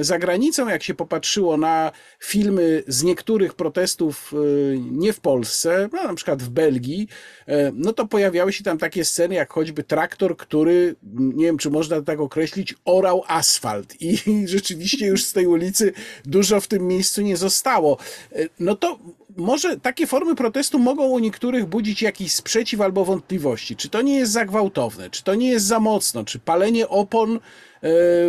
za 0.00 0.18
granicą, 0.18 0.68
jak 0.68 0.82
się 0.82 0.94
popatrzyło 0.94 1.56
na 1.56 1.92
filmy 2.20 2.82
z 2.86 3.02
niektórych 3.02 3.54
protestów 3.54 4.32
y, 4.32 4.78
nie 4.90 5.12
w 5.12 5.20
Polsce, 5.20 5.88
no, 5.92 6.04
na 6.04 6.14
przykład 6.14 6.42
w 6.42 6.48
Belgii, 6.48 7.08
y, 7.48 7.52
no 7.74 7.92
to 7.92 8.06
pojawiały 8.06 8.52
się 8.52 8.64
tam 8.64 8.78
takie 8.78 9.04
sceny, 9.04 9.34
jak 9.34 9.52
choćby 9.52 9.84
traktor, 9.84 10.36
który, 10.36 10.94
nie 11.12 11.44
wiem, 11.44 11.58
czy 11.58 11.70
można 11.70 12.02
tak 12.02 12.20
określić, 12.20 12.74
orał 12.84 13.24
asfalt 13.26 14.02
i 14.02 14.09
i 14.10 14.46
rzeczywiście 14.56 15.06
już 15.06 15.24
z 15.24 15.32
tej 15.32 15.46
ulicy 15.46 15.92
dużo 16.24 16.60
w 16.60 16.68
tym 16.68 16.86
miejscu 16.86 17.22
nie 17.22 17.36
zostało. 17.36 17.98
E, 18.32 18.48
no 18.60 18.74
to 18.74 18.98
może 19.36 19.80
takie 19.80 20.06
formy 20.06 20.34
protestu 20.34 20.78
mogą 20.78 21.08
u 21.08 21.18
niektórych 21.18 21.66
budzić 21.66 22.02
jakiś 22.02 22.32
sprzeciw 22.32 22.80
albo 22.80 23.04
wątpliwości. 23.04 23.76
Czy 23.76 23.88
to 23.88 24.02
nie 24.02 24.16
jest 24.16 24.32
za 24.32 24.44
gwałtowne, 24.44 25.10
czy 25.10 25.24
to 25.24 25.34
nie 25.34 25.48
jest 25.48 25.66
za 25.66 25.80
mocno, 25.80 26.24
czy 26.24 26.38
palenie 26.38 26.88
opon 26.88 27.34
e, 27.34 27.38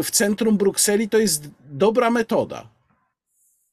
w 0.04 0.12
centrum 0.12 0.58
Brukseli 0.58 1.10
to 1.10 1.17
jest 1.17 1.50
dobra 1.72 2.12
metoda? 2.12 2.67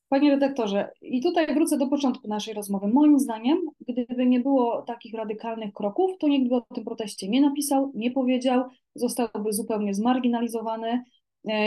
Panie 0.08 0.30
redaktorze, 0.30 0.90
i 1.02 1.22
tutaj 1.22 1.54
wrócę 1.54 1.78
do 1.78 1.86
początku 1.86 2.28
naszej 2.28 2.54
rozmowy. 2.54 2.88
Moim 2.88 3.18
zdaniem, 3.18 3.58
gdyby 3.88 4.26
nie 4.26 4.40
było 4.40 4.82
takich 4.82 5.14
radykalnych 5.14 5.74
kroków, 5.74 6.10
to 6.18 6.28
nikt 6.28 6.48
by 6.48 6.54
o 6.54 6.60
tym 6.74 6.84
proteście 6.84 7.28
nie 7.28 7.40
napisał, 7.40 7.92
nie 7.94 8.10
powiedział, 8.10 8.64
zostałby 8.94 9.52
zupełnie 9.52 9.94
zmarginalizowany 9.94 11.04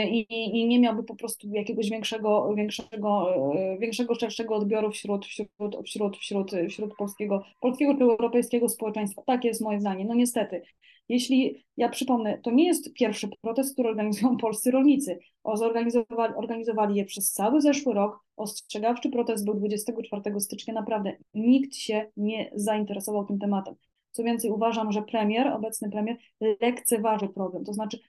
i, 0.10 0.26
i 0.60 0.68
nie 0.68 0.80
miałby 0.80 1.04
po 1.04 1.16
prostu 1.16 1.48
jakiegoś 1.50 1.90
większego, 1.90 2.54
większego, 2.56 3.36
e, 3.56 3.78
większego 3.78 4.16
szerszego 4.16 4.56
odbioru 4.56 4.92
wśród, 4.92 5.26
wśród, 5.26 5.78
wśród, 5.86 6.18
wśród, 6.18 6.52
wśród 6.70 6.96
polskiego, 6.96 7.44
polskiego 7.62 7.96
czy 7.96 8.04
europejskiego 8.04 8.70
społeczeństwa. 8.70 9.22
Tak 9.26 9.44
jest 9.44 9.62
moje 9.62 9.80
zdanie. 9.80 10.06
No 10.06 10.14
niestety, 10.14 10.62
jeśli, 11.10 11.66
ja 11.78 11.90
przypomnę, 11.90 12.40
to 12.44 12.52
nie 12.52 12.66
jest 12.66 12.94
pierwszy 12.94 13.30
protest, 13.42 13.74
który 13.74 13.90
organizują 13.90 14.38
polscy 14.48 14.72
rolnicy. 14.72 15.20
O, 15.44 15.58
zorganizowali, 15.58 16.34
organizowali 16.36 16.96
je 16.96 17.06
przez 17.06 17.32
cały 17.32 17.62
zeszły 17.62 17.94
rok. 17.94 18.20
Ostrzegawczy 18.38 19.10
protest 19.10 19.46
był 19.46 19.54
24 19.54 20.40
stycznia. 20.40 20.74
Naprawdę 20.74 21.18
nikt 21.34 21.76
się 21.76 22.12
nie 22.18 22.52
zainteresował 22.56 23.26
tym 23.26 23.40
tematem. 23.40 23.76
Co 24.12 24.24
więcej, 24.24 24.52
uważam, 24.52 24.92
że 24.92 25.02
premier, 25.02 25.48
obecny 25.48 25.90
premier, 25.92 26.18
lekceważy 26.62 27.30
problem. 27.30 27.64
To 27.64 27.74
znaczy, 27.74 28.00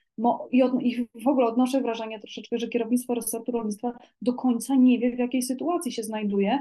i, 0.51 0.63
od, 0.63 0.81
i 0.81 1.07
w 1.23 1.27
ogóle 1.27 1.47
odnoszę 1.47 1.81
wrażenie 1.81 2.19
troszeczkę, 2.19 2.59
że 2.59 2.67
kierownictwo 2.67 3.13
resortu 3.13 3.51
rolnictwa 3.51 3.93
do 4.21 4.33
końca 4.33 4.75
nie 4.75 4.99
wie, 4.99 5.15
w 5.15 5.19
jakiej 5.19 5.41
sytuacji 5.41 5.91
się 5.91 6.03
znajduje 6.03 6.59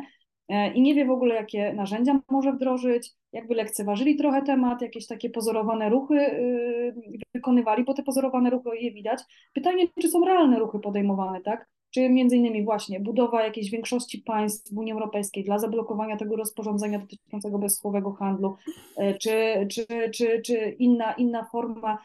e, 0.49 0.73
i 0.73 0.83
nie 0.83 0.95
wie 0.95 1.07
w 1.07 1.11
ogóle, 1.11 1.35
jakie 1.35 1.73
narzędzia 1.73 2.21
może 2.31 2.53
wdrożyć, 2.53 3.11
jakby 3.33 3.55
lekceważyli 3.55 4.17
trochę 4.17 4.43
temat, 4.43 4.83
jakieś 4.83 5.07
takie 5.07 5.31
pozorowane 5.31 5.89
ruchy 5.89 6.15
y, 6.15 6.95
wykonywali, 7.35 7.85
bo 7.85 7.95
te 7.95 8.03
pozorowane 8.03 8.51
ruchy 8.51 8.77
je 8.77 8.93
widać. 8.93 9.21
Pytanie, 9.53 9.87
czy 10.01 10.09
są 10.09 10.25
realne 10.25 10.59
ruchy 10.59 10.79
podejmowane, 10.79 11.41
tak? 11.41 11.72
Czy 11.95 12.09
między 12.09 12.37
innymi 12.37 12.65
właśnie 12.65 13.01
budowa 13.01 13.43
jakiejś 13.43 13.71
większości 13.71 14.19
państw 14.19 14.75
w 14.75 14.79
Unii 14.79 14.93
Europejskiej 14.93 15.45
dla 15.45 15.59
zablokowania 15.59 16.17
tego 16.17 16.37
rozporządzenia 16.37 16.99
dotyczącego 16.99 17.59
bezsłowego 17.59 18.13
handlu, 18.13 18.57
e, 18.97 19.15
czy, 19.15 19.67
czy, 19.71 19.87
czy, 20.15 20.43
czy 20.43 20.77
inna, 20.79 21.13
inna 21.13 21.45
forma 21.45 21.99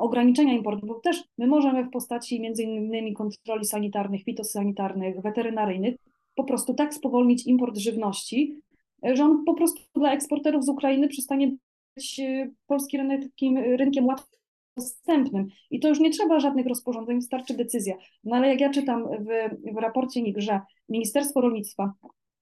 ograniczenia 0.00 0.52
importu, 0.52 0.86
bo 0.86 0.94
też 0.94 1.24
my 1.38 1.46
możemy 1.46 1.84
w 1.84 1.90
postaci 1.90 2.40
między 2.40 2.62
innymi 2.62 3.14
kontroli 3.14 3.64
sanitarnych, 3.64 4.24
fitosanitarnych, 4.24 5.20
weterynaryjnych 5.20 5.96
po 6.34 6.44
prostu 6.44 6.74
tak 6.74 6.94
spowolnić 6.94 7.46
import 7.46 7.76
żywności, 7.76 8.60
e, 9.06 9.16
że 9.16 9.24
on 9.24 9.44
po 9.44 9.54
prostu 9.54 9.82
dla 9.94 10.12
eksporterów 10.12 10.64
z 10.64 10.68
Ukrainy 10.68 11.08
przestanie 11.08 11.56
być 11.96 12.20
e, 12.20 12.50
polski 12.66 12.96
rynek 12.96 13.22
takim 13.22 13.58
rynkiem 13.58 14.06
łatwym 14.06 14.41
dostępnym. 14.76 15.46
I 15.70 15.80
to 15.80 15.88
już 15.88 16.00
nie 16.00 16.10
trzeba 16.10 16.40
żadnych 16.40 16.66
rozporządzeń, 16.66 17.16
wystarczy 17.16 17.56
decyzja. 17.56 17.94
No 18.24 18.36
ale 18.36 18.48
jak 18.48 18.60
ja 18.60 18.70
czytam 18.70 19.08
w, 19.08 19.26
w 19.74 19.76
raporcie 19.76 20.22
NIK, 20.22 20.40
że 20.40 20.60
Ministerstwo 20.88 21.40
Rolnictwa 21.40 21.92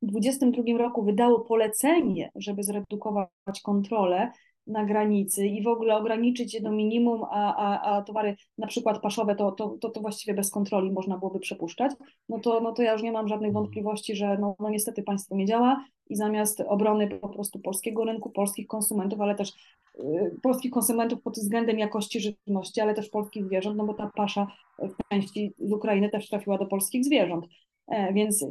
w 0.02 0.06
2022 0.06 0.78
roku 0.78 1.04
wydało 1.04 1.40
polecenie, 1.40 2.30
żeby 2.34 2.62
zredukować 2.62 3.60
kontrolę 3.62 4.32
na 4.66 4.84
granicy 4.84 5.46
i 5.46 5.62
w 5.62 5.68
ogóle 5.68 5.96
ograniczyć 5.96 6.54
je 6.54 6.60
do 6.60 6.72
minimum, 6.72 7.24
a, 7.30 7.56
a, 7.56 7.80
a 7.80 8.02
towary 8.02 8.36
na 8.58 8.66
przykład 8.66 9.00
paszowe 9.02 9.34
to, 9.34 9.52
to, 9.52 9.68
to, 9.80 9.90
to 9.90 10.00
właściwie 10.00 10.34
bez 10.34 10.50
kontroli 10.50 10.92
można 10.92 11.18
byłoby 11.18 11.40
przepuszczać, 11.40 11.92
no 12.28 12.38
to, 12.38 12.60
no 12.60 12.72
to 12.72 12.82
ja 12.82 12.92
już 12.92 13.02
nie 13.02 13.12
mam 13.12 13.28
żadnych 13.28 13.48
mhm. 13.48 13.64
wątpliwości, 13.64 14.16
że 14.16 14.38
no, 14.38 14.56
no 14.60 14.70
niestety 14.70 15.02
państwo 15.02 15.36
nie 15.36 15.46
działa 15.46 15.84
i 16.08 16.16
zamiast 16.16 16.60
obrony 16.60 17.08
po 17.08 17.28
prostu 17.28 17.58
polskiego 17.58 18.04
rynku, 18.04 18.30
polskich 18.30 18.66
konsumentów, 18.66 19.20
ale 19.20 19.34
też 19.34 19.52
y, 19.98 20.36
polskich 20.42 20.70
konsumentów 20.70 21.22
pod 21.22 21.34
względem 21.34 21.78
jakości 21.78 22.20
żywności, 22.20 22.80
ale 22.80 22.94
też 22.94 23.08
polskich 23.08 23.44
zwierząt, 23.44 23.76
no 23.76 23.84
bo 23.84 23.94
ta 23.94 24.10
pasza 24.16 24.46
w 24.78 25.08
części 25.08 25.54
z 25.58 25.72
Ukrainy 25.72 26.10
też 26.10 26.28
trafiła 26.28 26.58
do 26.58 26.66
polskich 26.66 27.04
zwierząt. 27.04 27.46
E, 27.90 28.12
więc 28.12 28.46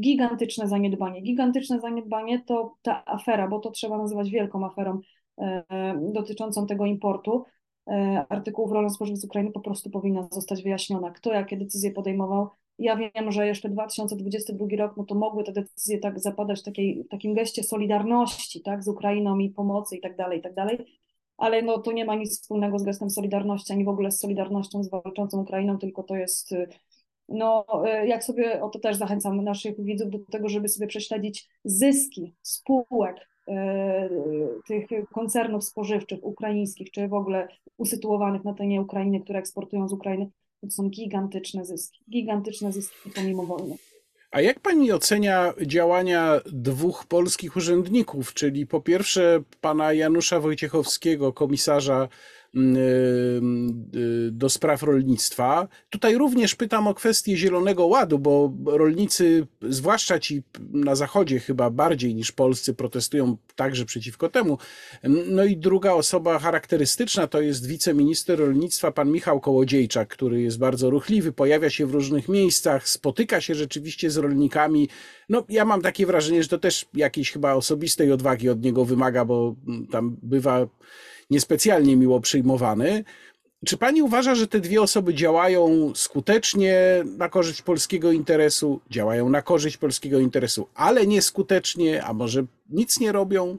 gigantyczne 0.00 0.68
zaniedbanie. 0.68 1.22
Gigantyczne 1.22 1.80
zaniedbanie 1.80 2.42
to 2.46 2.74
ta 2.82 3.04
afera, 3.06 3.48
bo 3.48 3.58
to 3.58 3.70
trzeba 3.70 3.98
nazywać 3.98 4.30
wielką 4.30 4.66
aferą 4.66 5.00
dotyczącą 6.12 6.66
tego 6.66 6.86
importu 6.86 7.44
e, 7.88 8.24
artykułów 8.28 8.72
rolno-spożywczych 8.72 9.20
z 9.20 9.24
Ukrainy 9.24 9.50
po 9.52 9.60
prostu 9.60 9.90
powinna 9.90 10.28
zostać 10.32 10.62
wyjaśniona. 10.62 11.10
Kto 11.10 11.32
jakie 11.32 11.56
decyzje 11.56 11.90
podejmował? 11.90 12.48
Ja 12.78 12.96
wiem, 12.96 13.32
że 13.32 13.46
jeszcze 13.46 13.68
2022 13.68 14.66
rok, 14.78 14.96
no 14.96 15.04
to 15.04 15.14
mogły 15.14 15.44
te 15.44 15.52
decyzje 15.52 15.98
tak 15.98 16.20
zapadać 16.20 16.60
w, 16.60 16.62
takiej, 16.62 17.04
takim 17.10 17.34
geście 17.34 17.62
solidarności 17.62 18.62
tak, 18.62 18.84
z 18.84 18.88
Ukrainą 18.88 19.38
i 19.38 19.50
pomocy 19.50 19.96
i 19.96 20.00
tak 20.00 20.16
dalej, 20.16 20.38
i 20.38 20.42
tak 20.42 20.54
dalej, 20.54 21.00
ale 21.36 21.62
no 21.62 21.78
to 21.78 21.92
nie 21.92 22.04
ma 22.04 22.14
nic 22.14 22.40
wspólnego 22.40 22.78
z 22.78 22.82
gestem 22.82 23.10
solidarności, 23.10 23.72
ani 23.72 23.84
w 23.84 23.88
ogóle 23.88 24.10
z 24.10 24.20
solidarnością 24.20 24.82
z 24.82 24.90
walczącą 24.90 25.40
Ukrainą, 25.40 25.78
tylko 25.78 26.02
to 26.02 26.16
jest 26.16 26.54
no, 27.28 27.66
e, 27.84 28.06
jak 28.06 28.24
sobie, 28.24 28.62
o 28.62 28.68
to 28.68 28.78
też 28.78 28.96
zachęcam 28.96 29.44
naszych 29.44 29.84
widzów 29.84 30.10
do 30.10 30.18
tego, 30.18 30.48
żeby 30.48 30.68
sobie 30.68 30.86
prześledzić 30.86 31.48
zyski 31.64 32.34
spółek 32.42 33.31
E, 33.31 33.31
tych 34.66 34.86
koncernów 35.14 35.64
spożywczych 35.64 36.24
ukraińskich, 36.24 36.90
czy 36.90 37.08
w 37.08 37.14
ogóle 37.14 37.48
usytuowanych 37.76 38.44
na 38.44 38.54
terenie 38.54 38.80
Ukrainy, 38.80 39.20
które 39.20 39.38
eksportują 39.38 39.88
z 39.88 39.92
Ukrainy, 39.92 40.30
to 40.60 40.70
są 40.70 40.88
gigantyczne 40.88 41.64
zyski, 41.64 42.04
gigantyczne 42.10 42.72
zyski 42.72 43.10
pomimo 43.14 43.42
wojny. 43.42 43.76
A 44.30 44.40
jak 44.40 44.60
pani 44.60 44.92
ocenia 44.92 45.54
działania 45.66 46.40
dwóch 46.52 47.06
polskich 47.06 47.56
urzędników, 47.56 48.34
czyli 48.34 48.66
po 48.66 48.80
pierwsze 48.80 49.42
pana 49.60 49.92
Janusza 49.92 50.40
Wojciechowskiego, 50.40 51.32
komisarza 51.32 52.08
do 54.30 54.48
spraw 54.48 54.82
rolnictwa. 54.82 55.68
Tutaj 55.90 56.18
również 56.18 56.54
pytam 56.54 56.86
o 56.86 56.94
kwestię 56.94 57.36
Zielonego 57.36 57.86
Ładu, 57.86 58.18
bo 58.18 58.52
rolnicy, 58.66 59.46
zwłaszcza 59.62 60.18
ci 60.18 60.42
na 60.72 60.94
zachodzie 60.94 61.40
chyba 61.40 61.70
bardziej 61.70 62.14
niż 62.14 62.32
polscy, 62.32 62.74
protestują 62.74 63.36
także 63.56 63.84
przeciwko 63.84 64.28
temu. 64.28 64.58
No 65.26 65.44
i 65.44 65.56
druga 65.56 65.92
osoba 65.92 66.38
charakterystyczna 66.38 67.26
to 67.26 67.40
jest 67.40 67.66
wiceminister 67.66 68.38
rolnictwa, 68.38 68.92
pan 68.92 69.10
Michał 69.10 69.40
Kołodziejczak, 69.40 70.08
który 70.08 70.42
jest 70.42 70.58
bardzo 70.58 70.90
ruchliwy, 70.90 71.32
pojawia 71.32 71.70
się 71.70 71.86
w 71.86 71.94
różnych 71.94 72.28
miejscach, 72.28 72.88
spotyka 72.88 73.40
się 73.40 73.54
rzeczywiście 73.54 74.10
z 74.10 74.16
rolnikami. 74.16 74.88
No, 75.28 75.44
ja 75.48 75.64
mam 75.64 75.82
takie 75.82 76.06
wrażenie, 76.06 76.42
że 76.42 76.48
to 76.48 76.58
też 76.58 76.86
jakiejś 76.94 77.32
chyba 77.32 77.54
osobistej 77.54 78.12
odwagi 78.12 78.48
od 78.48 78.62
niego 78.62 78.84
wymaga, 78.84 79.24
bo 79.24 79.56
tam 79.90 80.16
bywa 80.22 80.66
niespecjalnie 81.30 81.96
miło 81.96 82.20
przyjmowany. 82.20 83.04
Czy 83.66 83.76
pani 83.76 84.02
uważa, 84.02 84.34
że 84.34 84.46
te 84.46 84.60
dwie 84.60 84.82
osoby 84.82 85.14
działają 85.14 85.92
skutecznie 85.94 87.04
na 87.18 87.28
korzyść 87.28 87.62
polskiego 87.62 88.12
interesu, 88.12 88.80
działają 88.90 89.28
na 89.28 89.42
korzyść 89.42 89.76
polskiego 89.76 90.18
interesu, 90.18 90.66
ale 90.74 91.06
nieskutecznie, 91.06 92.04
a 92.04 92.12
może 92.12 92.44
nic 92.70 93.00
nie 93.00 93.12
robią? 93.12 93.58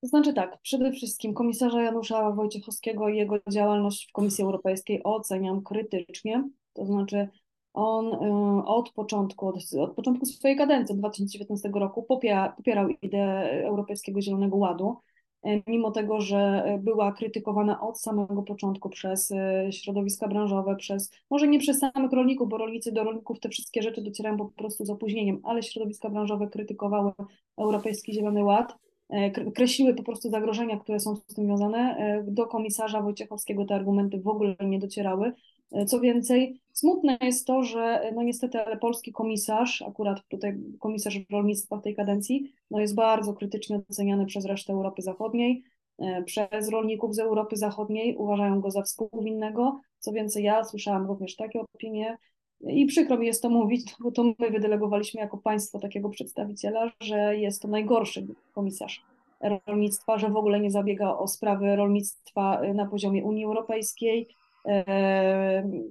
To 0.00 0.08
znaczy 0.08 0.32
tak, 0.32 0.58
przede 0.62 0.92
wszystkim 0.92 1.34
komisarza 1.34 1.82
Janusza 1.82 2.30
Wojciechowskiego 2.30 3.08
i 3.08 3.16
jego 3.16 3.36
działalność 3.50 4.08
w 4.08 4.12
Komisji 4.12 4.44
Europejskiej 4.44 5.00
oceniam 5.04 5.62
krytycznie, 5.62 6.48
to 6.72 6.86
znaczy 6.86 7.28
on 7.74 8.06
y, 8.06 8.64
od 8.64 8.92
początku, 8.92 9.48
od, 9.48 9.56
od 9.78 9.94
początku 9.94 10.26
swojej 10.26 10.56
kadencji, 10.56 10.92
od 10.92 10.98
2019 10.98 11.70
roku 11.74 12.02
popiera, 12.02 12.52
popierał 12.56 12.88
ideę 12.88 13.64
Europejskiego 13.66 14.20
Zielonego 14.20 14.56
Ładu, 14.56 14.96
mimo 15.66 15.90
tego, 15.90 16.20
że 16.20 16.64
była 16.82 17.12
krytykowana 17.12 17.80
od 17.80 18.00
samego 18.00 18.42
początku 18.42 18.90
przez 18.90 19.32
e, 19.32 19.72
środowiska 19.72 20.28
branżowe, 20.28 20.76
przez, 20.76 21.12
może 21.30 21.48
nie 21.48 21.58
przez 21.58 21.78
samych 21.78 22.12
rolników, 22.12 22.48
bo 22.48 22.58
rolnicy 22.58 22.92
do 22.92 23.04
rolników 23.04 23.40
te 23.40 23.48
wszystkie 23.48 23.82
rzeczy 23.82 24.02
docierają 24.02 24.36
po 24.36 24.44
prostu 24.44 24.84
z 24.84 24.90
opóźnieniem, 24.90 25.40
ale 25.42 25.62
środowiska 25.62 26.10
branżowe 26.10 26.46
krytykowały 26.46 27.12
Europejski 27.58 28.12
Zielony 28.12 28.44
Ład. 28.44 28.78
kreśliły 29.54 29.94
po 29.94 30.02
prostu 30.02 30.30
zagrożenia, 30.30 30.78
które 30.78 31.00
są 31.00 31.16
z 31.16 31.34
tym 31.34 31.44
związane. 31.44 31.96
Do 32.26 32.46
komisarza 32.46 33.02
Wojciechowskiego 33.02 33.64
te 33.64 33.74
argumenty 33.74 34.20
w 34.20 34.28
ogóle 34.28 34.56
nie 34.60 34.78
docierały. 34.78 35.32
Co 35.86 36.00
więcej, 36.00 36.60
smutne 36.72 37.18
jest 37.20 37.46
to, 37.46 37.62
że 37.62 38.10
no 38.14 38.22
niestety 38.22 38.60
ale 38.60 38.76
polski 38.76 39.12
komisarz, 39.12 39.82
akurat 39.82 40.20
tutaj 40.28 40.58
komisarz 40.80 41.20
rolnictwa 41.30 41.76
w 41.76 41.82
tej 41.82 41.96
kadencji, 41.96 42.52
no 42.70 42.80
jest 42.80 42.94
bardzo 42.94 43.34
krytycznie 43.34 43.80
oceniany 43.90 44.26
przez 44.26 44.44
resztę 44.44 44.72
Europy 44.72 45.02
Zachodniej, 45.02 45.62
e, 45.98 46.22
przez 46.22 46.68
rolników 46.68 47.14
z 47.14 47.18
Europy 47.18 47.56
Zachodniej, 47.56 48.16
uważają 48.16 48.60
go 48.60 48.70
za 48.70 48.82
współwinnego. 48.82 49.80
Co 49.98 50.12
więcej, 50.12 50.44
ja 50.44 50.64
słyszałam 50.64 51.06
również 51.06 51.36
takie 51.36 51.60
opinie. 51.60 52.18
I 52.60 52.86
przykro 52.86 53.18
mi 53.18 53.26
jest 53.26 53.42
to 53.42 53.50
mówić, 53.50 53.94
bo 54.04 54.10
to 54.10 54.24
my 54.24 54.50
wydelegowaliśmy 54.50 55.20
jako 55.20 55.38
państwo 55.38 55.78
takiego 55.78 56.08
przedstawiciela, 56.08 56.90
że 57.00 57.36
jest 57.36 57.62
to 57.62 57.68
najgorszy 57.68 58.26
komisarz 58.52 59.02
rolnictwa, 59.66 60.18
że 60.18 60.28
w 60.28 60.36
ogóle 60.36 60.60
nie 60.60 60.70
zabiega 60.70 61.16
o 61.16 61.28
sprawy 61.28 61.76
rolnictwa 61.76 62.60
na 62.74 62.86
poziomie 62.86 63.24
Unii 63.24 63.44
Europejskiej, 63.44 64.28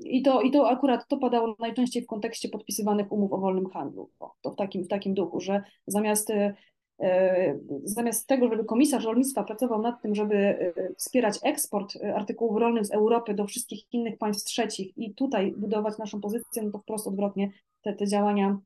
i 0.04 0.22
to, 0.22 0.42
I 0.42 0.52
to 0.52 0.70
akurat 0.70 1.08
to 1.08 1.18
padało 1.18 1.56
najczęściej 1.60 2.04
w 2.04 2.08
kontekście 2.08 2.50
podpisywanych 2.50 3.12
umów 3.12 3.34
o 3.34 3.38
wolnym 3.38 3.70
handlu. 3.70 4.10
To 4.42 4.52
w 4.52 4.56
takim, 4.56 4.84
w 4.84 4.88
takim 4.88 5.14
duchu, 5.14 5.40
że 5.40 5.64
zamiast, 5.88 6.30
e, 6.30 7.60
zamiast 7.84 8.28
tego, 8.28 8.50
żeby 8.50 8.66
komisarz 8.66 9.06
rolnictwa 9.06 9.44
pracował 9.44 9.82
nad 9.82 10.02
tym, 10.02 10.16
żeby 10.16 10.36
e, 10.36 10.74
wspierać 10.98 11.40
eksport 11.44 11.98
artykułów 12.16 12.58
rolnych 12.58 12.86
z 12.86 12.92
Europy 12.92 13.34
do 13.34 13.46
wszystkich 13.46 13.84
innych 13.92 14.18
państw 14.18 14.48
trzecich 14.48 14.98
i 14.98 15.14
tutaj 15.14 15.54
budować 15.58 15.98
naszą 15.98 16.22
pozycję, 16.22 16.64
no 16.64 16.72
to 16.72 16.80
wprost 16.80 17.08
odwrotnie 17.08 17.52
te, 17.82 17.94
te 17.94 18.08
działania. 18.08 18.58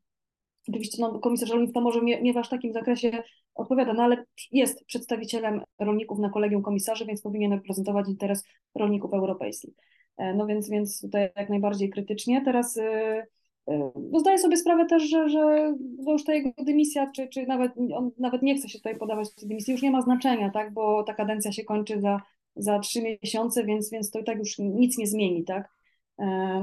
Oczywiście 0.69 0.97
no, 1.01 1.19
komisarz 1.19 1.49
rolnictwa 1.49 1.81
może 1.81 2.01
nie, 2.01 2.21
nie 2.21 2.33
w 2.33 2.37
aż 2.37 2.49
takim 2.49 2.73
zakresie 2.73 3.23
odpowiada, 3.55 3.93
no 3.93 4.03
ale 4.03 4.25
jest 4.51 4.85
przedstawicielem 4.85 5.61
rolników 5.79 6.19
na 6.19 6.29
kolegium 6.29 6.63
komisarzy, 6.63 7.05
więc 7.05 7.21
powinien 7.21 7.53
reprezentować 7.53 8.09
interes 8.09 8.43
rolników 8.75 9.13
europejskich. 9.13 9.73
E, 10.17 10.33
no 10.33 10.45
więc, 10.47 10.69
więc 10.69 11.01
tutaj 11.01 11.29
jak 11.35 11.49
najbardziej 11.49 11.89
krytycznie. 11.89 12.41
Teraz 12.45 12.77
e, 12.77 13.25
e, 13.67 13.91
no 14.11 14.19
zdaję 14.19 14.37
sobie 14.37 14.57
sprawę 14.57 14.85
też, 14.85 15.03
że, 15.03 15.29
że 15.29 15.73
już 16.07 16.23
ta 16.23 16.33
jego 16.33 16.63
dymisja, 16.63 17.11
czy, 17.15 17.27
czy 17.27 17.45
nawet 17.45 17.71
on 17.95 18.11
nawet 18.17 18.41
nie 18.41 18.55
chce 18.57 18.69
się 18.69 18.79
tutaj 18.79 18.97
podawać 18.97 19.35
tej 19.35 19.47
dymisji, 19.47 19.71
już 19.71 19.81
nie 19.81 19.91
ma 19.91 20.01
znaczenia, 20.01 20.49
tak, 20.49 20.73
bo 20.73 21.03
ta 21.03 21.13
kadencja 21.13 21.51
się 21.51 21.63
kończy 21.63 22.01
za, 22.01 22.21
za 22.55 22.79
trzy 22.79 23.01
miesiące, 23.23 23.63
więc, 23.63 23.91
więc 23.91 24.11
to 24.11 24.19
i 24.19 24.23
tak 24.23 24.37
już 24.37 24.59
nic 24.59 24.97
nie 24.97 25.07
zmieni, 25.07 25.43
tak. 25.43 25.77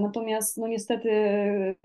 Natomiast 0.00 0.56
no 0.56 0.68
niestety 0.68 1.10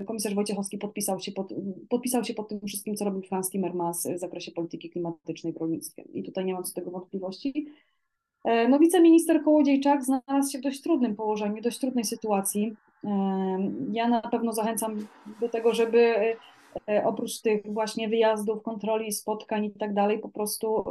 komisarz 0.06 0.36
Wojciechowski 0.36 0.78
podpisał 0.78 1.20
się 1.20 1.32
pod, 1.32 1.54
podpisał 1.90 2.24
się 2.24 2.34
pod 2.34 2.50
tym 2.50 2.60
wszystkim, 2.68 2.96
co 2.96 3.06
robił 3.06 3.22
Franz 3.22 3.50
Timmermans 3.50 4.08
w 4.08 4.20
zakresie 4.20 4.52
polityki 4.52 4.90
klimatycznej 4.90 5.54
w 5.54 5.58
rolnictwie. 5.58 6.02
I 6.14 6.24
tutaj 6.24 6.46
nie 6.46 6.54
mam 6.54 6.64
co 6.64 6.74
tego 6.74 6.92
wątpliwości. 6.92 7.68
E, 8.44 8.68
no, 8.68 8.80
wiceminister 8.80 9.44
Kołodziejczak 9.44 10.04
znalazł 10.04 10.52
się 10.52 10.60
w 10.60 10.62
dość 10.62 10.82
trudnym 10.82 11.16
położeniu, 11.16 11.62
dość 11.62 11.80
trudnej 11.80 12.06
sytuacji. 12.06 12.76
E, 13.04 13.10
ja 13.92 14.08
na 14.08 14.22
pewno 14.22 14.54
zachęcam 14.54 15.08
do 15.42 15.50
tego, 15.50 15.74
żeby 15.74 16.16
e, 16.90 17.04
oprócz 17.06 17.42
tych 17.42 17.74
właśnie 17.74 18.10
wyjazdów, 18.10 18.64
kontroli, 18.64 19.12
spotkań 19.12 19.66
i 19.66 19.72
tak 19.72 19.94
dalej, 19.94 20.20
po 20.20 20.30
prostu 20.30 20.86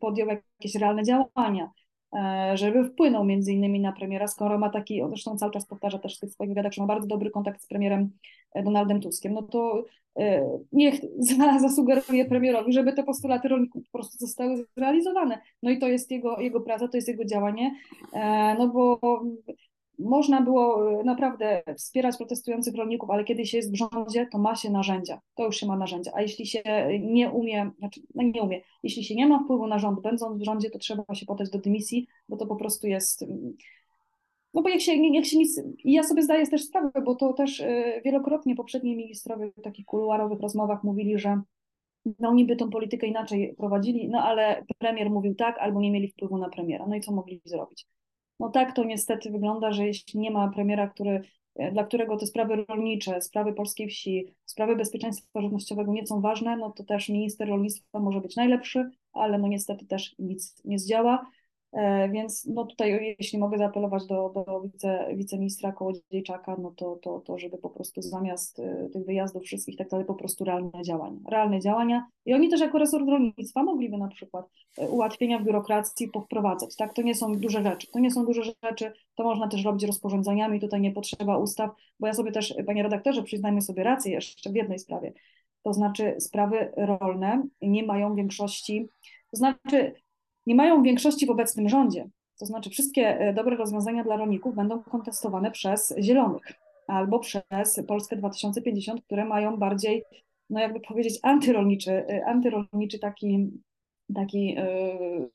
podjął 0.00 0.28
jakieś 0.28 0.74
realne 0.74 1.02
działania. 1.02 1.70
E, 2.12 2.56
żeby 2.56 2.84
wpłynął 2.84 3.24
między 3.24 3.52
innymi 3.52 3.80
na 3.80 3.92
premiera, 3.92 4.28
skoro 4.28 4.58
ma 4.58 4.70
taki, 4.70 5.02
zresztą 5.08 5.36
cały 5.36 5.52
czas 5.52 5.66
powtarza 5.66 5.98
też 5.98 6.16
w 6.16 6.20
tych 6.20 6.30
swoich 6.30 6.50
wywiadach, 6.50 6.72
że 6.72 6.82
ma 6.82 6.86
bardzo 6.86 7.06
dobry 7.06 7.30
kontakt 7.30 7.62
z 7.62 7.66
premierem 7.66 8.10
e, 8.54 8.62
Donaldem 8.62 9.00
Tuskiem, 9.00 9.32
no 9.32 9.42
to 9.42 9.84
e, 10.18 10.48
niech 10.72 11.00
zasugeruje 11.60 12.24
premierowi, 12.24 12.72
żeby 12.72 12.92
te 12.92 13.02
postulaty 13.02 13.48
rolników 13.48 13.84
po 13.84 13.98
prostu 13.98 14.18
zostały 14.18 14.66
zrealizowane. 14.76 15.38
No 15.62 15.70
i 15.70 15.78
to 15.78 15.88
jest 15.88 16.10
jego, 16.10 16.40
jego 16.40 16.60
praca, 16.60 16.88
to 16.88 16.96
jest 16.96 17.08
jego 17.08 17.24
działanie, 17.24 17.74
no 18.58 18.68
bo 18.68 18.98
można 19.98 20.42
było 20.42 20.92
e, 21.00 21.04
naprawdę 21.04 21.62
wspierać 21.76 22.16
protestujących 22.16 22.74
rolników, 22.74 23.10
ale 23.10 23.24
kiedy 23.24 23.46
się 23.46 23.56
jest 23.56 23.72
w 23.72 23.76
rządzie, 23.76 24.26
to 24.32 24.38
ma 24.38 24.56
się 24.56 24.70
narzędzia. 24.70 25.20
To 25.34 25.44
już 25.44 25.56
się 25.56 25.66
ma 25.66 25.76
narzędzia. 25.76 26.10
A 26.14 26.22
jeśli 26.22 26.46
się 26.46 26.62
nie 27.00 27.30
umie, 27.30 27.70
znaczy 27.78 28.00
no 28.14 28.22
nie 28.22 28.42
umie, 28.42 28.60
jeśli 28.82 29.04
się 29.04 29.14
nie 29.14 29.26
ma 29.26 29.44
wpływu 29.44 29.66
na 29.66 29.78
rząd, 29.78 30.00
będąc 30.00 30.42
w 30.42 30.44
rządzie, 30.44 30.70
to 30.70 30.78
trzeba 30.78 31.14
się 31.14 31.26
podać 31.26 31.50
do 31.50 31.58
dymisji, 31.58 32.06
bo 32.28 32.36
to 32.36 32.46
po 32.46 32.56
prostu 32.56 32.86
jest. 32.86 33.22
Mm, 33.22 33.56
no 34.54 34.62
bo 34.62 34.68
jak 34.68 34.80
się, 34.80 34.94
jak 34.94 35.24
się 35.24 35.38
nic. 35.38 35.62
I 35.84 35.92
ja 35.92 36.02
sobie 36.02 36.22
zdaję 36.22 36.46
też 36.46 36.64
sprawę, 36.64 36.90
bo 37.04 37.14
to 37.14 37.32
też 37.32 37.60
e, 37.60 38.00
wielokrotnie 38.04 38.56
poprzedni 38.56 38.96
ministrowie 38.96 39.52
w 39.56 39.62
takich 39.62 39.86
kuluarowych 39.86 40.40
rozmowach 40.40 40.84
mówili, 40.84 41.18
że 41.18 41.40
no 42.18 42.28
oni 42.28 42.44
by 42.44 42.56
tą 42.56 42.70
politykę 42.70 43.06
inaczej 43.06 43.54
prowadzili, 43.58 44.08
no 44.08 44.22
ale 44.22 44.64
premier 44.78 45.10
mówił 45.10 45.34
tak, 45.34 45.58
albo 45.58 45.80
nie 45.80 45.90
mieli 45.90 46.08
wpływu 46.08 46.38
na 46.38 46.48
premiera. 46.48 46.86
No 46.86 46.96
i 46.96 47.00
co 47.00 47.12
mogli 47.12 47.40
zrobić? 47.44 47.86
No 48.42 48.48
tak 48.48 48.76
to 48.76 48.84
niestety 48.84 49.30
wygląda, 49.30 49.72
że 49.72 49.86
jeśli 49.86 50.20
nie 50.20 50.30
ma 50.30 50.48
premiera, 50.48 50.88
który, 50.88 51.20
e, 51.54 51.72
dla 51.72 51.84
którego 51.84 52.16
te 52.16 52.26
sprawy 52.26 52.64
rolnicze, 52.68 53.20
sprawy 53.20 53.52
polskiej 53.52 53.88
wsi, 53.88 54.26
sprawy 54.44 54.76
bezpieczeństwa 54.76 55.40
żywnościowego 55.40 55.92
nie 55.92 56.06
są 56.06 56.20
ważne, 56.20 56.56
no 56.56 56.70
to 56.70 56.84
też 56.84 57.08
minister 57.08 57.48
rolnictwa 57.48 57.98
może 57.98 58.20
być 58.20 58.36
najlepszy, 58.36 58.90
ale 59.12 59.38
no 59.38 59.48
niestety 59.48 59.86
też 59.86 60.14
nic 60.18 60.62
nie 60.64 60.78
zdziała. 60.78 61.26
E, 61.72 62.08
więc 62.08 62.46
no 62.46 62.64
tutaj, 62.64 63.16
jeśli 63.18 63.38
mogę 63.38 63.58
zaapelować 63.58 64.06
do, 64.06 64.32
do 64.34 64.60
wice, 64.60 65.08
wiceministra 65.14 65.72
Kołodziejczaka, 65.72 66.56
no 66.62 66.70
to, 66.70 66.98
to, 67.02 67.20
to, 67.20 67.38
żeby 67.38 67.58
po 67.58 67.70
prostu 67.70 68.02
zamiast 68.02 68.58
e, 68.58 68.88
tych 68.92 69.04
wyjazdów 69.04 69.42
wszystkich 69.42 69.76
tak 69.76 69.88
dalej, 69.88 70.06
po 70.06 70.14
prostu 70.14 70.44
realne 70.44 70.82
działania. 70.86 71.18
Realne 71.30 71.60
działania. 71.60 72.06
I 72.26 72.34
oni 72.34 72.48
też 72.48 72.60
jako 72.60 72.78
resort 72.78 73.08
rolnictwa 73.08 73.62
mogliby 73.62 73.98
na 73.98 74.08
przykład 74.08 74.46
e, 74.78 74.88
ułatwienia 74.88 75.38
w 75.38 75.44
biurokracji 75.44 76.08
powprowadzać. 76.08 76.76
Tak? 76.76 76.94
To 76.94 77.02
nie 77.02 77.14
są 77.14 77.32
duże 77.32 77.62
rzeczy. 77.62 77.86
To 77.92 77.98
nie 77.98 78.10
są 78.10 78.24
duże 78.24 78.42
rzeczy, 78.64 78.92
to 79.14 79.24
można 79.24 79.48
też 79.48 79.64
robić 79.64 79.84
rozporządzeniami, 79.84 80.60
tutaj 80.60 80.80
nie 80.80 80.92
potrzeba 80.92 81.38
ustaw, 81.38 81.70
bo 82.00 82.06
ja 82.06 82.14
sobie 82.14 82.32
też, 82.32 82.54
panie 82.66 82.82
redaktorze, 82.82 83.22
przyznajmy 83.22 83.62
sobie 83.62 83.82
rację 83.82 84.12
jeszcze 84.12 84.50
w 84.50 84.54
jednej 84.54 84.78
sprawie. 84.78 85.12
To 85.62 85.72
znaczy 85.72 86.14
sprawy 86.18 86.72
rolne 86.76 87.42
nie 87.62 87.82
mają 87.82 88.14
większości, 88.14 88.88
to 89.30 89.36
znaczy 89.36 89.94
nie 90.46 90.54
mają 90.54 90.82
większości 90.82 91.26
w 91.26 91.30
obecnym 91.30 91.68
rządzie. 91.68 92.08
To 92.38 92.46
znaczy 92.46 92.70
wszystkie 92.70 93.20
e, 93.20 93.34
dobre 93.34 93.56
rozwiązania 93.56 94.04
dla 94.04 94.16
rolników 94.16 94.54
będą 94.54 94.82
kontestowane 94.82 95.50
przez 95.50 95.94
Zielonych 95.98 96.42
albo 96.86 97.18
przez 97.18 97.80
Polskę 97.88 98.16
2050, 98.16 99.04
które 99.04 99.24
mają 99.24 99.56
bardziej, 99.56 100.04
no 100.50 100.60
jakby 100.60 100.80
powiedzieć, 100.80 101.18
antyrolniczy, 101.22 101.90
e, 101.92 102.24
antyrolniczy 102.26 102.98
taki, 102.98 103.50
taki 104.14 104.54
yy, 104.54 105.30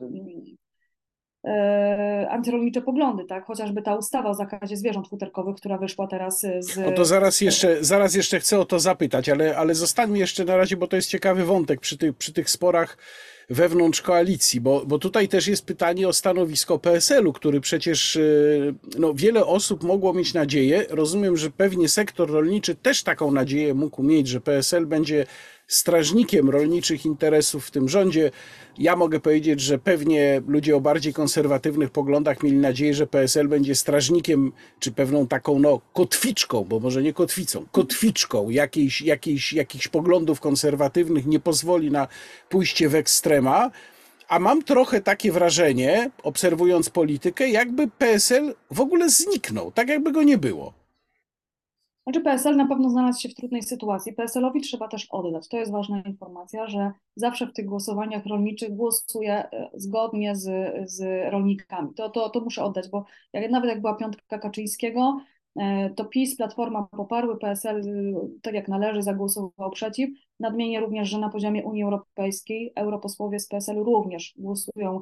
antyrolnicze 2.29 2.81
poglądy, 2.81 3.25
tak? 3.25 3.45
Chociażby 3.45 3.81
ta 3.81 3.95
ustawa 3.95 4.29
o 4.29 4.33
zakazie 4.33 4.77
zwierząt 4.77 5.07
futerkowych, 5.07 5.55
która 5.55 5.77
wyszła 5.77 6.07
teraz 6.07 6.41
z... 6.41 6.77
No 6.77 6.91
to 6.91 7.05
zaraz 7.05 7.41
jeszcze, 7.41 7.83
zaraz 7.83 8.15
jeszcze 8.15 8.39
chcę 8.39 8.59
o 8.59 8.65
to 8.65 8.79
zapytać, 8.79 9.29
ale, 9.29 9.57
ale 9.57 9.75
zostańmy 9.75 10.17
jeszcze 10.17 10.45
na 10.45 10.57
razie, 10.57 10.77
bo 10.77 10.87
to 10.87 10.95
jest 10.95 11.09
ciekawy 11.09 11.45
wątek 11.45 11.79
przy, 11.79 11.97
ty, 11.97 12.13
przy 12.13 12.33
tych 12.33 12.49
sporach 12.49 12.97
wewnątrz 13.49 14.01
koalicji, 14.01 14.61
bo, 14.61 14.85
bo 14.85 14.99
tutaj 14.99 15.27
też 15.27 15.47
jest 15.47 15.65
pytanie 15.65 16.07
o 16.07 16.13
stanowisko 16.13 16.79
PSL-u, 16.79 17.33
który 17.33 17.61
przecież 17.61 18.15
y, 18.15 18.75
no, 18.99 19.13
wiele 19.13 19.45
osób 19.45 19.83
mogło 19.83 20.13
mieć 20.13 20.33
nadzieję. 20.33 20.85
Rozumiem, 20.89 21.37
że 21.37 21.49
pewnie 21.49 21.89
sektor 21.89 22.31
rolniczy 22.31 22.75
też 22.75 23.03
taką 23.03 23.31
nadzieję 23.31 23.73
mógł 23.73 24.03
mieć, 24.03 24.27
że 24.27 24.41
PSL 24.41 24.85
będzie 24.85 25.25
strażnikiem 25.67 26.49
rolniczych 26.49 27.05
interesów 27.05 27.65
w 27.65 27.71
tym 27.71 27.89
rządzie. 27.89 28.31
Ja 28.77 28.95
mogę 28.95 29.19
powiedzieć, 29.19 29.61
że 29.61 29.79
pewnie 29.79 30.41
ludzie 30.47 30.75
o 30.75 30.81
bardziej 30.81 31.13
konserwatywnych 31.13 31.89
poglądach 31.89 32.43
mieli 32.43 32.57
nadzieję, 32.57 32.93
że 32.93 33.07
PSL 33.07 33.47
będzie 33.47 33.75
strażnikiem, 33.75 34.51
czy 34.79 34.91
pewną 34.91 35.27
taką 35.27 35.59
no, 35.59 35.81
kotwiczką, 35.93 36.63
bo 36.63 36.79
może 36.79 37.03
nie 37.03 37.13
kotwicą, 37.13 37.65
kotwiczką 37.71 38.49
jakiejś, 38.49 39.01
jakiejś, 39.01 39.53
jakichś 39.53 39.87
poglądów 39.87 40.39
konserwatywnych, 40.39 41.25
nie 41.25 41.39
pozwoli 41.39 41.91
na 41.91 42.07
pójście 42.49 42.89
w 42.89 42.95
ekstrema. 42.95 43.71
A 44.27 44.39
mam 44.39 44.63
trochę 44.63 45.01
takie 45.01 45.31
wrażenie, 45.31 46.11
obserwując 46.23 46.89
politykę, 46.89 47.49
jakby 47.49 47.87
PSL 47.87 48.55
w 48.71 48.81
ogóle 48.81 49.09
zniknął, 49.09 49.71
tak 49.71 49.87
jakby 49.87 50.11
go 50.11 50.23
nie 50.23 50.37
było. 50.37 50.86
Znaczy 52.07 52.21
PSL 52.21 52.55
na 52.55 52.67
pewno 52.67 52.89
znalazł 52.89 53.21
się 53.21 53.29
w 53.29 53.35
trudnej 53.35 53.63
sytuacji. 53.63 54.13
PSL-owi 54.13 54.61
trzeba 54.61 54.87
też 54.87 55.07
oddać. 55.09 55.47
To 55.47 55.57
jest 55.57 55.71
ważna 55.71 56.01
informacja, 56.01 56.67
że 56.67 56.91
zawsze 57.15 57.47
w 57.47 57.53
tych 57.53 57.65
głosowaniach 57.65 58.25
rolniczych 58.25 58.75
głosuje 58.75 59.33
e, 59.33 59.69
zgodnie 59.73 60.35
z, 60.35 60.73
z 60.91 61.31
rolnikami. 61.31 61.93
To, 61.93 62.09
to, 62.09 62.29
to 62.29 62.39
muszę 62.39 62.63
oddać, 62.63 62.89
bo 62.89 63.05
jak, 63.33 63.51
nawet 63.51 63.69
jak 63.69 63.81
była 63.81 63.95
piątka 63.95 64.39
Kaczyńskiego, 64.39 65.19
e, 65.55 65.89
to 65.89 66.05
PiS, 66.05 66.37
Platforma 66.37 66.87
poparły, 66.91 67.37
PSL 67.37 67.81
tak 68.41 68.53
jak 68.53 68.67
należy 68.67 69.01
zagłosował 69.01 69.71
przeciw. 69.71 70.09
Nadmienię 70.39 70.79
również, 70.79 71.09
że 71.09 71.19
na 71.19 71.29
poziomie 71.29 71.63
Unii 71.63 71.83
Europejskiej 71.83 72.73
europosłowie 72.75 73.39
z 73.39 73.47
PSL 73.47 73.77
również 73.83 74.33
głosują 74.37 75.01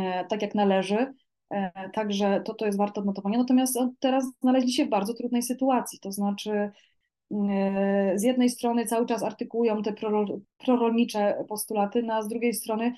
e, 0.00 0.24
tak 0.24 0.42
jak 0.42 0.54
należy. 0.54 1.14
E, 1.50 1.90
także 1.90 2.42
to, 2.44 2.54
to 2.54 2.66
jest 2.66 2.78
warte 2.78 3.00
odnotowania. 3.00 3.38
Natomiast 3.38 3.78
teraz 3.98 4.24
znaleźli 4.42 4.72
się 4.72 4.86
w 4.86 4.90
bardzo 4.90 5.14
trudnej 5.14 5.42
sytuacji, 5.42 5.98
to 5.98 6.12
znaczy 6.12 6.70
z 8.14 8.22
jednej 8.22 8.50
strony 8.50 8.86
cały 8.86 9.06
czas 9.06 9.22
artykułują 9.22 9.82
te 9.82 9.94
prorolnicze 10.58 11.44
postulaty, 11.48 12.02
no 12.02 12.14
a 12.14 12.22
z 12.22 12.28
drugiej 12.28 12.54
strony 12.54 12.92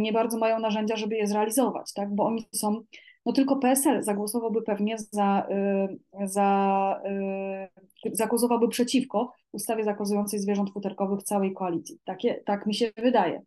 nie 0.00 0.12
bardzo 0.12 0.38
mają 0.38 0.58
narzędzia, 0.58 0.96
żeby 0.96 1.16
je 1.16 1.26
zrealizować, 1.26 1.92
tak? 1.92 2.14
bo 2.14 2.26
oni 2.26 2.44
są, 2.52 2.80
no 3.26 3.32
tylko 3.32 3.56
PSL 3.56 4.02
zagłosowałby 4.02 4.62
pewnie 4.62 4.96
za, 4.98 5.46
za 6.24 7.00
zagłosowałby 8.12 8.68
przeciwko 8.68 9.32
ustawie 9.52 9.84
zakazującej 9.84 10.38
zwierząt 10.38 10.70
futerkowych 10.72 11.22
całej 11.22 11.52
koalicji. 11.52 11.98
Takie, 12.04 12.42
tak 12.46 12.66
mi 12.66 12.74
się 12.74 12.90
wydaje. 12.96 13.42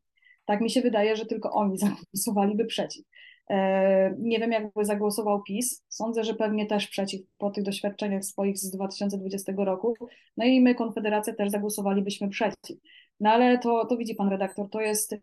Tak 0.46 0.62
mi 0.62 0.70
się 0.70 0.82
wydaje, 0.82 1.16
że 1.16 1.26
tylko 1.26 1.52
oni 1.52 1.78
zagłosowaliby 1.88 2.66
przeciw. 2.66 3.06
E, 3.50 4.16
nie 4.20 4.40
wiem, 4.40 4.52
jakby 4.52 4.86
zagłosował 4.86 5.44
PiS. 5.44 5.84
Sądzę, 5.90 6.24
że 6.24 6.34
pewnie 6.34 6.66
też 6.66 6.88
przeciw 6.88 7.22
po 7.38 7.50
tych 7.50 7.64
doświadczeniach 7.64 8.26
swoich 8.26 8.58
z 8.58 8.72
2020 8.72 9.54
roku. 9.58 9.96
No 10.38 10.46
i 10.46 10.62
my, 10.62 10.76
Konfederacja, 10.76 11.34
też 11.34 11.50
zagłosowalibyśmy 11.50 12.30
przeciw. 12.30 12.78
No 13.20 13.30
ale 13.30 13.58
to, 13.58 13.86
to 13.86 13.98
widzi 13.98 14.16
pan 14.16 14.30
redaktor, 14.30 14.70
to 14.70 14.82
jest 14.82 15.16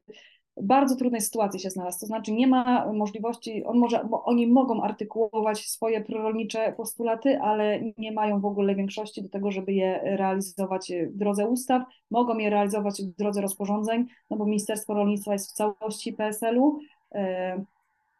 bardzo 0.62 0.97
trudnej 0.97 1.21
sytuacji 1.21 1.61
się 1.61 1.71
znalazł. 1.71 2.01
To 2.01 2.07
znaczy 2.07 2.33
nie 2.33 2.47
ma 2.47 2.93
możliwości, 2.93 3.65
on 3.65 3.79
może, 3.79 4.09
oni 4.25 4.47
mogą 4.47 4.83
artykułować 4.83 5.67
swoje 5.67 6.01
prorolnicze 6.01 6.73
postulaty, 6.77 7.41
ale 7.41 7.81
nie 7.99 8.12
mają 8.12 8.41
w 8.41 8.45
ogóle 8.45 8.75
większości 8.75 9.23
do 9.23 9.29
tego, 9.29 9.51
żeby 9.51 9.73
je 9.73 10.01
realizować 10.05 10.93
w 11.09 11.17
drodze 11.17 11.49
ustaw. 11.49 11.83
Mogą 12.11 12.39
je 12.39 12.51
realizować 12.51 13.03
w 13.03 13.17
drodze 13.17 13.41
rozporządzeń, 13.41 14.07
no 14.31 14.37
bo 14.37 14.47
Ministerstwo 14.47 14.95
Rolnictwa 14.95 15.33
jest 15.33 15.51
w 15.51 15.55
całości 15.55 16.12
PSL-u. 16.12 16.79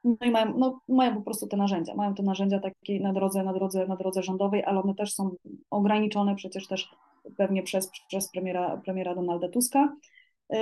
No 0.07 0.27
i 0.27 0.31
mają, 0.31 0.59
no, 0.59 0.81
mają 0.89 1.15
po 1.15 1.21
prostu 1.21 1.47
te 1.47 1.57
narzędzia, 1.57 1.95
mają 1.95 2.15
te 2.15 2.23
narzędzia 2.23 2.61
takie 2.61 3.01
na 3.01 3.13
drodze, 3.13 3.43
na 3.43 3.53
drodze, 3.53 3.87
na 3.87 3.97
drodze 3.97 4.23
rządowej, 4.23 4.65
ale 4.65 4.83
one 4.83 4.95
też 4.95 5.15
są 5.15 5.37
ograniczone 5.71 6.35
przecież 6.35 6.69
też 6.69 6.91
pewnie 7.37 7.63
przez, 7.63 7.91
przez 8.09 8.31
premiera, 8.31 8.77
premiera 8.85 9.15
Donalda 9.15 9.49
Tuska. 9.49 9.97
Yy, 10.51 10.59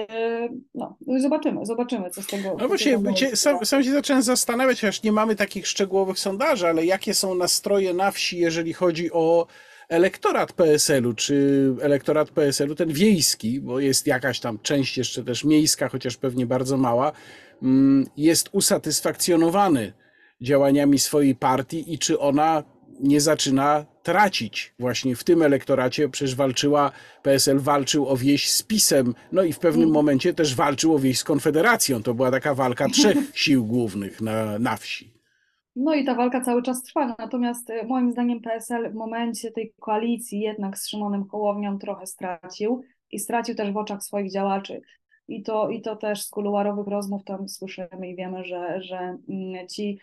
no, 0.75 0.97
no 1.07 1.21
zobaczymy, 1.21 1.67
zobaczymy, 1.67 2.11
co 2.11 2.23
z 2.23 2.27
tego. 2.27 2.57
No 2.59 2.69
właśnie, 2.69 2.99
wiecie, 2.99 3.37
sam, 3.37 3.67
sam 3.67 3.85
się 3.85 3.93
zacząłem 3.93 4.23
zastanawiać, 4.23 4.81
chociaż 4.81 5.03
nie 5.03 5.13
mamy 5.13 5.37
takich 5.37 5.67
szczegółowych 5.67 6.19
sondaży, 6.19 6.69
ale 6.69 6.85
jakie 6.85 7.15
są 7.15 7.35
nastroje 7.35 7.95
na 7.95 8.11
wsi, 8.11 8.39
jeżeli 8.39 8.73
chodzi 8.73 9.13
o 9.13 9.47
elektorat 9.89 10.53
PSL-u, 10.53 11.15
czy 11.15 11.75
elektorat 11.81 12.31
PSL-u, 12.31 12.75
ten 12.75 12.93
wiejski, 12.93 13.61
bo 13.61 13.81
jest 13.81 14.07
jakaś 14.07 14.41
tam 14.41 14.59
część 14.63 14.99
jeszcze 14.99 15.25
też 15.25 15.45
miejska, 15.45 15.89
chociaż 15.89 16.17
pewnie 16.17 16.47
bardzo 16.47 16.77
mała, 16.77 17.13
jest 18.17 18.49
usatysfakcjonowany 18.53 19.93
działaniami 20.41 20.99
swojej 20.99 21.35
partii 21.35 21.95
i 21.95 21.99
czy 21.99 22.19
ona 22.19 22.63
nie 23.01 23.21
zaczyna 23.21 23.87
tracić 24.03 24.75
właśnie 24.79 25.17
w 25.17 25.25
tym 25.25 25.43
elektoracie. 25.43 26.09
Przecież 26.09 26.35
walczyła, 26.35 26.93
PSL 27.23 27.59
walczył 27.59 28.09
o 28.09 28.17
wieś 28.17 28.51
z 28.51 28.63
PiSem, 28.63 29.15
no 29.33 29.43
i 29.43 29.53
w 29.53 29.59
pewnym 29.59 29.83
mm. 29.83 29.95
momencie 29.95 30.35
też 30.35 30.55
walczył 30.55 30.95
o 30.95 30.99
wieś 30.99 31.19
z 31.19 31.25
Konfederacją. 31.25 32.03
To 32.03 32.15
była 32.15 32.31
taka 32.31 32.55
walka 32.55 32.89
trzech 32.89 33.17
sił 33.35 33.67
głównych 33.67 34.21
na, 34.21 34.59
na 34.59 34.77
wsi. 34.77 35.15
No 35.77 35.95
i 35.95 36.05
ta 36.05 36.15
walka 36.15 36.41
cały 36.41 36.63
czas 36.63 36.83
trwa, 36.83 37.15
natomiast 37.19 37.71
e, 37.71 37.87
moim 37.87 38.13
zdaniem 38.13 38.41
PSL 38.41 38.91
w 38.91 38.95
momencie 38.95 39.53
tej 39.53 39.75
koalicji 39.81 40.41
jednak 40.41 40.79
z 40.79 40.89
Szymonem 40.89 41.29
Hołownią 41.29 41.79
trochę 41.79 42.07
stracił 42.07 42.83
i 43.11 43.19
stracił 43.19 43.55
też 43.55 43.73
w 43.73 43.77
oczach 43.77 44.03
swoich 44.03 44.33
działaczy. 44.33 44.81
I 45.29 45.43
to, 45.43 45.69
i 45.69 45.83
to 45.83 45.97
też 45.97 46.23
z 46.23 46.31
kuluarowych 46.31 46.87
rozmów 46.87 47.25
tam 47.25 47.49
słyszymy 47.49 48.09
i 48.09 48.17
wiemy, 48.17 48.45
że, 48.45 48.83
że 48.83 49.19
mm, 49.29 49.69
ci 49.69 49.99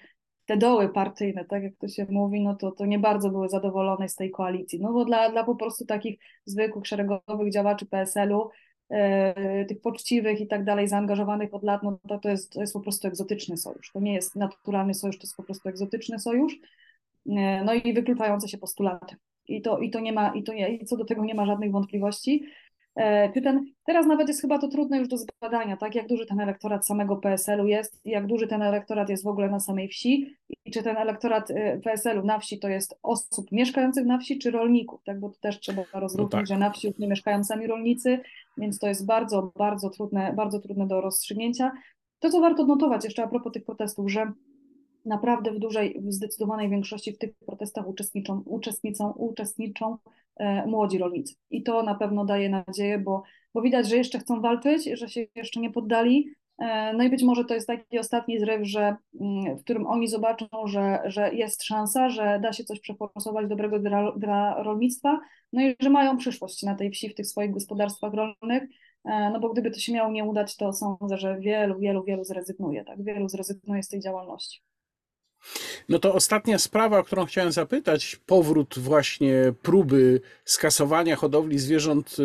te 0.45 0.57
doły 0.57 0.89
partyjne, 0.89 1.45
tak 1.45 1.63
jak 1.63 1.73
to 1.75 1.87
się 1.87 2.05
mówi, 2.09 2.41
no 2.41 2.55
to, 2.55 2.71
to 2.71 2.85
nie 2.85 2.99
bardzo 2.99 3.29
były 3.29 3.49
zadowolone 3.49 4.09
z 4.09 4.15
tej 4.15 4.31
koalicji. 4.31 4.79
No 4.81 4.93
bo 4.93 5.05
dla, 5.05 5.31
dla 5.31 5.43
po 5.43 5.55
prostu 5.55 5.85
takich 5.85 6.19
zwykłych, 6.45 6.87
szeregowych 6.87 7.53
działaczy 7.53 7.85
PSL-u, 7.85 8.49
e, 8.89 9.65
tych 9.65 9.81
poczciwych 9.81 10.41
i 10.41 10.47
tak 10.47 10.63
dalej, 10.63 10.87
zaangażowanych 10.87 11.53
od 11.53 11.63
lat, 11.63 11.83
no 11.83 11.99
to, 12.07 12.19
to, 12.19 12.29
jest, 12.29 12.53
to 12.53 12.61
jest 12.61 12.73
po 12.73 12.79
prostu 12.79 13.07
egzotyczny 13.07 13.57
sojusz. 13.57 13.91
To 13.93 13.99
nie 13.99 14.13
jest 14.13 14.35
naturalny 14.35 14.93
sojusz, 14.93 15.17
to 15.17 15.23
jest 15.23 15.35
po 15.35 15.43
prostu 15.43 15.69
egzotyczny 15.69 16.19
sojusz. 16.19 16.53
E, 17.29 17.63
no 17.63 17.73
i 17.73 17.93
wykluczające 17.93 18.47
się 18.47 18.57
postulaty. 18.57 19.15
I 19.47 19.61
to, 19.61 19.77
i 19.77 19.89
to 19.89 19.99
nie 19.99 20.13
ma, 20.13 20.33
i 20.35 20.43
to 20.43 20.53
nie, 20.53 20.69
i 20.75 20.85
co 20.85 20.97
do 20.97 21.05
tego 21.05 21.25
nie 21.25 21.35
ma 21.35 21.45
żadnych 21.45 21.71
wątpliwości. 21.71 22.45
E, 22.95 23.33
czy 23.33 23.41
ten, 23.41 23.65
teraz 23.85 24.05
nawet 24.05 24.27
jest 24.27 24.41
chyba 24.41 24.57
to 24.59 24.67
trudne 24.67 24.97
już 24.97 25.07
do 25.07 25.17
zbadania, 25.17 25.77
tak? 25.77 25.95
Jak 25.95 26.07
duży 26.07 26.25
ten 26.25 26.39
elektorat 26.39 26.87
samego 26.87 27.15
PSL-u 27.15 27.67
jest, 27.67 28.01
jak 28.05 28.27
duży 28.27 28.47
ten 28.47 28.61
elektorat 28.61 29.09
jest 29.09 29.23
w 29.23 29.27
ogóle 29.27 29.49
na 29.49 29.59
samej 29.59 29.87
wsi 29.87 30.37
i 30.65 30.71
czy 30.71 30.83
ten 30.83 30.97
elektorat 30.97 31.51
e, 31.51 31.79
PSL-u 31.79 32.25
na 32.25 32.39
wsi 32.39 32.59
to 32.59 32.69
jest 32.69 32.99
osób 33.03 33.51
mieszkających 33.51 34.05
na 34.05 34.17
wsi, 34.17 34.39
czy 34.39 34.51
rolników, 34.51 35.03
tak? 35.03 35.19
Bo 35.19 35.29
to 35.29 35.39
też 35.39 35.59
trzeba 35.59 35.83
rozróżnić, 35.93 36.31
no 36.33 36.39
tak. 36.39 36.47
że 36.47 36.57
na 36.57 36.69
wsi 36.71 36.87
już 36.87 36.97
nie 36.97 37.07
mieszkają 37.07 37.43
sami 37.43 37.67
rolnicy, 37.67 38.19
więc 38.57 38.79
to 38.79 38.87
jest 38.87 39.05
bardzo, 39.05 39.51
bardzo 39.57 39.89
trudne, 39.89 40.33
bardzo 40.33 40.59
trudne 40.59 40.87
do 40.87 41.01
rozstrzygnięcia. 41.01 41.71
To, 42.19 42.29
co 42.29 42.41
warto 42.41 42.61
odnotować 42.61 43.05
jeszcze 43.05 43.23
a 43.23 43.27
propos 43.27 43.53
tych 43.53 43.65
protestów, 43.65 44.11
że 44.11 44.31
naprawdę 45.05 45.51
w 45.51 45.59
dużej, 45.59 46.01
w 46.01 46.13
zdecydowanej 46.13 46.69
większości 46.69 47.11
w 47.11 47.17
tych 47.17 47.33
protestach 47.45 47.87
uczestniczą, 47.87 48.43
uczestniczą, 48.45 49.11
uczestniczą 49.11 49.97
E, 50.41 50.65
młodzi 50.67 50.97
rolnicy. 50.97 51.35
I 51.49 51.63
to 51.63 51.83
na 51.83 51.95
pewno 51.95 52.25
daje 52.25 52.49
nadzieję, 52.49 52.99
bo, 52.99 53.23
bo 53.53 53.61
widać, 53.61 53.89
że 53.89 53.97
jeszcze 53.97 54.19
chcą 54.19 54.41
walczyć, 54.41 54.89
że 54.93 55.09
się 55.09 55.21
jeszcze 55.35 55.59
nie 55.59 55.71
poddali. 55.71 56.33
E, 56.59 56.93
no 56.93 57.03
i 57.03 57.09
być 57.09 57.23
może 57.23 57.45
to 57.45 57.53
jest 57.53 57.67
taki 57.67 57.99
ostatni 57.99 58.39
zryw, 58.39 58.67
że, 58.67 58.95
mm, 59.21 59.57
w 59.57 59.63
którym 59.63 59.87
oni 59.87 60.07
zobaczą, 60.07 60.47
że, 60.65 61.01
że 61.05 61.33
jest 61.33 61.63
szansa, 61.63 62.09
że 62.09 62.39
da 62.43 62.53
się 62.53 62.63
coś 62.63 62.79
przeforsować 62.79 63.47
dobrego 63.47 63.79
dla, 63.79 64.11
dla 64.11 64.63
rolnictwa, 64.63 65.19
no 65.53 65.61
i 65.61 65.75
że 65.79 65.89
mają 65.89 66.17
przyszłość 66.17 66.63
na 66.63 66.75
tej 66.75 66.91
wsi, 66.91 67.09
w 67.09 67.15
tych 67.15 67.27
swoich 67.27 67.51
gospodarstwach 67.51 68.13
rolnych. 68.13 68.63
E, 69.05 69.29
no 69.33 69.39
bo 69.39 69.49
gdyby 69.49 69.71
to 69.71 69.79
się 69.79 69.93
miało 69.93 70.11
nie 70.11 70.23
udać, 70.25 70.57
to 70.57 70.73
sądzę, 70.73 71.17
że 71.17 71.39
wielu, 71.39 71.79
wielu, 71.79 72.03
wielu 72.03 72.23
zrezygnuje, 72.23 72.85
tak? 72.85 73.03
Wielu 73.03 73.29
zrezygnuje 73.29 73.83
z 73.83 73.87
tej 73.87 73.99
działalności. 73.99 74.61
No 75.89 75.99
to 75.99 76.13
ostatnia 76.13 76.59
sprawa, 76.59 76.99
o 76.99 77.03
którą 77.03 77.25
chciałem 77.25 77.51
zapytać, 77.51 78.19
powrót 78.25 78.79
właśnie 78.79 79.53
próby 79.61 80.21
skasowania 80.45 81.15
hodowli 81.15 81.59
zwierząt 81.59 82.17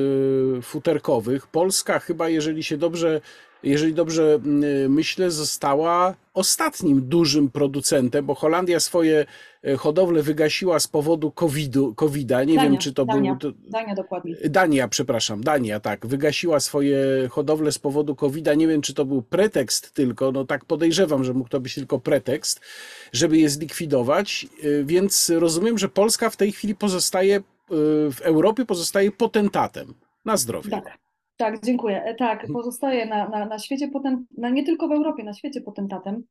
y, 0.58 0.62
futerkowych. 0.62 1.46
Polska 1.46 1.98
chyba, 1.98 2.28
jeżeli 2.28 2.62
się 2.62 2.76
dobrze 2.76 3.20
jeżeli 3.62 3.94
dobrze 3.94 4.34
mm, 4.34 4.92
myślę, 4.92 5.30
została 5.30 6.14
ostatnim 6.34 7.08
dużym 7.08 7.50
producentem, 7.50 8.26
bo 8.26 8.34
Holandia 8.34 8.80
swoje 8.80 9.26
e, 9.62 9.76
hodowle 9.76 10.22
wygasiła 10.22 10.80
z 10.80 10.88
powodu 10.88 11.30
COVID-u, 11.30 11.94
COVID-a. 11.94 12.44
Nie 12.44 12.54
Dania, 12.54 12.70
wiem, 12.70 12.78
czy 12.78 12.92
to 12.92 13.04
Dania, 13.04 13.34
był. 13.34 13.52
Dania 13.68 13.94
dokładnie. 13.94 14.36
Dania, 14.44 14.88
przepraszam, 14.88 15.44
Dania, 15.44 15.80
tak. 15.80 16.06
Wygasiła 16.06 16.60
swoje 16.60 16.98
hodowle 17.30 17.72
z 17.72 17.78
powodu 17.78 18.16
COVID-a. 18.16 18.54
Nie 18.54 18.68
wiem, 18.68 18.82
czy 18.82 18.94
to 18.94 19.04
był 19.04 19.22
pretekst 19.22 19.94
tylko, 19.94 20.32
no 20.32 20.44
tak 20.44 20.64
podejrzewam, 20.64 21.24
że 21.24 21.34
mógł 21.34 21.48
to 21.48 21.60
być 21.60 21.74
tylko 21.74 21.98
pretekst, 21.98 22.60
żeby 23.12 23.38
je 23.38 23.50
zlikwidować. 23.50 24.46
E, 24.62 24.84
więc 24.84 25.32
rozumiem, 25.34 25.78
że 25.78 25.88
Polska 25.88 26.30
w 26.30 26.36
tej 26.36 26.52
chwili 26.52 26.74
pozostaje, 26.74 27.36
e, 27.36 27.42
w 28.10 28.20
Europie 28.20 28.64
pozostaje 28.64 29.12
potentatem. 29.12 29.94
Na 30.24 30.36
zdrowie. 30.36 30.70
Tak. 30.70 31.05
Tak, 31.36 31.64
dziękuję. 31.64 32.02
E, 32.04 32.14
tak, 32.14 32.40
mhm. 32.40 32.52
pozostaje 32.52 33.06
na, 33.06 33.28
na, 33.28 33.46
na 33.46 33.58
świecie 33.58 33.88
potem, 33.88 34.26
na, 34.38 34.50
nie 34.50 34.64
tylko 34.64 34.88
w 34.88 34.92
Europie, 34.92 35.24
na 35.24 35.32
świecie 35.32 35.60
potentatem. 35.60 36.22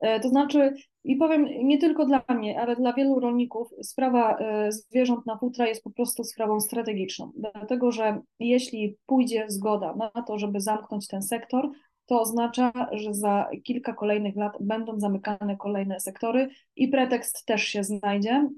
E, 0.00 0.20
to 0.20 0.28
znaczy, 0.28 0.74
i 1.04 1.16
powiem 1.16 1.44
nie 1.44 1.78
tylko 1.78 2.06
dla 2.06 2.22
mnie, 2.28 2.60
ale 2.60 2.76
dla 2.76 2.92
wielu 2.92 3.20
rolników, 3.20 3.68
sprawa 3.82 4.38
e, 4.38 4.72
zwierząt 4.72 5.26
na 5.26 5.38
futra 5.38 5.66
jest 5.66 5.82
po 5.82 5.90
prostu 5.90 6.24
sprawą 6.24 6.60
strategiczną. 6.60 7.32
Dlatego, 7.36 7.92
że 7.92 8.20
jeśli 8.38 8.96
pójdzie 9.06 9.44
zgoda 9.48 9.94
na 9.94 10.22
to, 10.22 10.38
żeby 10.38 10.60
zamknąć 10.60 11.06
ten 11.08 11.22
sektor, 11.22 11.70
to 12.06 12.20
oznacza, 12.20 12.72
że 12.92 13.14
za 13.14 13.50
kilka 13.64 13.92
kolejnych 13.92 14.36
lat 14.36 14.52
będą 14.60 15.00
zamykane 15.00 15.56
kolejne 15.56 16.00
sektory 16.00 16.48
i 16.76 16.88
pretekst 16.88 17.46
też 17.46 17.62
się 17.62 17.84
znajdzie 17.84 18.48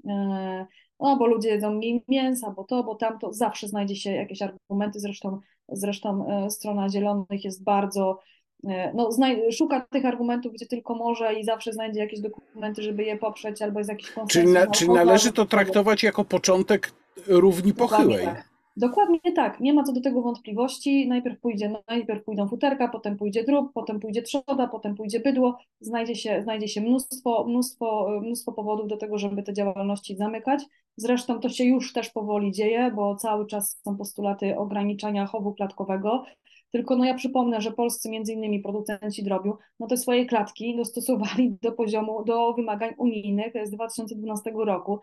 no 0.99 1.17
bo 1.17 1.27
ludzie 1.27 1.49
jedzą 1.49 1.73
mniej 1.73 2.03
mięsa, 2.07 2.51
bo 2.51 2.63
to, 2.63 2.83
bo 2.83 2.95
tamto, 2.95 3.33
zawsze 3.33 3.67
znajdzie 3.67 3.95
się 3.95 4.11
jakieś 4.11 4.41
argumenty, 4.41 4.99
zresztą, 4.99 5.39
zresztą 5.69 6.27
e, 6.27 6.49
strona 6.49 6.89
Zielonych 6.89 7.43
jest 7.43 7.63
bardzo, 7.63 8.19
e, 8.67 8.93
no 8.93 9.09
szuka 9.51 9.81
tych 9.81 10.05
argumentów, 10.05 10.53
gdzie 10.53 10.65
tylko 10.65 10.95
może 10.95 11.33
i 11.33 11.43
zawsze 11.43 11.73
znajdzie 11.73 11.99
jakieś 11.99 12.19
dokumenty, 12.19 12.83
żeby 12.83 13.03
je 13.03 13.17
poprzeć, 13.17 13.61
albo 13.61 13.79
jest 13.79 13.89
jakiś 13.89 14.11
konsensus. 14.11 14.33
Czyli, 14.33 14.53
na, 14.53 14.67
czyli 14.71 14.91
należy 14.91 15.31
to 15.31 15.45
traktować 15.45 16.03
jako 16.03 16.25
początek 16.25 16.91
równi 17.27 17.73
pochyłej. 17.73 18.25
Tak. 18.25 18.49
Dokładnie 18.79 19.19
tak, 19.35 19.59
nie 19.59 19.73
ma 19.73 19.83
co 19.83 19.93
do 19.93 20.01
tego 20.01 20.21
wątpliwości. 20.21 21.07
Najpierw 21.07 21.39
pójdzie, 21.39 21.73
najpierw 21.87 22.23
pójdą 22.23 22.47
futerka, 22.47 22.87
potem 22.87 23.17
pójdzie 23.17 23.43
drób, 23.43 23.73
potem 23.73 23.99
pójdzie 23.99 24.21
trzoda, 24.21 24.67
potem 24.67 24.95
pójdzie 24.95 25.19
bydło. 25.19 25.57
Znajdzie 25.81 26.15
się, 26.15 26.41
znajdzie 26.43 26.67
się 26.67 26.81
mnóstwo, 26.81 27.45
mnóstwo, 27.47 28.09
mnóstwo 28.21 28.51
powodów 28.51 28.87
do 28.87 28.97
tego, 28.97 29.17
żeby 29.17 29.43
te 29.43 29.53
działalności 29.53 30.15
zamykać. 30.15 30.63
Zresztą 30.97 31.39
to 31.39 31.49
się 31.49 31.63
już 31.63 31.93
też 31.93 32.09
powoli 32.09 32.51
dzieje, 32.51 32.91
bo 32.95 33.15
cały 33.15 33.47
czas 33.47 33.81
są 33.83 33.97
postulaty 33.97 34.57
ograniczania 34.57 35.25
chowu 35.25 35.53
klatkowego. 35.53 36.23
Tylko 36.71 36.95
no 36.95 37.05
ja 37.05 37.13
przypomnę, 37.13 37.61
że 37.61 37.71
polscy 37.71 38.09
między 38.09 38.33
innymi 38.33 38.59
producenci 38.59 39.23
drobiu, 39.23 39.57
no 39.79 39.87
te 39.87 39.97
swoje 39.97 40.25
klatki 40.25 40.77
dostosowali 40.77 41.57
do 41.61 41.71
poziomu, 41.71 42.23
do 42.23 42.53
wymagań 42.53 42.93
unijnych 42.97 43.53
z 43.63 43.69
2012 43.71 44.51
roku 44.65 44.99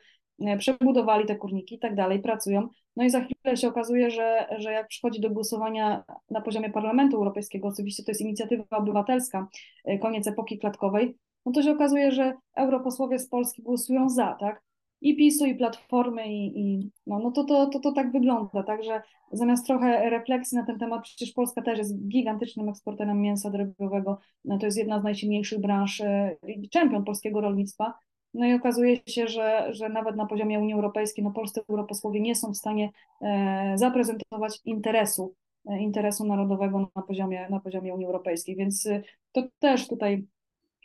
przebudowali 0.59 1.26
te 1.26 1.37
kurniki 1.37 1.74
i 1.74 1.78
tak 1.78 1.95
dalej, 1.95 2.22
pracują. 2.22 2.68
No 2.97 3.05
i 3.05 3.11
za 3.11 3.20
chwilę 3.20 3.57
się 3.57 3.68
okazuje, 3.68 4.11
że, 4.11 4.47
że 4.59 4.72
jak 4.72 4.89
przychodzi 4.89 5.20
do 5.20 5.30
głosowania 5.30 6.05
na 6.30 6.41
poziomie 6.41 6.70
Parlamentu 6.70 7.16
Europejskiego, 7.16 7.68
oczywiście 7.68 8.03
to 8.05 8.11
jest 8.11 8.20
inicjatywa 8.20 8.64
obywatelska, 8.70 9.49
e, 9.84 9.99
koniec 9.99 10.26
epoki 10.26 10.59
klatkowej, 10.59 11.16
no 11.47 11.53
to 11.53 11.62
się 11.62 11.72
okazuje, 11.72 12.12
że 12.12 12.34
europosłowie 12.57 13.18
z 13.18 13.28
Polski 13.28 13.62
głosują 13.62 14.09
za, 14.09 14.37
tak? 14.41 14.62
I 15.01 15.16
PiSu, 15.16 15.47
i 15.47 15.55
Platformy, 15.55 16.26
i, 16.28 16.61
i 16.61 16.91
no, 17.07 17.18
no 17.18 17.30
to, 17.30 17.45
to, 17.45 17.66
to, 17.66 17.80
to 17.80 17.93
tak 17.93 18.12
wygląda, 18.12 18.62
także 18.62 19.03
zamiast 19.32 19.66
trochę 19.66 20.11
refleksji 20.11 20.59
na 20.59 20.66
ten 20.66 20.78
temat, 20.78 21.03
przecież 21.03 21.32
Polska 21.32 21.62
też 21.62 21.78
jest 21.78 22.09
gigantycznym 22.09 22.68
eksporterem 22.68 23.20
mięsa 23.20 23.51
drogowego, 23.51 24.18
no 24.45 24.59
to 24.59 24.66
jest 24.66 24.78
jedna 24.78 25.01
z 25.01 25.05
najsilniejszych 25.05 25.61
branż, 25.61 26.01
e, 26.01 26.37
czempion 26.70 27.05
polskiego 27.05 27.41
rolnictwa, 27.41 27.95
no 28.35 28.47
i 28.47 28.55
okazuje 28.55 28.97
się, 29.07 29.29
że, 29.29 29.68
że 29.70 29.89
nawet 29.89 30.16
na 30.16 30.27
poziomie 30.27 30.61
Unii 30.61 30.74
Europejskiej, 30.74 31.24
no 31.24 31.31
polscy 31.31 31.61
europosłowie 31.68 32.20
nie 32.20 32.37
są 32.37 32.53
w 32.53 32.57
stanie 32.57 32.91
e, 33.22 33.72
zaprezentować 33.77 34.61
interesu, 34.64 35.35
e, 35.68 35.79
interesu 35.79 36.24
narodowego 36.24 36.91
na 36.97 37.03
poziomie, 37.03 37.47
na 37.51 37.61
poziomie 37.61 37.95
Unii 37.95 38.07
Europejskiej, 38.07 38.57
więc 38.57 38.87
e, 38.87 39.03
to 39.33 39.43
też 39.59 39.89
tutaj 39.89 40.27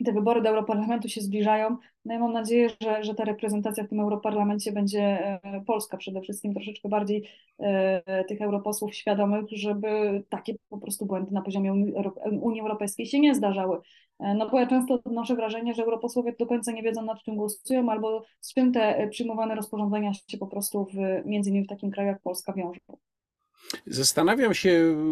te 0.04 0.12
wybory 0.12 0.42
do 0.42 0.48
Europarlamentu 0.48 1.08
się 1.08 1.20
zbliżają. 1.20 1.76
No 2.04 2.14
i 2.14 2.18
mam 2.18 2.32
nadzieję, 2.32 2.68
że, 2.82 3.04
że 3.04 3.14
ta 3.14 3.24
reprezentacja 3.24 3.84
w 3.84 3.88
tym 3.88 4.00
Europarlamencie 4.00 4.72
będzie 4.72 5.00
e, 5.44 5.60
Polska 5.66 5.96
przede 5.96 6.20
wszystkim, 6.20 6.54
troszeczkę 6.54 6.88
bardziej 6.88 7.28
e, 7.58 8.24
tych 8.24 8.40
europosłów 8.42 8.94
świadomych, 8.94 9.44
żeby 9.52 10.22
takie 10.28 10.54
po 10.68 10.78
prostu 10.78 11.06
błędy 11.06 11.32
na 11.34 11.42
poziomie 11.42 11.72
Unii 11.72 11.94
Euro- 11.94 12.14
Unii 12.40 12.60
Europejskiej 12.60 13.06
się 13.06 13.20
nie 13.20 13.34
zdarzały. 13.34 13.78
E, 14.20 14.34
No 14.34 14.50
bo 14.50 14.60
ja 14.60 14.66
często 14.66 14.94
odnoszę 14.94 15.34
wrażenie, 15.36 15.74
że 15.74 15.82
europosłowie 15.82 16.34
do 16.38 16.46
końca 16.46 16.72
nie 16.72 16.82
wiedzą 16.82 17.02
nad 17.02 17.22
czym 17.22 17.36
głosują 17.36 17.90
albo 17.90 18.24
z 18.40 18.54
czym 18.54 18.72
te 18.72 18.96
e, 18.96 19.08
przyjmowane 19.08 19.54
rozporządzenia 19.54 20.12
się 20.14 20.38
po 20.38 20.46
prostu 20.46 20.84
w, 20.84 21.26
między 21.26 21.50
innymi 21.50 21.64
w 21.66 21.68
takim 21.68 21.90
kraju 21.90 22.08
jak 22.08 22.22
Polska 22.22 22.52
wiążą. 22.52 23.11
Zastanawiam 23.86 24.54
się, 24.54 24.70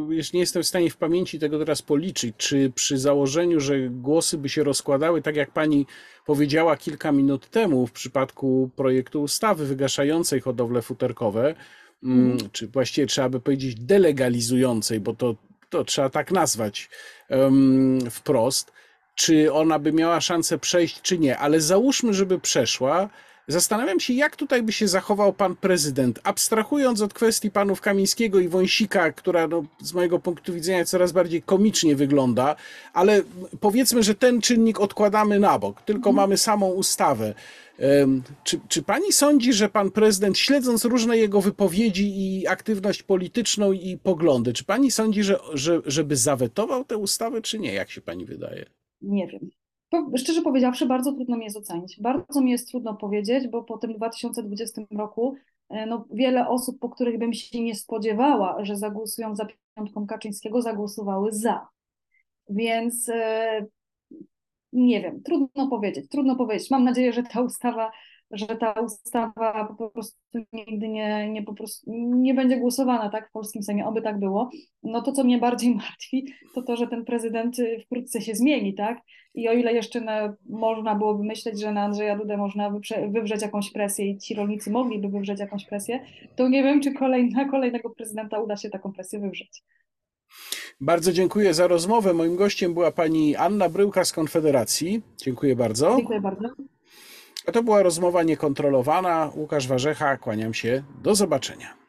już 0.09 0.33
nie 0.33 0.41
jestem 0.41 0.63
w 0.63 0.67
stanie 0.67 0.91
w 0.91 0.97
pamięci 0.97 1.39
tego 1.39 1.59
teraz 1.59 1.83
policzyć, 1.83 2.37
czy 2.37 2.73
przy 2.75 2.99
założeniu, 2.99 3.61
że 3.61 3.89
głosy 3.89 4.39
by 4.39 4.49
się 4.49 4.65
rozkładały, 4.65 5.23
tak 5.23 5.37
jak 5.37 5.51
pani 5.51 5.87
powiedziała 6.27 6.77
kilka 6.77 7.13
minut 7.13 7.51
temu 7.51 7.87
w 7.87 7.93
przypadku 7.93 8.71
projektu 8.77 9.23
ustawy 9.23 9.67
wygaszającej 9.67 10.41
hodowle 10.41 10.83
futerkowe, 10.83 11.55
mm, 12.03 12.39
czy 12.53 12.67
właściwie 12.67 13.07
trzeba 13.07 13.29
by 13.29 13.41
powiedzieć 13.41 13.75
delegalizującej, 13.75 15.01
bo 15.01 15.15
to, 15.15 15.37
to 15.71 15.85
trzeba 15.85 16.11
tak 16.11 16.31
nazwać 16.31 16.91
em, 17.29 17.99
wprost, 18.11 18.73
czy 19.15 19.53
ona 19.53 19.79
by 19.79 19.93
miała 19.93 20.21
szansę 20.21 20.59
przejść, 20.59 21.03
czy 21.03 21.19
nie, 21.19 21.39
ale 21.39 21.61
załóżmy, 21.61 22.15
żeby 22.15 22.39
przeszła. 22.39 23.09
Zastanawiam 23.51 24.01
się, 24.01 24.13
jak 24.13 24.37
tutaj 24.37 24.63
by 24.63 24.73
się 24.73 24.89
zachował 24.89 25.33
pan 25.33 25.57
prezydent, 25.57 26.21
abstrahując 26.23 27.01
od 27.01 27.15
kwestii 27.15 27.51
panów 27.51 27.81
Kamińskiego 27.81 28.41
i 28.41 28.49
Wąsika, 28.49 29.13
która 29.13 29.49
no, 29.49 29.65
z 29.81 29.93
mojego 29.93 30.19
punktu 30.19 30.55
widzenia 30.55 30.85
coraz 30.85 31.13
bardziej 31.13 31.43
komicznie 31.43 31.97
wygląda, 31.97 32.57
ale 32.93 33.23
powiedzmy, 33.61 34.03
że 34.03 34.15
ten 34.15 34.41
czynnik 34.41 34.81
odkładamy 34.81 35.41
na 35.41 35.59
bok, 35.59 35.83
tylko 35.83 36.13
mamy 36.13 36.37
samą 36.37 36.69
ustawę. 36.71 37.35
Czy, 38.45 38.61
czy 38.69 38.83
pani 38.83 39.13
sądzi, 39.13 39.53
że 39.53 39.69
pan 39.69 39.91
prezydent, 39.91 40.39
śledząc 40.39 40.85
różne 40.85 41.19
jego 41.19 41.41
wypowiedzi 41.41 42.13
i 42.21 42.47
aktywność 42.47 43.03
polityczną 43.03 43.73
i 43.73 43.99
poglądy, 43.99 44.53
czy 44.53 44.65
pani 44.65 44.91
sądzi, 44.91 45.23
że, 45.23 45.39
że, 45.55 45.81
żeby 45.87 46.17
zawetował 46.17 46.85
tę 46.85 46.97
ustawę, 46.97 47.43
czy 47.43 47.59
nie? 47.59 47.75
Jak 47.75 47.91
się 47.91 48.01
pani 48.01 48.25
wydaje? 48.25 48.65
Nie 49.03 49.27
wiem. 49.27 49.51
Szczerze 50.17 50.43
powiedziawszy, 50.43 50.87
bardzo 50.87 51.13
trudno 51.13 51.37
mi 51.37 51.45
jest 51.45 51.57
ocenić. 51.57 52.01
Bardzo 52.01 52.41
mi 52.41 52.51
jest 52.51 52.69
trudno 52.69 52.95
powiedzieć, 52.95 53.49
bo 53.49 53.65
po 53.65 53.79
tym 53.79 53.95
2020 53.95 54.83
roku 54.91 55.35
e, 55.69 55.87
no, 55.87 56.05
wiele 56.13 56.49
osób, 56.49 56.79
po 56.79 56.89
których 56.89 57.19
bym 57.19 57.33
się 57.33 57.63
nie 57.63 57.75
spodziewała, 57.75 58.65
że 58.65 58.77
zagłosują 58.77 59.35
za 59.35 59.47
piątką 59.75 60.07
Kaczyńskiego, 60.07 60.63
zagłosowały 60.63 61.33
za. 61.33 61.69
Więc 62.49 63.09
e, 63.09 63.67
nie 64.73 65.01
wiem, 65.01 65.23
trudno 65.23 65.69
powiedzieć, 65.69 66.09
trudno 66.09 66.37
powiedzieć. 66.37 66.71
Mam 66.71 66.85
nadzieję, 66.85 67.13
że 67.13 67.23
ta 67.23 67.41
ustawa, 67.41 67.91
że 68.31 68.47
ta 68.47 68.73
ustawa 68.73 69.75
po 69.79 69.91
prostu 69.91 70.19
nigdy 70.53 70.89
nie, 70.89 71.31
nie, 71.31 71.43
po 71.43 71.55
prostu 71.55 71.91
nie 71.97 72.35
będzie 72.35 72.57
głosowana 72.57 73.11
tak 73.11 73.29
w 73.29 73.33
polskim 73.33 73.63
Sejmie, 73.63 73.87
oby 73.87 74.03
tak 74.03 74.19
było. 74.19 74.51
No 74.83 75.03
to, 75.03 75.13
co 75.13 75.25
mnie 75.25 75.39
bardziej 75.39 75.75
martwi, 75.87 76.27
to 76.55 76.63
to, 76.63 76.77
że 76.77 76.87
ten 76.87 77.05
prezydent 77.05 77.59
y, 77.59 77.83
wkrótce 77.87 78.21
się 78.21 78.35
zmieni, 78.35 78.75
tak? 78.75 79.01
I 79.35 79.49
o 79.49 79.53
ile 79.53 79.73
jeszcze 79.73 80.01
na, 80.01 80.37
można 80.49 80.95
byłoby 80.95 81.25
myśleć, 81.25 81.61
że 81.61 81.73
na 81.73 81.83
Andrzeja 81.83 82.17
Dudę 82.17 82.37
można 82.37 82.71
wyprze, 82.71 83.09
wywrzeć 83.09 83.43
jakąś 83.43 83.73
presję 83.73 84.11
i 84.11 84.19
ci 84.19 84.35
rolnicy 84.35 84.71
mogliby 84.71 85.09
wywrzeć 85.09 85.41
jakąś 85.41 85.67
presję, 85.67 86.01
to 86.37 86.49
nie 86.49 86.63
wiem, 86.63 86.81
czy 86.81 86.93
kolejna, 86.93 87.49
kolejnego 87.49 87.91
prezydenta 87.91 88.39
uda 88.39 88.57
się 88.57 88.71
taką 88.71 88.93
presję 88.93 89.21
wywrzeć. 89.21 89.63
Bardzo 90.81 91.13
dziękuję 91.13 91.55
za 91.55 91.67
rozmowę. 91.67 92.15
Moim 92.15 92.37
gościem 92.37 92.75
była 92.75 92.93
pani 92.93 93.37
Anna 93.37 93.69
Bryłka 93.69 94.05
z 94.05 94.13
Konfederacji. 94.13 95.03
Dziękuję 95.17 95.57
bardzo. 95.57 95.97
Dziękuję 95.97 96.21
bardzo. 96.21 96.49
A 97.47 97.53
to 97.53 97.63
była 97.63 97.83
rozmowa 97.83 98.23
niekontrolowana. 98.23 99.33
Łukasz 99.37 99.69
Warzecha, 99.69 100.17
kłaniam 100.17 100.55
się. 100.55 100.83
Do 101.03 101.15
zobaczenia. 101.15 101.81